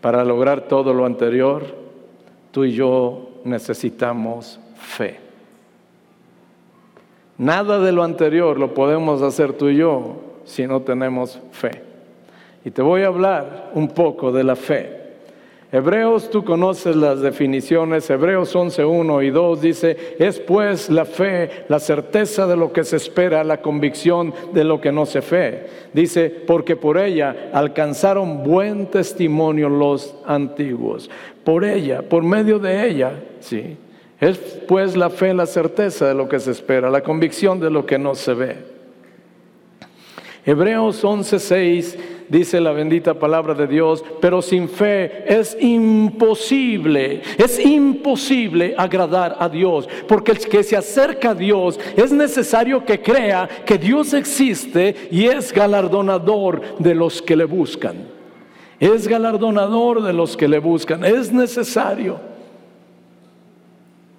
Para 0.00 0.24
lograr 0.24 0.62
todo 0.62 0.94
lo 0.94 1.04
anterior, 1.04 1.64
tú 2.52 2.64
y 2.64 2.72
yo 2.72 3.30
necesitamos 3.44 4.58
fe. 4.76 5.18
Nada 7.38 7.78
de 7.78 7.92
lo 7.92 8.02
anterior 8.02 8.58
lo 8.58 8.74
podemos 8.74 9.22
hacer 9.22 9.54
tú 9.54 9.68
y 9.68 9.76
yo 9.76 10.16
si 10.44 10.66
no 10.66 10.82
tenemos 10.82 11.40
fe. 11.52 11.82
Y 12.64 12.70
te 12.70 12.82
voy 12.82 13.02
a 13.02 13.06
hablar 13.06 13.70
un 13.74 13.88
poco 13.88 14.30
de 14.30 14.44
la 14.44 14.56
fe. 14.56 14.99
Hebreos, 15.72 16.30
tú 16.30 16.44
conoces 16.44 16.96
las 16.96 17.20
definiciones, 17.20 18.10
Hebreos 18.10 18.56
11, 18.56 18.84
1 18.84 19.22
y 19.22 19.30
2 19.30 19.60
dice, 19.60 20.16
es 20.18 20.40
pues 20.40 20.90
la 20.90 21.04
fe, 21.04 21.64
la 21.68 21.78
certeza 21.78 22.48
de 22.48 22.56
lo 22.56 22.72
que 22.72 22.82
se 22.82 22.96
espera, 22.96 23.44
la 23.44 23.62
convicción 23.62 24.34
de 24.52 24.64
lo 24.64 24.80
que 24.80 24.90
no 24.90 25.06
se 25.06 25.22
fe. 25.22 25.66
Dice, 25.92 26.28
porque 26.28 26.74
por 26.74 26.98
ella 26.98 27.50
alcanzaron 27.52 28.42
buen 28.42 28.86
testimonio 28.86 29.68
los 29.68 30.16
antiguos. 30.26 31.08
Por 31.44 31.64
ella, 31.64 32.02
por 32.02 32.24
medio 32.24 32.58
de 32.58 32.88
ella, 32.88 33.12
sí. 33.38 33.76
Es 34.20 34.38
pues 34.66 34.96
la 34.96 35.08
fe, 35.08 35.32
la 35.32 35.46
certeza 35.46 36.08
de 36.08 36.14
lo 36.14 36.28
que 36.28 36.40
se 36.40 36.50
espera, 36.50 36.90
la 36.90 37.02
convicción 37.02 37.60
de 37.60 37.70
lo 37.70 37.86
que 37.86 37.98
no 37.98 38.16
se 38.16 38.34
ve. 38.34 38.56
Hebreos 40.44 41.04
11:6 41.04 41.96
dice 42.30 42.60
la 42.60 42.72
bendita 42.72 43.14
palabra 43.14 43.54
de 43.54 43.66
Dios, 43.66 44.04
pero 44.20 44.40
sin 44.40 44.68
fe 44.68 45.24
es 45.26 45.56
imposible, 45.60 47.22
es 47.36 47.58
imposible 47.58 48.74
agradar 48.78 49.36
a 49.40 49.48
Dios, 49.48 49.88
porque 50.06 50.32
el 50.32 50.38
que 50.38 50.62
se 50.62 50.76
acerca 50.76 51.30
a 51.30 51.34
Dios 51.34 51.78
es 51.96 52.12
necesario 52.12 52.84
que 52.84 53.02
crea 53.02 53.48
que 53.66 53.76
Dios 53.76 54.14
existe 54.14 55.08
y 55.10 55.26
es 55.26 55.52
galardonador 55.52 56.78
de 56.78 56.94
los 56.94 57.20
que 57.20 57.36
le 57.36 57.44
buscan. 57.44 57.96
Es 58.78 59.06
galardonador 59.06 60.02
de 60.02 60.12
los 60.12 60.36
que 60.36 60.48
le 60.48 60.58
buscan, 60.58 61.04
es 61.04 61.32
necesario. 61.32 62.30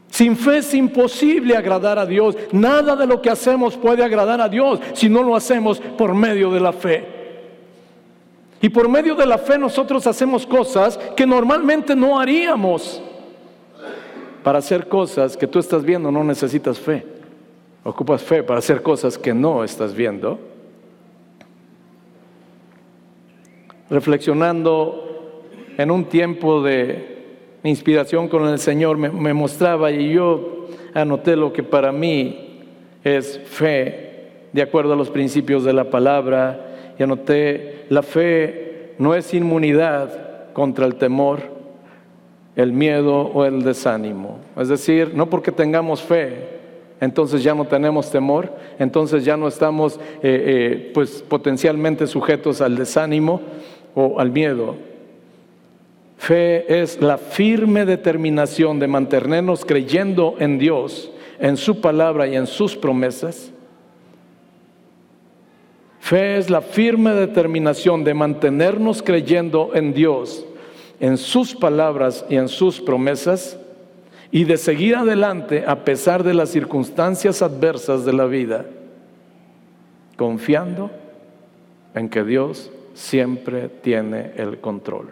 Sin 0.09 0.35
fe 0.35 0.57
es 0.57 0.73
imposible 0.73 1.55
agradar 1.55 1.97
a 1.97 2.05
Dios. 2.05 2.35
Nada 2.51 2.97
de 2.97 3.07
lo 3.07 3.21
que 3.21 3.29
hacemos 3.29 3.77
puede 3.77 4.03
agradar 4.03 4.41
a 4.41 4.49
Dios 4.49 4.81
si 4.93 5.07
no 5.07 5.23
lo 5.23 5.37
hacemos 5.37 5.79
por 5.79 6.13
medio 6.13 6.51
de 6.51 6.59
la 6.59 6.73
fe. 6.73 7.20
Y 8.61 8.69
por 8.69 8.87
medio 8.87 9.15
de 9.15 9.25
la 9.25 9.39
fe 9.39 9.57
nosotros 9.57 10.05
hacemos 10.05 10.45
cosas 10.45 10.97
que 11.15 11.25
normalmente 11.25 11.95
no 11.95 12.19
haríamos. 12.19 13.01
Para 14.43 14.59
hacer 14.59 14.87
cosas 14.87 15.35
que 15.35 15.47
tú 15.47 15.59
estás 15.59 15.83
viendo 15.83 16.11
no 16.11 16.23
necesitas 16.23 16.79
fe. 16.79 17.05
Ocupas 17.83 18.21
fe 18.21 18.43
para 18.43 18.59
hacer 18.59 18.83
cosas 18.83 19.17
que 19.17 19.33
no 19.33 19.63
estás 19.63 19.95
viendo. 19.95 20.39
Reflexionando 23.89 25.11
en 25.77 25.89
un 25.89 26.05
tiempo 26.05 26.61
de 26.61 27.11
inspiración 27.63 28.27
con 28.27 28.47
el 28.47 28.59
Señor 28.59 28.97
me, 28.97 29.33
mostraba 29.33 29.91
y 29.91 30.13
yo 30.13 30.67
anoté 30.93 31.35
lo 31.35 31.51
que 31.51 31.63
para 31.63 31.91
mí 31.91 32.59
es 33.03 33.39
fe, 33.45 34.47
de 34.53 34.61
acuerdo 34.61 34.93
a 34.93 34.95
los 34.95 35.09
principios 35.09 35.63
de 35.63 35.73
la 35.73 35.89
palabra, 35.89 36.70
y 37.01 37.03
anoté, 37.03 37.85
la 37.89 38.03
fe 38.03 38.93
no 38.99 39.15
es 39.15 39.33
inmunidad 39.33 40.53
contra 40.53 40.85
el 40.85 40.97
temor, 40.97 41.39
el 42.55 42.73
miedo 42.73 43.21
o 43.21 43.43
el 43.43 43.63
desánimo. 43.63 44.37
Es 44.55 44.67
decir, 44.67 45.11
no 45.15 45.27
porque 45.27 45.51
tengamos 45.51 46.03
fe, 46.03 46.59
entonces 46.99 47.41
ya 47.41 47.55
no 47.55 47.65
tenemos 47.65 48.11
temor, 48.11 48.53
entonces 48.77 49.25
ya 49.25 49.35
no 49.35 49.47
estamos 49.47 49.95
eh, 49.97 49.99
eh, 50.21 50.91
pues 50.93 51.23
potencialmente 51.27 52.05
sujetos 52.05 52.61
al 52.61 52.75
desánimo 52.75 53.41
o 53.95 54.19
al 54.19 54.29
miedo. 54.29 54.75
Fe 56.19 56.81
es 56.83 57.01
la 57.01 57.17
firme 57.17 57.83
determinación 57.83 58.77
de 58.77 58.87
mantenernos 58.87 59.65
creyendo 59.65 60.35
en 60.37 60.59
Dios, 60.59 61.11
en 61.39 61.57
su 61.57 61.81
palabra 61.81 62.27
y 62.27 62.35
en 62.35 62.45
sus 62.45 62.77
promesas. 62.77 63.50
Fe 66.01 66.37
es 66.37 66.49
la 66.49 66.61
firme 66.61 67.13
determinación 67.13 68.03
de 68.03 68.15
mantenernos 68.15 69.03
creyendo 69.03 69.69
en 69.75 69.93
Dios, 69.93 70.43
en 70.99 71.15
sus 71.15 71.55
palabras 71.55 72.25
y 72.27 72.35
en 72.35 72.49
sus 72.49 72.81
promesas, 72.81 73.57
y 74.31 74.45
de 74.45 74.57
seguir 74.57 74.95
adelante 74.95 75.63
a 75.65 75.85
pesar 75.85 76.23
de 76.23 76.33
las 76.33 76.49
circunstancias 76.49 77.43
adversas 77.43 78.03
de 78.03 78.13
la 78.13 78.25
vida, 78.25 78.65
confiando 80.17 80.89
en 81.93 82.09
que 82.09 82.23
Dios 82.23 82.71
siempre 82.95 83.69
tiene 83.69 84.31
el 84.37 84.59
control. 84.59 85.09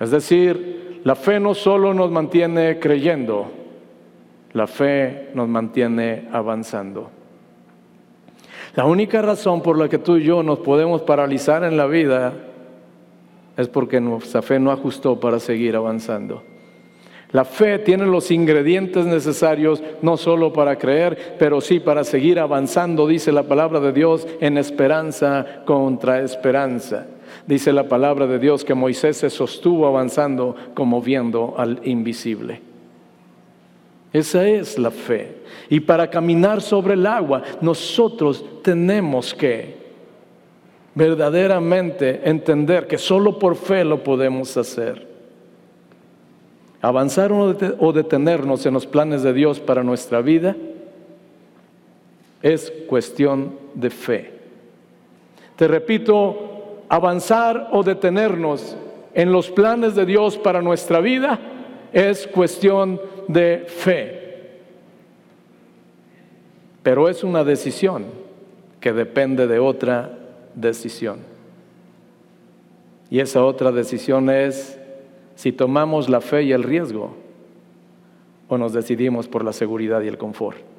Es 0.00 0.10
decir, 0.10 1.00
la 1.04 1.14
fe 1.14 1.38
no 1.38 1.54
solo 1.54 1.94
nos 1.94 2.10
mantiene 2.10 2.80
creyendo, 2.80 3.52
la 4.52 4.66
fe 4.66 5.30
nos 5.32 5.48
mantiene 5.48 6.28
avanzando. 6.32 7.21
La 8.74 8.86
única 8.86 9.20
razón 9.20 9.60
por 9.60 9.78
la 9.78 9.88
que 9.88 9.98
tú 9.98 10.16
y 10.16 10.24
yo 10.24 10.42
nos 10.42 10.60
podemos 10.60 11.02
paralizar 11.02 11.62
en 11.62 11.76
la 11.76 11.86
vida 11.86 12.32
es 13.56 13.68
porque 13.68 14.00
nuestra 14.00 14.40
fe 14.40 14.58
no 14.58 14.70
ajustó 14.70 15.20
para 15.20 15.38
seguir 15.40 15.76
avanzando. 15.76 16.42
La 17.32 17.44
fe 17.44 17.78
tiene 17.78 18.06
los 18.06 18.30
ingredientes 18.30 19.04
necesarios 19.04 19.82
no 20.00 20.16
solo 20.16 20.52
para 20.52 20.76
creer, 20.76 21.36
pero 21.38 21.60
sí 21.60 21.80
para 21.80 22.04
seguir 22.04 22.38
avanzando, 22.38 23.06
dice 23.06 23.30
la 23.30 23.42
palabra 23.42 23.80
de 23.80 23.92
Dios, 23.92 24.26
en 24.40 24.56
esperanza 24.56 25.62
contra 25.66 26.20
esperanza. 26.20 27.06
Dice 27.46 27.72
la 27.72 27.88
palabra 27.88 28.26
de 28.26 28.38
Dios 28.38 28.64
que 28.64 28.74
Moisés 28.74 29.18
se 29.18 29.30
sostuvo 29.30 29.86
avanzando 29.86 30.56
como 30.74 31.00
viendo 31.02 31.54
al 31.56 31.80
invisible. 31.84 32.71
Esa 34.12 34.46
es 34.46 34.78
la 34.78 34.90
fe. 34.90 35.36
Y 35.70 35.80
para 35.80 36.10
caminar 36.10 36.60
sobre 36.60 36.94
el 36.94 37.06
agua, 37.06 37.42
nosotros 37.60 38.44
tenemos 38.62 39.32
que 39.32 39.80
verdaderamente 40.94 42.20
entender 42.24 42.86
que 42.86 42.98
solo 42.98 43.38
por 43.38 43.56
fe 43.56 43.84
lo 43.84 44.04
podemos 44.04 44.56
hacer. 44.56 45.08
Avanzar 46.82 47.32
o 47.32 47.92
detenernos 47.92 48.66
en 48.66 48.74
los 48.74 48.86
planes 48.86 49.22
de 49.22 49.32
Dios 49.32 49.60
para 49.60 49.82
nuestra 49.82 50.20
vida 50.20 50.56
es 52.42 52.72
cuestión 52.88 53.56
de 53.74 53.88
fe. 53.88 54.32
Te 55.56 55.68
repito, 55.68 56.82
avanzar 56.88 57.68
o 57.72 57.82
detenernos 57.82 58.76
en 59.14 59.32
los 59.32 59.50
planes 59.50 59.94
de 59.94 60.04
Dios 60.04 60.36
para 60.36 60.60
nuestra 60.60 61.00
vida 61.00 61.38
es 61.92 62.26
cuestión 62.26 62.96
de 62.96 63.11
fe. 63.66 64.22
Pero 66.82 67.08
es 67.08 67.22
una 67.22 67.44
decisión 67.44 68.06
que 68.80 68.92
depende 68.92 69.46
de 69.46 69.58
otra 69.58 70.18
decisión. 70.54 71.20
Y 73.10 73.20
esa 73.20 73.44
otra 73.44 73.72
decisión 73.72 74.30
es 74.30 74.78
si 75.34 75.52
tomamos 75.52 76.08
la 76.08 76.20
fe 76.20 76.44
y 76.44 76.52
el 76.52 76.62
riesgo 76.62 77.14
o 78.48 78.58
nos 78.58 78.72
decidimos 78.72 79.28
por 79.28 79.44
la 79.44 79.52
seguridad 79.52 80.02
y 80.02 80.08
el 80.08 80.18
confort. 80.18 80.71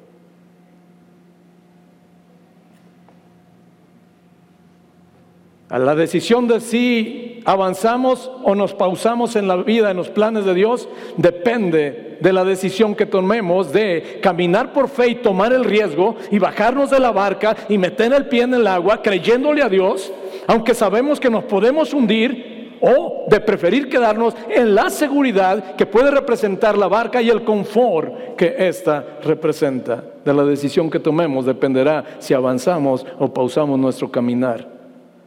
A 5.70 5.78
la 5.78 5.94
decisión 5.94 6.46
de 6.46 6.60
si 6.60 7.40
avanzamos 7.46 8.30
o 8.42 8.54
nos 8.54 8.74
pausamos 8.74 9.34
en 9.34 9.48
la 9.48 9.56
vida, 9.56 9.90
en 9.90 9.96
los 9.96 10.10
planes 10.10 10.44
de 10.44 10.54
Dios, 10.54 10.88
depende 11.16 12.18
de 12.20 12.32
la 12.32 12.44
decisión 12.44 12.94
que 12.94 13.06
tomemos 13.06 13.72
de 13.72 14.18
caminar 14.22 14.72
por 14.72 14.88
fe 14.88 15.08
y 15.08 15.14
tomar 15.16 15.52
el 15.52 15.64
riesgo 15.64 16.16
y 16.30 16.38
bajarnos 16.38 16.90
de 16.90 17.00
la 17.00 17.12
barca 17.12 17.56
y 17.68 17.78
meter 17.78 18.12
el 18.12 18.26
pie 18.26 18.42
en 18.42 18.54
el 18.54 18.66
agua 18.66 19.00
creyéndole 19.02 19.62
a 19.62 19.68
Dios, 19.70 20.12
aunque 20.46 20.74
sabemos 20.74 21.18
que 21.18 21.30
nos 21.30 21.44
podemos 21.44 21.94
hundir 21.94 22.76
o 22.82 23.24
de 23.30 23.40
preferir 23.40 23.88
quedarnos 23.88 24.34
en 24.50 24.74
la 24.74 24.90
seguridad 24.90 25.76
que 25.76 25.86
puede 25.86 26.10
representar 26.10 26.76
la 26.76 26.88
barca 26.88 27.22
y 27.22 27.30
el 27.30 27.42
confort 27.42 28.36
que 28.36 28.54
ésta 28.58 29.18
representa. 29.22 30.04
De 30.22 30.34
la 30.34 30.44
decisión 30.44 30.90
que 30.90 31.00
tomemos 31.00 31.46
dependerá 31.46 32.04
si 32.18 32.34
avanzamos 32.34 33.06
o 33.18 33.32
pausamos 33.32 33.78
nuestro 33.78 34.10
caminar 34.10 34.73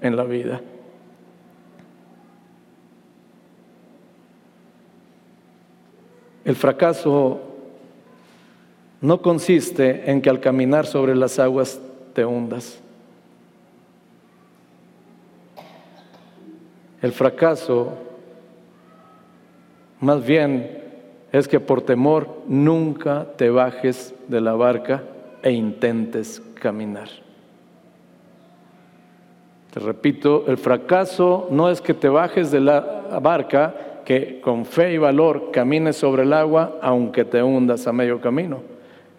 en 0.02 0.16
la 0.16 0.24
vida. 0.24 0.62
El 6.46 6.56
fracaso 6.56 7.42
no 9.02 9.22
consiste 9.22 10.10
en 10.10 10.22
que 10.22 10.30
al 10.30 10.40
caminar 10.40 10.86
sobre 10.86 11.16
las 11.16 11.40
aguas 11.40 11.80
te 12.14 12.24
hundas. 12.24 12.80
El 17.02 17.12
fracaso 17.12 17.94
más 20.00 20.26
bien 20.26 20.84
es 21.32 21.48
que 21.48 21.60
por 21.60 21.82
temor 21.82 22.44
nunca 22.48 23.28
te 23.36 23.50
bajes 23.50 24.14
de 24.28 24.42
la 24.42 24.54
barca 24.54 25.04
e 25.44 25.52
intentes 25.52 26.42
caminar 26.56 27.27
repito, 29.80 30.46
el 30.48 30.58
fracaso 30.58 31.48
no 31.52 31.70
es 31.70 31.82
que 31.82 31.94
te 31.94 32.10
bajes 32.10 32.52
de 32.52 32.60
la 32.62 33.20
barca, 33.22 34.02
que 34.06 34.40
con 34.40 34.66
fe 34.66 34.94
y 34.94 34.98
valor 34.98 35.52
camines 35.52 35.98
sobre 35.98 36.24
el 36.24 36.34
agua 36.34 36.80
aunque 36.82 37.26
te 37.26 37.44
hundas 37.44 37.88
a 37.88 37.94
medio 37.94 38.22
camino. 38.22 38.62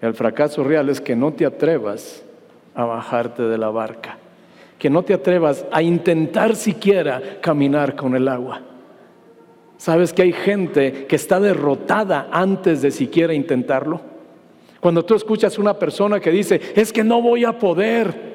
El 0.00 0.14
fracaso 0.14 0.64
real 0.64 0.88
es 0.88 1.00
que 1.00 1.16
no 1.16 1.32
te 1.32 1.44
atrevas 1.44 2.24
a 2.74 2.84
bajarte 2.84 3.42
de 3.42 3.58
la 3.58 3.70
barca, 3.70 4.16
que 4.78 4.88
no 4.88 5.02
te 5.02 5.12
atrevas 5.12 5.66
a 5.72 5.82
intentar 5.82 6.54
siquiera 6.56 7.20
caminar 7.40 7.96
con 7.96 8.14
el 8.14 8.28
agua. 8.28 8.62
¿Sabes 9.76 10.12
que 10.12 10.22
hay 10.22 10.32
gente 10.32 11.06
que 11.06 11.16
está 11.16 11.38
derrotada 11.38 12.28
antes 12.32 12.82
de 12.82 12.90
siquiera 12.90 13.34
intentarlo? 13.34 14.00
Cuando 14.80 15.04
tú 15.04 15.14
escuchas 15.14 15.58
una 15.58 15.74
persona 15.74 16.20
que 16.20 16.30
dice, 16.30 16.60
es 16.74 16.92
que 16.92 17.02
no 17.02 17.20
voy 17.20 17.44
a 17.44 17.58
poder, 17.58 18.27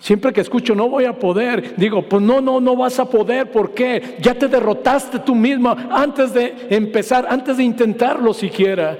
Siempre 0.00 0.32
que 0.32 0.40
escucho 0.40 0.74
no 0.74 0.88
voy 0.88 1.04
a 1.04 1.18
poder, 1.18 1.76
digo, 1.76 2.02
pues 2.02 2.22
no, 2.22 2.40
no, 2.40 2.58
no 2.58 2.74
vas 2.74 2.98
a 2.98 3.04
poder. 3.04 3.50
¿Por 3.52 3.74
qué? 3.74 4.16
Ya 4.20 4.34
te 4.34 4.48
derrotaste 4.48 5.18
tú 5.18 5.34
mismo 5.34 5.76
antes 5.90 6.32
de 6.32 6.68
empezar, 6.70 7.26
antes 7.28 7.58
de 7.58 7.64
intentarlo 7.64 8.32
siquiera. 8.32 8.98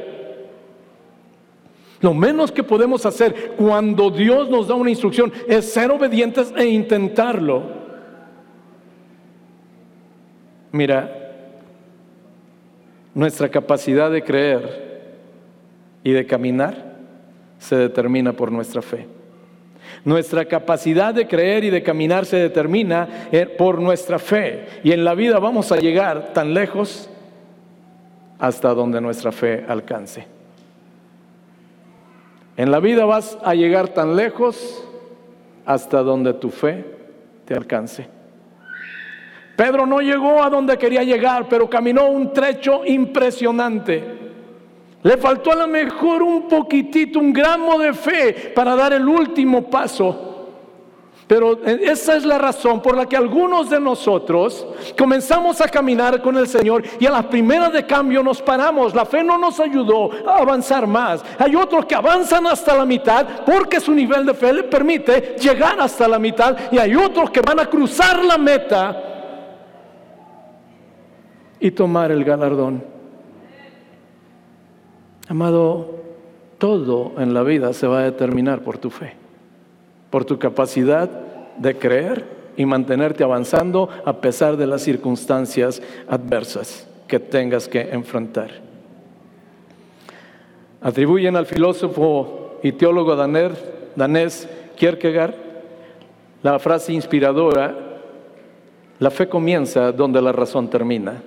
Lo 2.03 2.12
menos 2.12 2.53
que 2.53 2.62
podemos 2.62 3.07
hacer 3.07 3.53
cuando 3.57 4.11
Dios 4.11 4.51
nos 4.51 4.68
da 4.68 4.74
una 4.74 4.90
instrucción 4.90 5.32
es 5.48 5.72
ser 5.72 5.90
obedientes 5.90 6.53
e 6.55 6.66
intentarlo. 6.66 7.62
Mira, 10.72 11.16
nuestra 13.14 13.48
capacidad 13.48 14.11
de 14.11 14.22
creer 14.22 15.12
y 16.05 16.12
de 16.12 16.26
caminar 16.26 16.98
se 17.59 17.76
determina 17.76 18.34
por 18.34 18.53
nuestra 18.53 18.82
fe. 18.82 19.20
Nuestra 20.05 20.46
capacidad 20.46 21.12
de 21.12 21.28
creer 21.28 21.64
y 21.64 21.70
de 21.70 21.82
caminar 21.82 22.24
se 22.24 22.36
determina 22.36 23.28
eh, 23.30 23.46
por 23.46 23.80
nuestra 23.80 24.18
fe. 24.18 24.66
Y 24.82 24.92
en 24.92 25.05
la 25.05 25.14
vida 25.14 25.38
vamos 25.38 25.72
a 25.72 25.76
llegar 25.76 26.32
tan 26.32 26.55
lejos 26.55 27.11
hasta 28.38 28.72
donde 28.72 29.01
nuestra 29.01 29.30
fe 29.30 29.64
alcance. 29.68 30.26
En 32.57 32.70
la 32.70 32.80
vida 32.80 33.05
vas 33.05 33.38
a 33.42 33.55
llegar 33.55 33.88
tan 33.88 34.16
lejos 34.16 34.84
hasta 35.66 36.03
donde 36.03 36.34
tu 36.34 36.51
fe 36.51 36.84
te 37.44 37.55
alcance. 37.55 38.07
Pedro 39.57 39.84
no 39.84 40.01
llegó 40.01 40.42
a 40.42 40.48
donde 40.48 40.78
quería 40.78 41.03
llegar, 41.03 41.46
pero 41.48 41.68
caminó 41.68 42.07
un 42.07 42.32
trecho 42.32 42.82
impresionante. 42.86 44.20
Le 45.03 45.16
faltó 45.16 45.53
a 45.53 45.57
lo 45.57 45.66
mejor 45.66 46.22
un 46.22 46.46
poquitito, 46.46 47.18
un 47.18 47.32
gramo 47.32 47.78
de 47.78 47.94
fe 47.94 48.53
para 48.55 48.76
dar 48.76 48.92
el 48.92 49.09
último 49.09 49.62
paso. 49.62 50.26
Pero 51.30 51.64
esa 51.64 52.16
es 52.16 52.24
la 52.24 52.38
razón 52.38 52.82
por 52.82 52.96
la 52.96 53.07
que 53.07 53.16
algunos 53.16 53.70
de 53.70 53.78
nosotros 53.78 54.66
comenzamos 54.98 55.61
a 55.61 55.68
caminar 55.68 56.20
con 56.20 56.36
el 56.36 56.48
Señor 56.48 56.82
y 56.98 57.07
a 57.07 57.12
las 57.12 57.26
primeras 57.26 57.72
de 57.72 57.86
cambio 57.86 58.20
nos 58.20 58.42
paramos. 58.42 58.96
La 58.96 59.05
fe 59.05 59.22
no 59.22 59.38
nos 59.38 59.61
ayudó 59.61 60.11
a 60.28 60.38
avanzar 60.38 60.88
más. 60.88 61.24
Hay 61.38 61.55
otros 61.55 61.86
que 61.86 61.94
avanzan 61.94 62.48
hasta 62.48 62.76
la 62.76 62.84
mitad 62.84 63.44
porque 63.46 63.78
su 63.78 63.92
nivel 63.92 64.26
de 64.26 64.34
fe 64.34 64.53
le 64.53 64.64
permite 64.64 65.36
llegar 65.38 65.80
hasta 65.80 66.09
la 66.09 66.18
mitad 66.18 66.57
y 66.72 66.78
hay 66.78 66.96
otros 66.96 67.30
que 67.30 67.42
van 67.42 67.61
a 67.61 67.66
cruzar 67.66 68.24
la 68.24 68.36
meta 68.36 69.01
y 71.61 71.70
tomar 71.70 72.11
el 72.11 72.24
galardón. 72.24 72.89
Amado, 75.31 75.95
todo 76.59 77.14
en 77.16 77.33
la 77.33 77.43
vida 77.43 77.72
se 77.72 77.87
va 77.87 78.01
a 78.01 78.05
determinar 78.05 78.61
por 78.61 78.76
tu 78.76 78.91
fe 78.91 79.14
por 80.11 80.24
tu 80.24 80.39
capacidad 80.39 81.09
de 81.57 81.78
creer 81.78 82.24
y 82.57 82.66
mantenerte 82.66 83.24
avanzando 83.24 83.89
a 84.05 84.20
pesar 84.20 84.57
de 84.57 84.66
las 84.66 84.83
circunstancias 84.83 85.81
adversas 86.09 86.87
que 87.07 87.18
tengas 87.18 87.68
que 87.68 87.81
enfrentar. 87.81 88.51
Atribuyen 90.83 91.37
al 91.37 91.47
filósofo 91.47 92.59
y 92.62 92.72
teólogo 92.72 93.16
danés 93.16 94.49
Kierkegaard 94.76 95.35
la 96.43 96.59
frase 96.59 96.95
inspiradora, 96.95 97.76
la 98.99 99.11
fe 99.11 99.28
comienza 99.28 99.93
donde 99.93 100.22
la 100.22 100.33
razón 100.33 100.68
termina. 100.68 101.22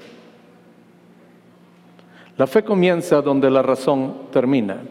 La 2.37 2.47
fe 2.47 2.63
comienza 2.63 3.21
donde 3.21 3.49
la 3.49 3.61
razón 3.61 4.29
termina. 4.31 4.81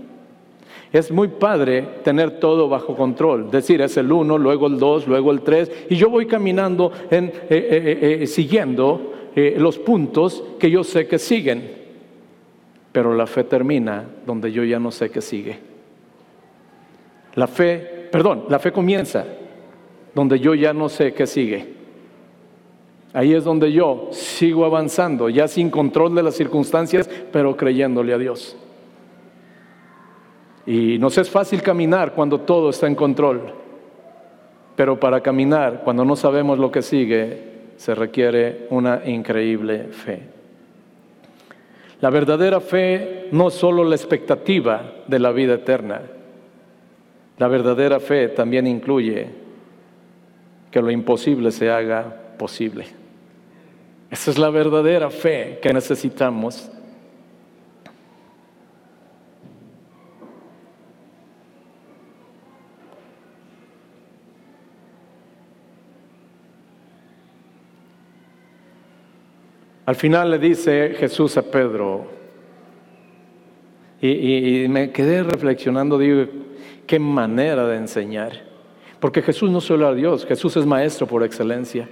Es 0.92 1.10
muy 1.10 1.28
padre 1.28 1.82
tener 2.04 2.38
todo 2.38 2.68
bajo 2.68 2.94
control, 2.94 3.50
decir 3.50 3.80
es 3.80 3.96
el 3.96 4.12
uno, 4.12 4.36
luego 4.36 4.66
el 4.66 4.78
dos, 4.78 5.08
luego 5.08 5.32
el 5.32 5.40
tres, 5.40 5.70
y 5.88 5.96
yo 5.96 6.10
voy 6.10 6.26
caminando 6.26 6.92
en, 7.10 7.26
eh, 7.26 7.32
eh, 7.48 8.18
eh, 8.22 8.26
siguiendo 8.26 9.08
los 9.34 9.78
puntos 9.78 10.44
que 10.58 10.70
yo 10.70 10.84
sé 10.84 11.08
que 11.08 11.18
siguen, 11.18 11.72
pero 12.92 13.14
la 13.14 13.26
fe 13.26 13.44
termina 13.44 14.04
donde 14.26 14.52
yo 14.52 14.62
ya 14.62 14.78
no 14.78 14.90
sé 14.90 15.08
qué 15.10 15.22
sigue. 15.22 15.58
La 17.36 17.46
fe, 17.46 18.08
perdón, 18.12 18.44
la 18.50 18.58
fe 18.58 18.72
comienza 18.72 19.24
donde 20.14 20.38
yo 20.38 20.54
ya 20.54 20.74
no 20.74 20.90
sé 20.90 21.14
qué 21.14 21.26
sigue. 21.26 21.81
Ahí 23.14 23.34
es 23.34 23.44
donde 23.44 23.70
yo 23.72 24.08
sigo 24.10 24.64
avanzando, 24.64 25.28
ya 25.28 25.46
sin 25.46 25.68
control 25.68 26.14
de 26.14 26.22
las 26.22 26.34
circunstancias, 26.34 27.08
pero 27.30 27.56
creyéndole 27.56 28.14
a 28.14 28.18
Dios. 28.18 28.56
Y 30.66 30.98
nos 30.98 31.18
es 31.18 31.28
fácil 31.28 31.60
caminar 31.60 32.12
cuando 32.14 32.40
todo 32.40 32.70
está 32.70 32.86
en 32.86 32.94
control, 32.94 33.52
pero 34.76 34.98
para 34.98 35.20
caminar 35.20 35.82
cuando 35.84 36.04
no 36.04 36.16
sabemos 36.16 36.58
lo 36.58 36.70
que 36.70 36.82
sigue 36.82 37.52
se 37.76 37.94
requiere 37.94 38.66
una 38.70 39.02
increíble 39.04 39.88
fe. 39.88 40.22
La 42.00 42.10
verdadera 42.10 42.60
fe 42.60 43.28
no 43.32 43.48
es 43.48 43.54
solo 43.54 43.84
la 43.84 43.96
expectativa 43.96 44.92
de 45.06 45.18
la 45.18 45.32
vida 45.32 45.54
eterna, 45.54 46.00
la 47.38 47.48
verdadera 47.48 47.98
fe 47.98 48.28
también 48.28 48.66
incluye 48.66 49.26
que 50.70 50.80
lo 50.80 50.90
imposible 50.90 51.50
se 51.50 51.70
haga 51.70 52.04
posible. 52.38 53.01
Esa 54.12 54.30
es 54.30 54.38
la 54.38 54.50
verdadera 54.50 55.08
fe 55.08 55.58
que 55.62 55.72
necesitamos 55.72 56.70
Al 69.84 69.96
final 69.96 70.30
le 70.30 70.38
dice 70.38 70.94
Jesús 70.96 71.36
a 71.36 71.42
Pedro, 71.42 72.06
y, 74.00 74.66
me 74.68 74.90
quedé 74.90 75.22
reflexionando, 75.22 75.98
digo, 75.98 76.24
qué 76.86 76.98
manera 76.98 77.66
de 77.66 77.76
enseñar. 77.76 78.32
Porque 79.00 79.22
Jesús 79.22 79.50
no 79.50 79.60
solo 79.60 79.88
a 79.88 79.94
Dios, 79.94 80.24
Jesús 80.24 80.56
es 80.56 80.64
maestro 80.64 81.06
por 81.06 81.24
excelencia. 81.24 81.88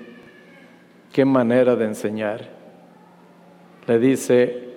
Qué 1.13 1.25
manera 1.25 1.77
de 1.77 1.85
enseñar. 1.87 2.49
Le 3.87 3.99
dice, 3.99 4.69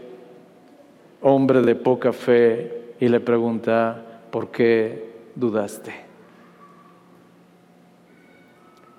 hombre 1.21 1.61
de 1.61 1.75
poca 1.75 2.11
fe, 2.11 2.83
y 2.99 3.09
le 3.09 3.19
pregunta, 3.19 4.01
¿por 4.31 4.49
qué 4.49 5.11
dudaste? 5.35 5.93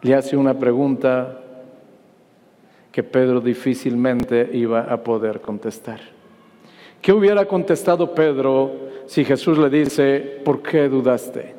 Le 0.02 0.14
hace 0.14 0.36
una 0.36 0.58
pregunta 0.58 1.40
que 2.92 3.02
Pedro 3.02 3.40
difícilmente 3.40 4.50
iba 4.52 4.82
a 4.82 5.02
poder 5.02 5.40
contestar. 5.40 6.00
¿Qué 7.00 7.12
hubiera 7.12 7.46
contestado 7.46 8.14
Pedro 8.14 8.72
si 9.06 9.24
Jesús 9.24 9.56
le 9.56 9.70
dice, 9.70 10.40
¿por 10.44 10.62
qué 10.62 10.88
dudaste? 10.88 11.54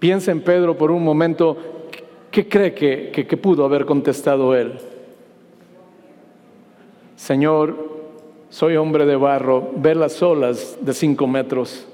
Piensa 0.00 0.32
en 0.32 0.40
Pedro 0.40 0.76
por 0.76 0.90
un 0.90 1.04
momento, 1.04 1.56
¿qué 2.30 2.48
cree 2.48 2.74
que, 2.74 3.10
que, 3.10 3.36
pudo 3.36 3.64
haber 3.64 3.84
contestado 3.84 4.54
él? 4.54 4.74
Señor, 7.16 7.90
soy 8.48 8.76
hombre 8.76 9.06
de 9.06 9.16
barro, 9.16 9.70
ve 9.76 9.94
las 9.94 10.22
olas 10.22 10.78
de 10.80 10.94
cinco 10.94 11.26
metros. 11.26 11.86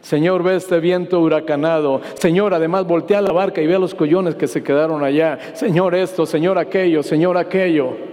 Señor, 0.00 0.42
ve 0.42 0.56
este 0.56 0.80
viento 0.80 1.20
huracanado. 1.20 2.00
Señor, 2.14 2.54
además 2.54 2.86
voltea 2.86 3.20
la 3.20 3.32
barca 3.32 3.60
y 3.60 3.66
ve 3.66 3.78
los 3.78 3.94
collones 3.94 4.34
que 4.34 4.46
se 4.46 4.62
quedaron 4.62 5.04
allá. 5.04 5.38
Señor, 5.54 5.94
esto, 5.94 6.24
Señor, 6.24 6.58
aquello, 6.58 7.02
Señor, 7.02 7.36
aquello. 7.36 8.09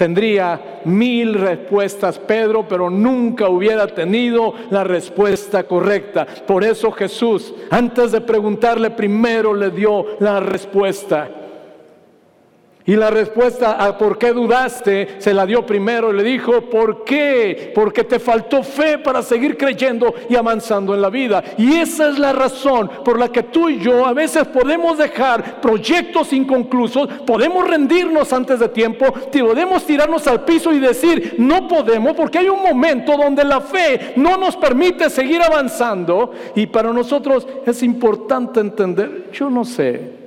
Tendría 0.00 0.80
mil 0.86 1.34
respuestas 1.34 2.18
Pedro, 2.18 2.66
pero 2.66 2.88
nunca 2.88 3.50
hubiera 3.50 3.86
tenido 3.86 4.54
la 4.70 4.82
respuesta 4.82 5.64
correcta. 5.64 6.26
Por 6.46 6.64
eso 6.64 6.90
Jesús, 6.90 7.52
antes 7.70 8.10
de 8.10 8.22
preguntarle, 8.22 8.92
primero 8.92 9.52
le 9.52 9.68
dio 9.70 10.06
la 10.18 10.40
respuesta. 10.40 11.39
Y 12.90 12.96
la 12.96 13.08
respuesta 13.08 13.74
a 13.74 13.96
por 13.96 14.18
qué 14.18 14.32
dudaste 14.32 15.20
se 15.20 15.32
la 15.32 15.46
dio 15.46 15.64
primero. 15.64 16.12
Le 16.12 16.24
dijo, 16.24 16.62
¿por 16.62 17.04
qué? 17.04 17.70
Porque 17.72 18.02
te 18.02 18.18
faltó 18.18 18.64
fe 18.64 18.98
para 18.98 19.22
seguir 19.22 19.56
creyendo 19.56 20.12
y 20.28 20.34
avanzando 20.34 20.92
en 20.92 21.00
la 21.00 21.08
vida. 21.08 21.40
Y 21.56 21.76
esa 21.76 22.08
es 22.08 22.18
la 22.18 22.32
razón 22.32 22.90
por 23.04 23.16
la 23.16 23.28
que 23.28 23.44
tú 23.44 23.68
y 23.68 23.78
yo 23.78 24.04
a 24.04 24.12
veces 24.12 24.48
podemos 24.48 24.98
dejar 24.98 25.60
proyectos 25.60 26.32
inconclusos, 26.32 27.06
podemos 27.24 27.64
rendirnos 27.64 28.32
antes 28.32 28.58
de 28.58 28.68
tiempo, 28.68 29.06
podemos 29.30 29.86
tirarnos 29.86 30.26
al 30.26 30.44
piso 30.44 30.72
y 30.72 30.80
decir, 30.80 31.36
no 31.38 31.68
podemos, 31.68 32.14
porque 32.14 32.38
hay 32.38 32.48
un 32.48 32.60
momento 32.60 33.16
donde 33.16 33.44
la 33.44 33.60
fe 33.60 34.14
no 34.16 34.36
nos 34.36 34.56
permite 34.56 35.10
seguir 35.10 35.40
avanzando. 35.40 36.32
Y 36.56 36.66
para 36.66 36.92
nosotros 36.92 37.46
es 37.64 37.84
importante 37.84 38.58
entender, 38.58 39.30
yo 39.32 39.48
no 39.48 39.64
sé, 39.64 40.18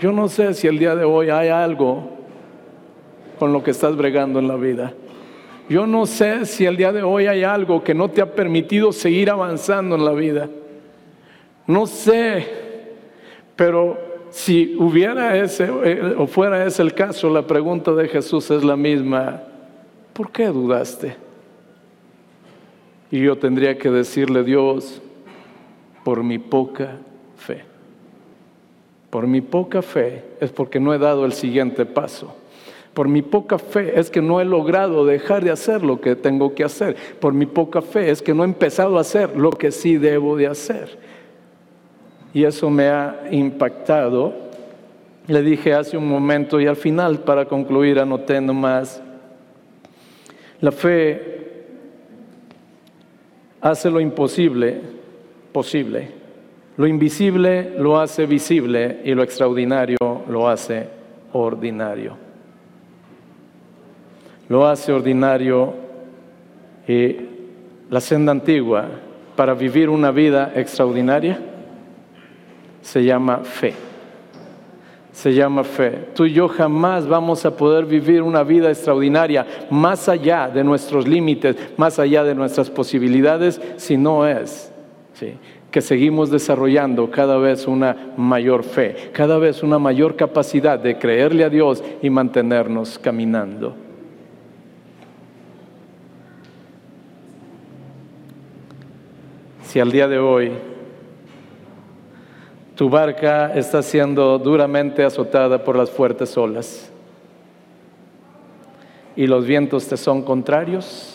yo 0.00 0.12
no 0.12 0.28
sé 0.28 0.54
si 0.54 0.66
el 0.66 0.78
día 0.78 0.96
de 0.96 1.04
hoy 1.04 1.28
hay 1.28 1.48
algo 1.48 2.10
con 3.38 3.52
lo 3.52 3.62
que 3.62 3.70
estás 3.70 3.96
bregando 3.96 4.38
en 4.38 4.48
la 4.48 4.56
vida. 4.56 4.94
Yo 5.68 5.86
no 5.86 6.06
sé 6.06 6.46
si 6.46 6.64
el 6.64 6.76
día 6.76 6.90
de 6.90 7.02
hoy 7.02 7.26
hay 7.26 7.44
algo 7.44 7.84
que 7.84 7.94
no 7.94 8.10
te 8.10 8.22
ha 8.22 8.34
permitido 8.34 8.92
seguir 8.92 9.30
avanzando 9.30 9.94
en 9.96 10.04
la 10.04 10.12
vida. 10.12 10.48
No 11.66 11.86
sé, 11.86 12.46
pero 13.54 13.98
si 14.30 14.74
hubiera 14.78 15.36
ese 15.36 15.68
eh, 15.84 16.14
o 16.16 16.26
fuera 16.26 16.64
ese 16.64 16.82
el 16.82 16.94
caso, 16.94 17.28
la 17.28 17.46
pregunta 17.46 17.92
de 17.92 18.08
Jesús 18.08 18.50
es 18.50 18.64
la 18.64 18.76
misma. 18.76 19.42
¿Por 20.14 20.32
qué 20.32 20.46
dudaste? 20.46 21.16
Y 23.10 23.20
yo 23.20 23.36
tendría 23.36 23.76
que 23.76 23.90
decirle, 23.90 24.44
Dios, 24.44 25.02
por 26.04 26.22
mi 26.22 26.38
poca 26.38 26.96
fe. 27.36 27.69
Por 29.10 29.26
mi 29.26 29.40
poca 29.40 29.82
fe 29.82 30.22
es 30.40 30.50
porque 30.50 30.78
no 30.78 30.94
he 30.94 30.98
dado 30.98 31.24
el 31.24 31.32
siguiente 31.32 31.84
paso. 31.84 32.34
Por 32.94 33.08
mi 33.08 33.22
poca 33.22 33.58
fe 33.58 33.98
es 33.98 34.10
que 34.10 34.22
no 34.22 34.40
he 34.40 34.44
logrado 34.44 35.04
dejar 35.04 35.44
de 35.44 35.50
hacer 35.50 35.82
lo 35.82 36.00
que 36.00 36.16
tengo 36.16 36.54
que 36.54 36.64
hacer. 36.64 36.96
Por 37.20 37.32
mi 37.32 37.46
poca 37.46 37.82
fe 37.82 38.10
es 38.10 38.22
que 38.22 38.34
no 38.34 38.42
he 38.42 38.46
empezado 38.46 38.98
a 38.98 39.02
hacer 39.02 39.36
lo 39.36 39.50
que 39.50 39.70
sí 39.70 39.96
debo 39.96 40.36
de 40.36 40.46
hacer. 40.46 40.98
Y 42.32 42.44
eso 42.44 42.70
me 42.70 42.88
ha 42.88 43.28
impactado. 43.30 44.32
Le 45.26 45.42
dije 45.42 45.74
hace 45.74 45.96
un 45.96 46.08
momento 46.08 46.60
y 46.60 46.66
al 46.66 46.76
final, 46.76 47.20
para 47.20 47.46
concluir, 47.46 47.98
anoté 47.98 48.40
nomás, 48.40 49.02
La 50.60 50.72
fe 50.72 51.64
hace 53.60 53.90
lo 53.90 54.00
imposible 54.00 54.80
posible. 55.52 56.19
Lo 56.76 56.86
invisible 56.86 57.74
lo 57.78 58.00
hace 58.00 58.26
visible 58.26 59.00
y 59.04 59.14
lo 59.14 59.22
extraordinario 59.22 59.96
lo 60.28 60.48
hace 60.48 60.88
ordinario. 61.32 62.16
Lo 64.48 64.66
hace 64.66 64.92
ordinario 64.92 65.74
y 66.86 67.16
la 67.90 68.00
senda 68.00 68.32
antigua 68.32 68.86
para 69.36 69.54
vivir 69.54 69.88
una 69.88 70.10
vida 70.10 70.52
extraordinaria 70.54 71.38
se 72.80 73.04
llama 73.04 73.38
fe. 73.38 73.74
Se 75.12 75.34
llama 75.34 75.64
fe. 75.64 76.08
Tú 76.14 76.24
y 76.24 76.32
yo 76.32 76.48
jamás 76.48 77.06
vamos 77.06 77.44
a 77.44 77.56
poder 77.56 77.84
vivir 77.84 78.22
una 78.22 78.42
vida 78.42 78.70
extraordinaria 78.70 79.46
más 79.70 80.08
allá 80.08 80.48
de 80.48 80.64
nuestros 80.64 81.06
límites, 81.06 81.56
más 81.76 81.98
allá 81.98 82.24
de 82.24 82.34
nuestras 82.34 82.70
posibilidades, 82.70 83.60
si 83.76 83.96
no 83.96 84.26
es 84.26 84.72
que 85.70 85.80
seguimos 85.80 86.30
desarrollando 86.30 87.10
cada 87.10 87.38
vez 87.38 87.66
una 87.66 88.12
mayor 88.16 88.64
fe, 88.64 89.10
cada 89.12 89.38
vez 89.38 89.62
una 89.62 89.78
mayor 89.78 90.16
capacidad 90.16 90.78
de 90.78 90.98
creerle 90.98 91.44
a 91.44 91.48
Dios 91.48 91.82
y 92.02 92.10
mantenernos 92.10 92.98
caminando. 92.98 93.74
Si 99.62 99.78
al 99.78 99.92
día 99.92 100.08
de 100.08 100.18
hoy 100.18 100.50
tu 102.74 102.90
barca 102.90 103.54
está 103.54 103.82
siendo 103.82 104.38
duramente 104.38 105.04
azotada 105.04 105.62
por 105.62 105.76
las 105.76 105.90
fuertes 105.90 106.36
olas 106.36 106.90
y 109.14 109.28
los 109.28 109.46
vientos 109.46 109.86
te 109.86 109.96
son 109.96 110.22
contrarios 110.22 111.09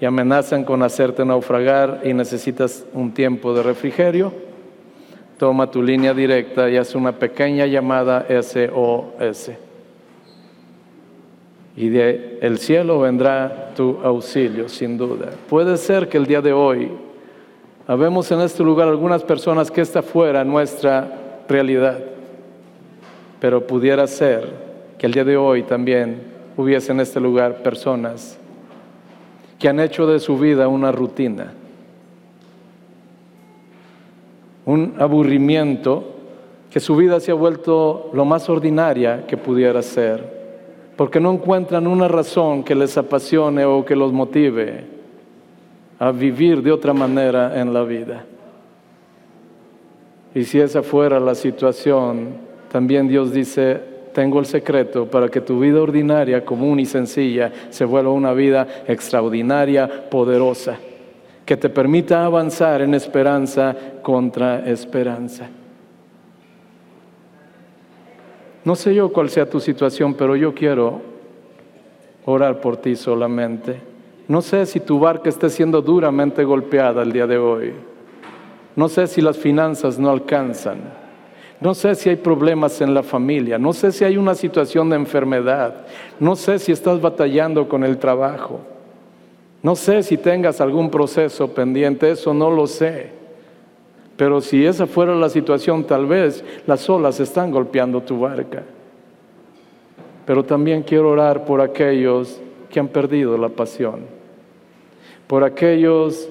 y 0.00 0.04
amenazan 0.04 0.64
con 0.64 0.82
hacerte 0.82 1.24
naufragar 1.24 2.02
y 2.04 2.12
necesitas 2.12 2.84
un 2.92 3.12
tiempo 3.12 3.54
de 3.54 3.62
refrigerio, 3.62 4.32
toma 5.38 5.70
tu 5.70 5.82
línea 5.82 6.14
directa 6.14 6.68
y 6.68 6.76
haz 6.76 6.94
una 6.94 7.12
pequeña 7.12 7.66
llamada 7.66 8.26
SOS. 8.28 9.50
Y 11.76 11.88
de 11.90 12.38
el 12.40 12.58
cielo 12.58 13.00
vendrá 13.00 13.72
tu 13.74 13.98
auxilio, 14.02 14.68
sin 14.68 14.96
duda. 14.96 15.30
Puede 15.48 15.76
ser 15.76 16.08
que 16.08 16.16
el 16.16 16.26
día 16.26 16.40
de 16.40 16.52
hoy 16.52 16.90
Habemos 17.88 18.32
en 18.32 18.40
este 18.40 18.64
lugar 18.64 18.88
algunas 18.88 19.22
personas 19.22 19.70
que 19.70 19.80
está 19.80 20.02
fuera 20.02 20.42
nuestra 20.42 21.08
realidad, 21.48 22.00
pero 23.38 23.64
pudiera 23.64 24.08
ser 24.08 24.48
que 24.98 25.06
el 25.06 25.12
día 25.12 25.22
de 25.22 25.36
hoy 25.36 25.62
también 25.62 26.20
hubiese 26.56 26.90
en 26.90 26.98
este 26.98 27.20
lugar 27.20 27.62
personas 27.62 28.38
que 29.58 29.68
han 29.68 29.80
hecho 29.80 30.06
de 30.06 30.20
su 30.20 30.38
vida 30.38 30.68
una 30.68 30.92
rutina, 30.92 31.52
un 34.64 34.94
aburrimiento, 34.98 36.04
que 36.70 36.80
su 36.80 36.96
vida 36.96 37.20
se 37.20 37.30
ha 37.30 37.34
vuelto 37.34 38.10
lo 38.12 38.24
más 38.24 38.48
ordinaria 38.48 39.26
que 39.26 39.36
pudiera 39.36 39.80
ser, 39.82 40.36
porque 40.96 41.20
no 41.20 41.32
encuentran 41.32 41.86
una 41.86 42.08
razón 42.08 42.64
que 42.64 42.74
les 42.74 42.96
apasione 42.98 43.64
o 43.64 43.84
que 43.84 43.96
los 43.96 44.12
motive 44.12 44.84
a 45.98 46.10
vivir 46.10 46.62
de 46.62 46.72
otra 46.72 46.92
manera 46.92 47.58
en 47.60 47.72
la 47.72 47.82
vida. 47.82 48.24
Y 50.34 50.44
si 50.44 50.60
esa 50.60 50.82
fuera 50.82 51.18
la 51.18 51.34
situación, 51.34 52.36
también 52.70 53.08
Dios 53.08 53.32
dice, 53.32 53.95
tengo 54.16 54.40
el 54.40 54.46
secreto 54.46 55.04
para 55.04 55.28
que 55.28 55.42
tu 55.42 55.60
vida 55.60 55.78
ordinaria, 55.78 56.42
común 56.42 56.80
y 56.80 56.86
sencilla, 56.86 57.52
se 57.68 57.84
vuelva 57.84 58.12
una 58.12 58.32
vida 58.32 58.66
extraordinaria, 58.88 60.08
poderosa, 60.08 60.78
que 61.44 61.54
te 61.58 61.68
permita 61.68 62.24
avanzar 62.24 62.80
en 62.80 62.94
esperanza 62.94 63.76
contra 64.00 64.66
esperanza. 64.70 65.50
No 68.64 68.74
sé 68.74 68.94
yo 68.94 69.12
cuál 69.12 69.28
sea 69.28 69.50
tu 69.50 69.60
situación, 69.60 70.14
pero 70.14 70.34
yo 70.34 70.54
quiero 70.54 71.02
orar 72.24 72.58
por 72.62 72.78
ti 72.78 72.96
solamente. 72.96 73.78
No 74.28 74.40
sé 74.40 74.64
si 74.64 74.80
tu 74.80 74.98
barca 74.98 75.28
está 75.28 75.50
siendo 75.50 75.82
duramente 75.82 76.42
golpeada 76.42 77.02
el 77.02 77.12
día 77.12 77.26
de 77.26 77.36
hoy. 77.36 77.74
No 78.76 78.88
sé 78.88 79.08
si 79.08 79.20
las 79.20 79.36
finanzas 79.36 79.98
no 79.98 80.08
alcanzan. 80.08 81.05
No 81.60 81.74
sé 81.74 81.94
si 81.94 82.10
hay 82.10 82.16
problemas 82.16 82.80
en 82.80 82.92
la 82.92 83.02
familia. 83.02 83.58
No 83.58 83.72
sé 83.72 83.92
si 83.92 84.04
hay 84.04 84.16
una 84.16 84.34
situación 84.34 84.90
de 84.90 84.96
enfermedad. 84.96 85.86
No 86.20 86.36
sé 86.36 86.58
si 86.58 86.72
estás 86.72 87.00
batallando 87.00 87.68
con 87.68 87.84
el 87.84 87.98
trabajo. 87.98 88.60
No 89.62 89.74
sé 89.74 90.02
si 90.02 90.16
tengas 90.16 90.60
algún 90.60 90.90
proceso 90.90 91.48
pendiente. 91.48 92.10
Eso 92.10 92.34
no 92.34 92.50
lo 92.50 92.66
sé. 92.66 93.10
Pero 94.16 94.40
si 94.40 94.64
esa 94.64 94.86
fuera 94.86 95.14
la 95.14 95.28
situación, 95.28 95.84
tal 95.84 96.06
vez 96.06 96.44
las 96.66 96.88
olas 96.88 97.20
están 97.20 97.50
golpeando 97.50 98.02
tu 98.02 98.20
barca. 98.20 98.62
Pero 100.24 100.44
también 100.44 100.82
quiero 100.82 101.10
orar 101.10 101.44
por 101.44 101.60
aquellos 101.60 102.40
que 102.70 102.80
han 102.80 102.88
perdido 102.88 103.38
la 103.38 103.48
pasión 103.48 104.16
por 105.26 105.42
aquellos 105.44 106.28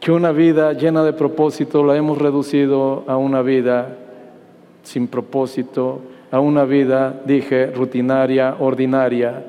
que 0.00 0.12
una 0.12 0.32
vida 0.32 0.72
llena 0.72 1.04
de 1.04 1.12
propósito 1.12 1.84
la 1.84 1.96
hemos 1.96 2.18
reducido 2.18 3.04
a 3.06 3.16
una 3.16 3.42
vida 3.42 3.98
sin 4.82 5.08
propósito, 5.08 6.00
a 6.30 6.40
una 6.40 6.64
vida, 6.64 7.20
dije, 7.24 7.66
rutinaria, 7.66 8.56
ordinaria, 8.58 9.44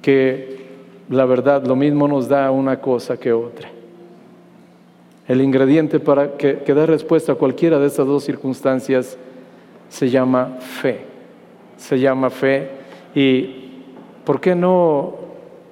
que 0.00 0.66
la 1.10 1.24
verdad 1.26 1.64
lo 1.66 1.76
mismo 1.76 2.08
nos 2.08 2.28
da 2.28 2.50
una 2.50 2.80
cosa 2.80 3.18
que 3.18 3.32
otra. 3.32 3.68
El 5.28 5.40
ingrediente 5.40 6.00
para 6.00 6.36
que, 6.36 6.58
que 6.58 6.74
dé 6.74 6.86
respuesta 6.86 7.32
a 7.32 7.34
cualquiera 7.34 7.78
de 7.78 7.86
estas 7.86 8.06
dos 8.06 8.24
circunstancias 8.24 9.18
se 9.88 10.08
llama 10.08 10.56
fe. 10.60 11.00
Se 11.76 11.98
llama 11.98 12.30
fe. 12.30 12.70
¿Y 13.14 13.72
por 14.24 14.40
qué 14.40 14.54
no 14.54 15.26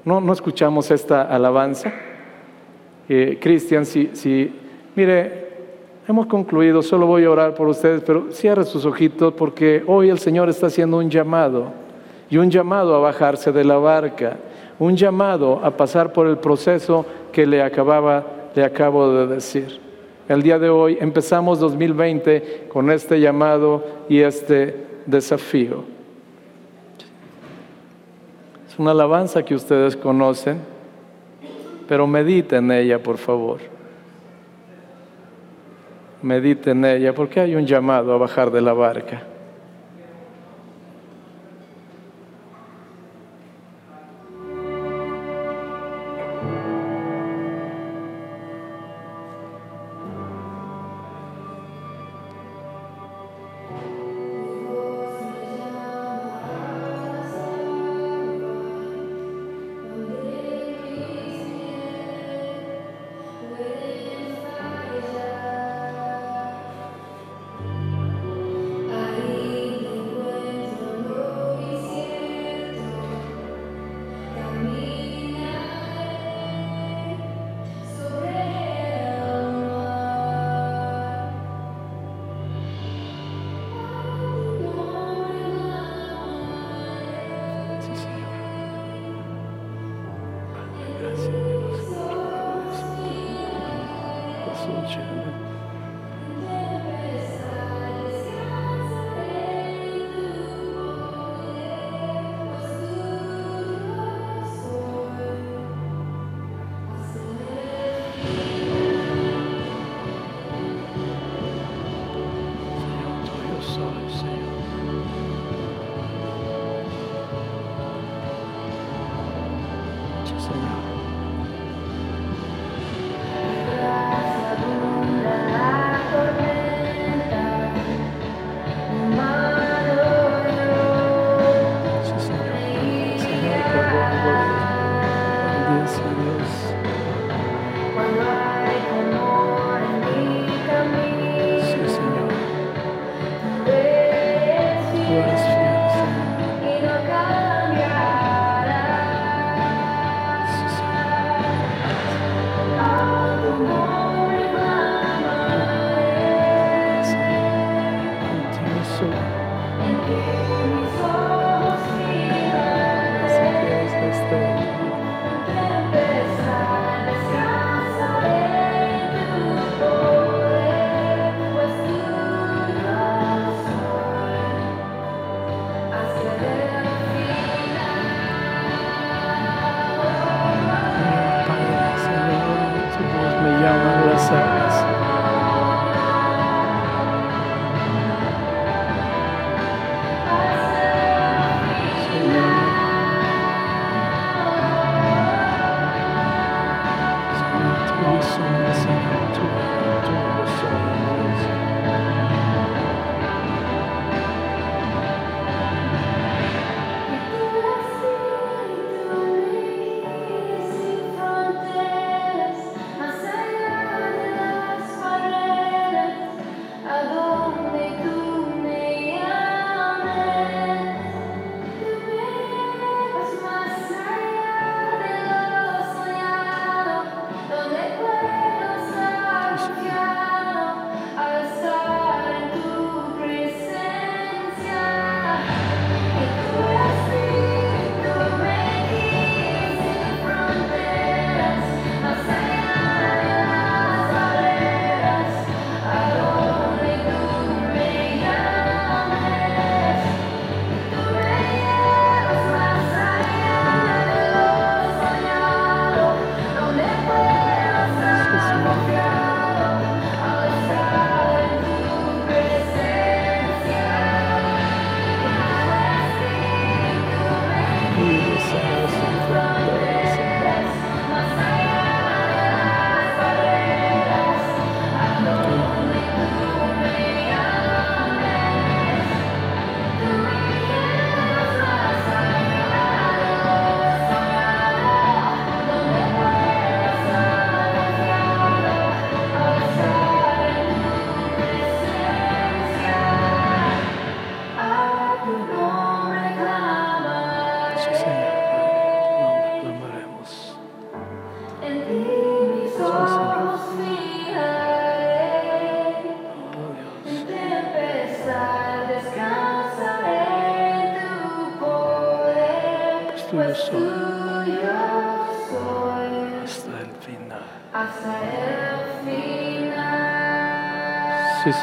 ¿No, 0.05 0.33
escuchamos 0.35 0.91
esta 0.91 1.23
alabanza? 1.23 1.91
Eh, 3.09 3.39
Cristian, 3.41 3.87
si, 3.87 4.11
si, 4.13 4.53
mire, 4.95 5.54
hemos 6.07 6.27
concluido, 6.27 6.83
solo 6.83 7.07
voy 7.07 7.25
a 7.25 7.31
orar 7.31 7.55
por 7.55 7.69
ustedes, 7.69 8.03
pero 8.05 8.27
cierre 8.31 8.65
sus 8.65 8.85
ojitos 8.85 9.33
porque 9.35 9.83
hoy 9.87 10.11
el 10.11 10.19
Señor 10.19 10.49
está 10.49 10.67
haciendo 10.67 10.99
un 10.99 11.11
llamado 11.11 11.67
y 12.31 12.37
un 12.37 12.51
llamado 12.51 12.95
a 12.95 13.01
bajarse 13.01 13.53
de 13.53 13.65
la 13.65 13.77
barca, 13.77 14.37
un 14.79 14.97
llamado 14.97 15.61
a 15.65 15.71
pasar 15.71 16.13
por 16.13 16.27
el 16.27 16.39
proceso 16.39 17.05
que 17.33 17.47
le, 17.47 17.63
acababa, 17.63 18.25
le 18.55 18.65
acabo 18.65 19.13
de 19.13 19.27
decir. 19.27 19.81
El 20.29 20.43
día 20.43 20.59
de 20.59 20.71
hoy 20.71 20.97
empezamos 21.01 21.59
2020 21.59 22.69
con 22.73 22.91
este 22.91 23.21
llamado 23.21 23.85
y 24.09 24.21
este 24.21 24.87
desafío 25.07 25.95
una 28.79 28.91
alabanza 28.91 29.43
que 29.43 29.55
ustedes 29.55 29.97
conocen, 29.97 30.61
pero 31.87 32.07
mediten 32.07 32.71
en 32.71 32.79
ella, 32.79 33.03
por 33.03 33.19
favor. 33.19 33.74
Mediten 36.25 36.85
en 36.85 36.97
ella, 36.97 37.15
porque 37.15 37.41
hay 37.41 37.55
un 37.55 37.67
llamado 37.67 38.15
a 38.15 38.17
bajar 38.17 38.51
de 38.51 38.63
la 38.63 38.73
barca. 38.73 39.34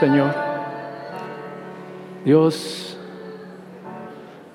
Señor. 0.02 0.34
Dios, 2.26 2.98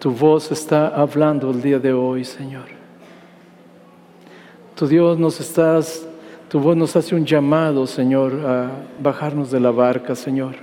tu 0.01 0.10
voz 0.10 0.51
está 0.51 0.89
hablando 0.89 1.52
el 1.52 1.62
día 1.62 1.78
de 1.78 1.93
hoy, 1.93 2.24
Señor. 2.24 2.64
Tu 4.74 4.89
Dios 4.89 5.16
nos 5.16 5.39
estás, 5.39 6.05
tu 6.48 6.59
voz 6.59 6.77
nos 6.77 6.97
hace 6.97 7.14
un 7.14 7.24
llamado, 7.24 7.86
Señor, 7.86 8.32
a 8.44 8.70
bajarnos 9.01 9.52
de 9.52 9.60
la 9.60 9.70
barca, 9.70 10.16
Señor, 10.16 10.56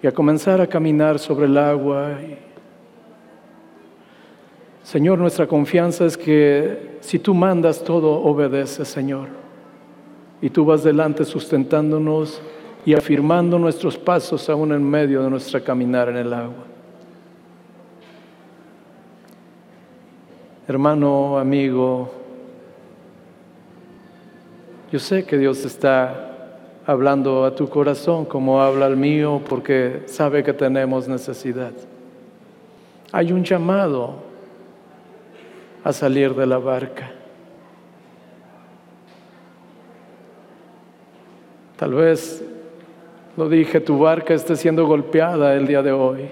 y 0.00 0.06
a 0.06 0.12
comenzar 0.12 0.60
a 0.60 0.68
caminar 0.68 1.18
sobre 1.18 1.46
el 1.46 1.58
agua. 1.58 2.16
Señor, 4.84 5.18
nuestra 5.18 5.48
confianza 5.48 6.04
es 6.06 6.16
que 6.16 6.98
si 7.00 7.18
tú 7.18 7.34
mandas, 7.34 7.82
todo 7.82 8.22
obedece, 8.22 8.84
Señor 8.84 9.42
y 10.42 10.50
tú 10.50 10.64
vas 10.64 10.82
delante 10.82 11.24
sustentándonos 11.24 12.42
y 12.84 12.94
afirmando 12.94 13.58
nuestros 13.58 13.96
pasos 13.96 14.48
aún 14.48 14.72
en 14.72 14.82
medio 14.82 15.22
de 15.22 15.30
nuestra 15.30 15.60
caminar 15.60 16.08
en 16.08 16.16
el 16.16 16.32
agua. 16.32 16.64
Hermano, 20.66 21.38
amigo, 21.38 22.10
yo 24.90 24.98
sé 24.98 25.24
que 25.24 25.38
Dios 25.38 25.64
está 25.64 26.28
hablando 26.86 27.44
a 27.44 27.54
tu 27.54 27.68
corazón 27.68 28.24
como 28.24 28.60
habla 28.60 28.86
al 28.86 28.96
mío 28.96 29.40
porque 29.48 30.02
sabe 30.06 30.42
que 30.42 30.52
tenemos 30.52 31.06
necesidad. 31.08 31.72
Hay 33.12 33.32
un 33.32 33.44
llamado 33.44 34.14
a 35.84 35.92
salir 35.92 36.34
de 36.34 36.46
la 36.46 36.58
barca. 36.58 37.12
Tal 41.76 41.94
vez, 41.94 42.44
lo 43.36 43.48
dije, 43.48 43.80
tu 43.80 43.98
barca 43.98 44.34
esté 44.34 44.56
siendo 44.56 44.86
golpeada 44.86 45.54
el 45.54 45.66
día 45.66 45.82
de 45.82 45.92
hoy. 45.92 46.28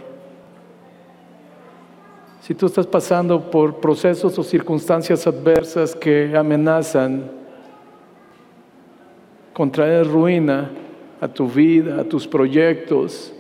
Si 2.42 2.54
tú 2.54 2.66
estás 2.66 2.86
pasando 2.86 3.50
por 3.50 3.76
procesos 3.76 4.38
o 4.38 4.42
circunstancias 4.42 5.26
adversas 5.26 5.94
que 5.94 6.36
amenazan 6.36 7.30
con 9.52 9.70
traer 9.70 10.06
ruina 10.06 10.70
a 11.20 11.28
tu 11.28 11.48
vida, 11.48 12.00
a 12.00 12.04
tus 12.04 12.26
proyectos, 12.26 13.32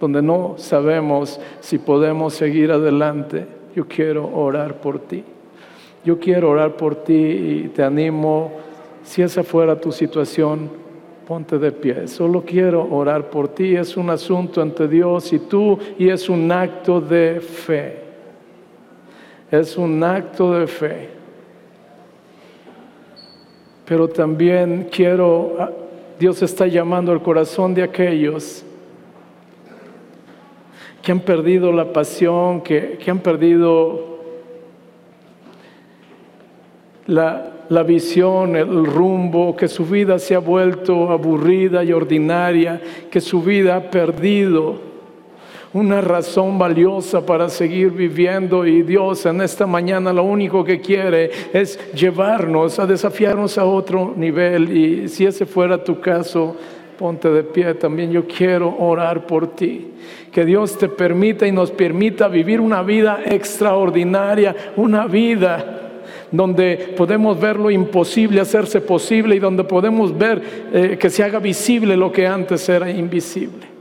donde 0.00 0.22
no 0.22 0.54
sabemos 0.56 1.40
si 1.60 1.78
podemos 1.78 2.34
seguir 2.34 2.70
adelante, 2.70 3.46
yo 3.74 3.86
quiero 3.86 4.28
orar 4.34 4.80
por 4.80 4.98
ti. 4.98 5.24
Yo 6.04 6.18
quiero 6.18 6.50
orar 6.50 6.76
por 6.76 6.96
ti 6.96 7.14
y 7.14 7.70
te 7.74 7.82
animo, 7.82 8.52
si 9.04 9.22
esa 9.22 9.42
fuera 9.42 9.80
tu 9.80 9.92
situación, 9.92 10.81
ponte 11.26 11.58
de 11.58 11.72
pie. 11.72 12.08
Solo 12.08 12.42
quiero 12.44 12.86
orar 12.90 13.30
por 13.30 13.48
ti. 13.48 13.74
Es 13.76 13.96
un 13.96 14.10
asunto 14.10 14.60
ante 14.60 14.88
Dios 14.88 15.32
y 15.32 15.38
tú 15.38 15.78
y 15.98 16.08
es 16.08 16.28
un 16.28 16.50
acto 16.50 17.00
de 17.00 17.40
fe. 17.40 17.98
Es 19.50 19.76
un 19.76 20.02
acto 20.02 20.52
de 20.52 20.66
fe. 20.66 21.08
Pero 23.84 24.08
también 24.08 24.88
quiero, 24.90 25.56
ah, 25.58 25.70
Dios 26.18 26.42
está 26.42 26.66
llamando 26.66 27.12
al 27.12 27.22
corazón 27.22 27.74
de 27.74 27.82
aquellos 27.82 28.64
que 31.02 31.12
han 31.12 31.20
perdido 31.20 31.72
la 31.72 31.92
pasión, 31.92 32.60
que, 32.60 32.96
que 33.02 33.10
han 33.10 33.18
perdido 33.18 34.12
la, 37.06 37.52
la 37.72 37.82
visión, 37.82 38.54
el 38.54 38.84
rumbo, 38.84 39.56
que 39.56 39.66
su 39.66 39.86
vida 39.86 40.18
se 40.18 40.34
ha 40.34 40.40
vuelto 40.40 41.10
aburrida 41.10 41.82
y 41.82 41.92
ordinaria, 41.92 42.78
que 43.10 43.18
su 43.18 43.42
vida 43.42 43.76
ha 43.76 43.90
perdido 43.90 44.92
una 45.72 46.02
razón 46.02 46.58
valiosa 46.58 47.24
para 47.24 47.48
seguir 47.48 47.90
viviendo 47.92 48.66
y 48.66 48.82
Dios 48.82 49.24
en 49.24 49.40
esta 49.40 49.66
mañana 49.66 50.12
lo 50.12 50.22
único 50.22 50.62
que 50.62 50.82
quiere 50.82 51.30
es 51.54 51.80
llevarnos 51.94 52.78
a 52.78 52.86
desafiarnos 52.86 53.56
a 53.56 53.64
otro 53.64 54.12
nivel 54.14 54.76
y 54.76 55.08
si 55.08 55.24
ese 55.24 55.46
fuera 55.46 55.82
tu 55.82 55.98
caso, 55.98 56.54
ponte 56.98 57.30
de 57.30 57.42
pie 57.42 57.72
también. 57.72 58.12
Yo 58.12 58.26
quiero 58.26 58.76
orar 58.80 59.26
por 59.26 59.56
ti. 59.56 59.92
Que 60.30 60.44
Dios 60.44 60.76
te 60.76 60.90
permita 60.90 61.46
y 61.46 61.52
nos 61.52 61.70
permita 61.70 62.28
vivir 62.28 62.60
una 62.60 62.82
vida 62.82 63.20
extraordinaria, 63.24 64.54
una 64.76 65.06
vida 65.06 65.81
donde 66.32 66.94
podemos 66.96 67.38
ver 67.38 67.56
lo 67.56 67.70
imposible 67.70 68.40
hacerse 68.40 68.80
posible 68.80 69.36
y 69.36 69.38
donde 69.38 69.64
podemos 69.64 70.16
ver 70.16 70.42
eh, 70.72 70.96
que 70.98 71.10
se 71.10 71.22
haga 71.22 71.38
visible 71.38 71.96
lo 71.96 72.10
que 72.10 72.26
antes 72.26 72.68
era 72.68 72.90
invisible. 72.90 73.71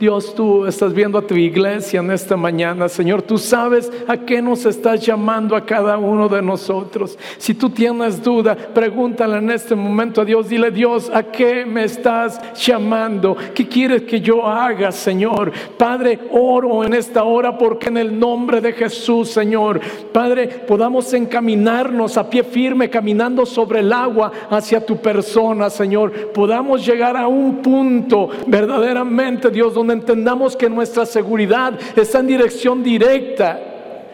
Dios, 0.00 0.34
tú 0.34 0.64
estás 0.64 0.94
viendo 0.94 1.18
a 1.18 1.26
tu 1.26 1.34
iglesia 1.34 2.00
en 2.00 2.10
esta 2.10 2.34
mañana, 2.34 2.88
Señor. 2.88 3.20
Tú 3.20 3.36
sabes 3.36 3.92
a 4.08 4.16
qué 4.16 4.40
nos 4.40 4.64
estás 4.64 5.04
llamando 5.04 5.54
a 5.54 5.66
cada 5.66 5.98
uno 5.98 6.26
de 6.26 6.40
nosotros. 6.40 7.18
Si 7.36 7.52
tú 7.52 7.68
tienes 7.68 8.22
duda, 8.22 8.56
pregúntale 8.56 9.36
en 9.36 9.50
este 9.50 9.74
momento 9.74 10.22
a 10.22 10.24
Dios. 10.24 10.48
Dile, 10.48 10.70
Dios, 10.70 11.10
¿a 11.12 11.24
qué 11.24 11.66
me 11.66 11.84
estás 11.84 12.40
llamando? 12.54 13.36
¿Qué 13.54 13.68
quieres 13.68 14.04
que 14.04 14.22
yo 14.22 14.46
haga, 14.46 14.90
Señor? 14.90 15.52
Padre, 15.76 16.18
oro 16.30 16.82
en 16.82 16.94
esta 16.94 17.24
hora 17.24 17.58
porque 17.58 17.88
en 17.88 17.98
el 17.98 18.18
nombre 18.18 18.62
de 18.62 18.72
Jesús, 18.72 19.28
Señor, 19.28 19.82
Padre, 20.14 20.48
podamos 20.66 21.12
encaminarnos 21.12 22.16
a 22.16 22.30
pie 22.30 22.42
firme, 22.42 22.88
caminando 22.88 23.44
sobre 23.44 23.80
el 23.80 23.92
agua 23.92 24.32
hacia 24.48 24.82
tu 24.82 24.96
persona, 24.96 25.68
Señor. 25.68 26.32
Podamos 26.32 26.86
llegar 26.86 27.18
a 27.18 27.28
un 27.28 27.56
punto 27.56 28.30
verdaderamente, 28.46 29.50
Dios, 29.50 29.74
donde 29.74 29.89
entendamos 29.92 30.56
que 30.56 30.68
nuestra 30.68 31.06
seguridad 31.06 31.78
está 31.96 32.20
en 32.20 32.26
dirección 32.26 32.82
directa 32.82 33.69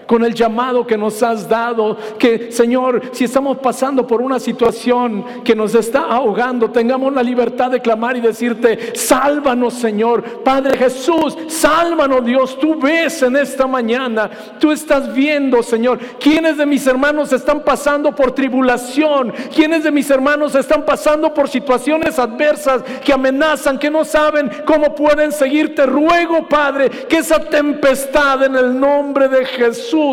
con 0.06 0.24
el 0.24 0.34
llamado 0.34 0.86
que 0.86 0.96
nos 0.96 1.22
has 1.22 1.48
dado, 1.48 1.96
que 2.18 2.50
Señor, 2.52 3.02
si 3.12 3.24
estamos 3.24 3.58
pasando 3.58 4.06
por 4.06 4.22
una 4.22 4.38
situación 4.38 5.24
que 5.44 5.54
nos 5.54 5.74
está 5.74 6.00
ahogando, 6.02 6.70
tengamos 6.70 7.12
la 7.12 7.22
libertad 7.22 7.70
de 7.70 7.80
clamar 7.80 8.16
y 8.16 8.20
decirte, 8.20 8.96
sálvanos 8.96 9.74
Señor, 9.74 10.22
Padre 10.42 10.76
Jesús, 10.78 11.36
sálvanos 11.48 12.24
Dios, 12.24 12.58
tú 12.58 12.78
ves 12.80 13.22
en 13.22 13.36
esta 13.36 13.66
mañana, 13.66 14.30
tú 14.58 14.70
estás 14.72 15.12
viendo 15.12 15.62
Señor, 15.62 15.98
quienes 16.20 16.56
de 16.56 16.66
mis 16.66 16.86
hermanos 16.86 17.32
están 17.32 17.60
pasando 17.62 18.14
por 18.14 18.32
tribulación, 18.32 19.32
quienes 19.54 19.84
de 19.84 19.90
mis 19.90 20.10
hermanos 20.10 20.54
están 20.54 20.84
pasando 20.84 21.34
por 21.34 21.48
situaciones 21.48 22.18
adversas 22.18 22.82
que 23.04 23.12
amenazan, 23.12 23.78
que 23.78 23.90
no 23.90 24.04
saben 24.04 24.50
cómo 24.64 24.94
pueden 24.94 25.32
seguir, 25.32 25.74
te 25.74 25.86
ruego 25.86 26.48
Padre, 26.48 26.90
que 26.90 27.18
esa 27.18 27.40
tempestad 27.40 28.44
en 28.44 28.56
el 28.56 28.78
nombre 28.78 29.28
de 29.28 29.44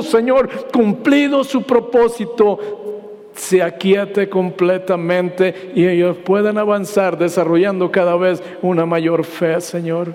Señor, 0.02 0.50
cumplido 0.72 1.44
su 1.44 1.64
propósito, 1.64 2.60
se 3.34 3.62
aquiete 3.62 4.30
completamente 4.30 5.72
y 5.76 5.86
ellos 5.88 6.18
puedan 6.18 6.58
avanzar 6.58 7.18
desarrollando 7.18 7.92
cada 7.92 8.16
vez 8.16 8.44
una 8.62 8.86
mayor 8.86 9.24
fe, 9.24 9.60
Señor. 9.60 10.14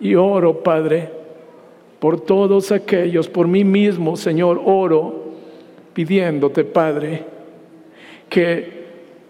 Y 0.00 0.14
oro, 0.14 0.62
Padre, 0.62 1.10
por 1.98 2.20
todos 2.20 2.72
aquellos, 2.72 3.28
por 3.28 3.46
mí 3.46 3.64
mismo, 3.64 4.16
Señor, 4.16 4.60
oro 4.64 5.22
pidiéndote, 5.92 6.64
Padre, 6.64 7.24
que 8.28 8.82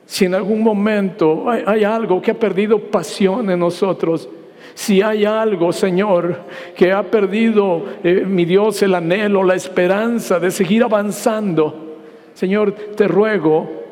si 0.07 0.27
en 0.27 0.35
algún 0.35 0.63
momento 0.63 1.51
hay, 1.51 1.63
hay 1.67 1.85
algo 1.85 2.21
que 2.23 2.31
ha 2.31 2.39
perdido 2.39 2.79
pasión 2.79 3.51
en 3.51 3.59
nosotros, 3.59 4.29
si 4.75 5.03
hay 5.03 5.25
algo, 5.25 5.73
Señor, 5.73 6.41
que 6.77 6.93
ha 6.93 7.03
perdido, 7.03 7.85
eh, 8.03 8.25
mi 8.27 8.45
Dios, 8.45 8.83
el 8.83 8.95
anhelo, 8.95 9.43
la 9.43 9.55
esperanza 9.55 10.39
de 10.39 10.51
seguir 10.51 10.83
avanzando, 10.83 11.99
Señor, 12.35 12.73
te 12.97 13.07
ruego 13.07 13.83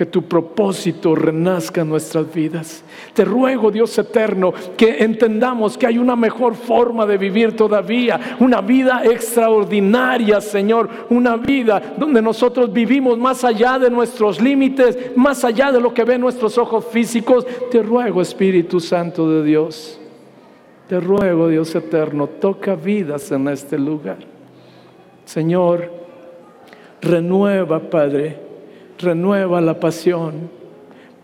que 0.00 0.06
tu 0.06 0.22
propósito 0.22 1.14
renazca 1.14 1.82
en 1.82 1.90
nuestras 1.90 2.32
vidas. 2.32 2.82
Te 3.12 3.22
ruego, 3.22 3.70
Dios 3.70 3.98
eterno, 3.98 4.54
que 4.74 5.04
entendamos 5.04 5.76
que 5.76 5.86
hay 5.86 5.98
una 5.98 6.16
mejor 6.16 6.54
forma 6.54 7.04
de 7.04 7.18
vivir 7.18 7.54
todavía, 7.54 8.36
una 8.38 8.62
vida 8.62 9.02
extraordinaria, 9.04 10.40
Señor, 10.40 10.88
una 11.10 11.36
vida 11.36 11.94
donde 11.98 12.22
nosotros 12.22 12.72
vivimos 12.72 13.18
más 13.18 13.44
allá 13.44 13.78
de 13.78 13.90
nuestros 13.90 14.40
límites, 14.40 15.14
más 15.16 15.44
allá 15.44 15.70
de 15.70 15.80
lo 15.80 15.92
que 15.92 16.04
ven 16.04 16.22
nuestros 16.22 16.56
ojos 16.56 16.86
físicos. 16.86 17.46
Te 17.70 17.82
ruego, 17.82 18.22
Espíritu 18.22 18.80
Santo 18.80 19.28
de 19.30 19.44
Dios 19.44 19.99
te 20.90 20.98
ruego, 20.98 21.46
Dios 21.46 21.72
eterno, 21.76 22.26
toca 22.26 22.74
vidas 22.74 23.30
en 23.30 23.46
este 23.46 23.78
lugar. 23.78 24.18
Señor, 25.24 25.88
renueva, 27.00 27.78
Padre, 27.78 28.36
renueva 28.98 29.60
la 29.60 29.78
pasión. 29.78 30.50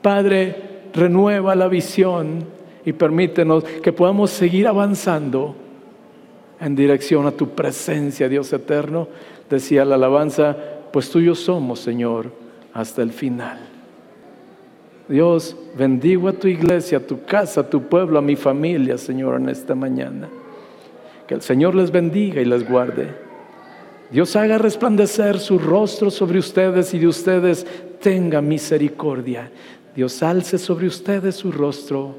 Padre, 0.01 0.55
renueva 0.94 1.56
la 1.56 1.66
visión 1.66 2.44
y 2.84 2.93
permítenos 2.93 3.64
que 3.64 3.93
podamos 3.93 4.30
seguir 4.30 4.68
avanzando 4.68 5.56
en 6.60 6.76
dirección 6.76 7.26
a 7.26 7.32
tu 7.32 7.48
presencia, 7.48 8.28
Dios 8.28 8.52
eterno. 8.52 9.09
Decía 9.51 9.84
la 9.84 9.97
alabanza, 9.97 10.56
pues 10.93 11.10
tuyos 11.10 11.40
somos, 11.40 11.80
Señor, 11.80 12.30
hasta 12.72 13.02
el 13.02 13.10
final. 13.10 13.76
Dios, 15.09 15.57
bendigo 15.77 16.28
a 16.28 16.33
tu 16.33 16.49
iglesia, 16.49 16.99
a 16.99 17.01
tu 17.01 17.24
casa, 17.24 17.61
a 17.61 17.70
tu 17.70 17.83
pueblo, 17.83 18.19
a 18.19 18.23
mi 18.23 18.35
familia, 18.35 18.99
Señor, 18.99 19.41
en 19.41 19.49
esta 19.49 19.74
mañana. 19.74 20.28
Que 21.28 21.35
el 21.35 21.43
Señor 21.43 21.74
les 21.74 21.91
bendiga 21.91 22.41
y 22.41 22.45
les 22.45 22.69
guarde. 22.69 23.09
Dios 24.11 24.35
haga 24.37 24.59
resplandecer 24.59 25.39
su 25.39 25.59
rostro 25.59 26.11
sobre 26.11 26.39
ustedes 26.39 26.93
y 26.95 26.99
de 26.99 27.07
ustedes 27.07 27.66
tenga 28.01 28.41
misericordia. 28.41 29.51
Dios 29.95 30.23
alce 30.23 30.59
sobre 30.59 30.87
ustedes 30.87 31.37
su 31.37 31.53
rostro 31.53 32.16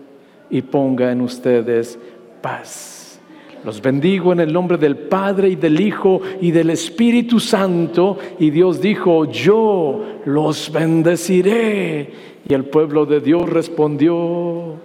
y 0.50 0.62
ponga 0.62 1.12
en 1.12 1.22
ustedes 1.22 2.00
paz. 2.42 3.20
Los 3.64 3.82
bendigo 3.82 4.32
en 4.32 4.40
el 4.40 4.54
nombre 4.54 4.78
del 4.78 4.96
Padre 4.98 5.50
y 5.50 5.56
del 5.56 5.80
Hijo 5.80 6.22
y 6.40 6.52
del 6.52 6.70
Espíritu 6.70 7.40
Santo. 7.40 8.18
Y 8.40 8.50
Dios 8.50 8.80
dijo, 8.80 9.26
yo 9.26 10.22
los 10.26 10.72
bendeciré 10.72 12.37
y 12.48 12.54
el 12.54 12.66
pueblo 12.66 13.06
de 13.06 13.20
Dios 13.20 13.50
respondió, 13.50 14.76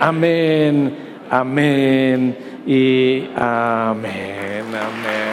amén, 0.00 0.96
amén 1.30 2.36
y 2.66 3.24
amén, 3.36 4.64
amén. 4.66 5.32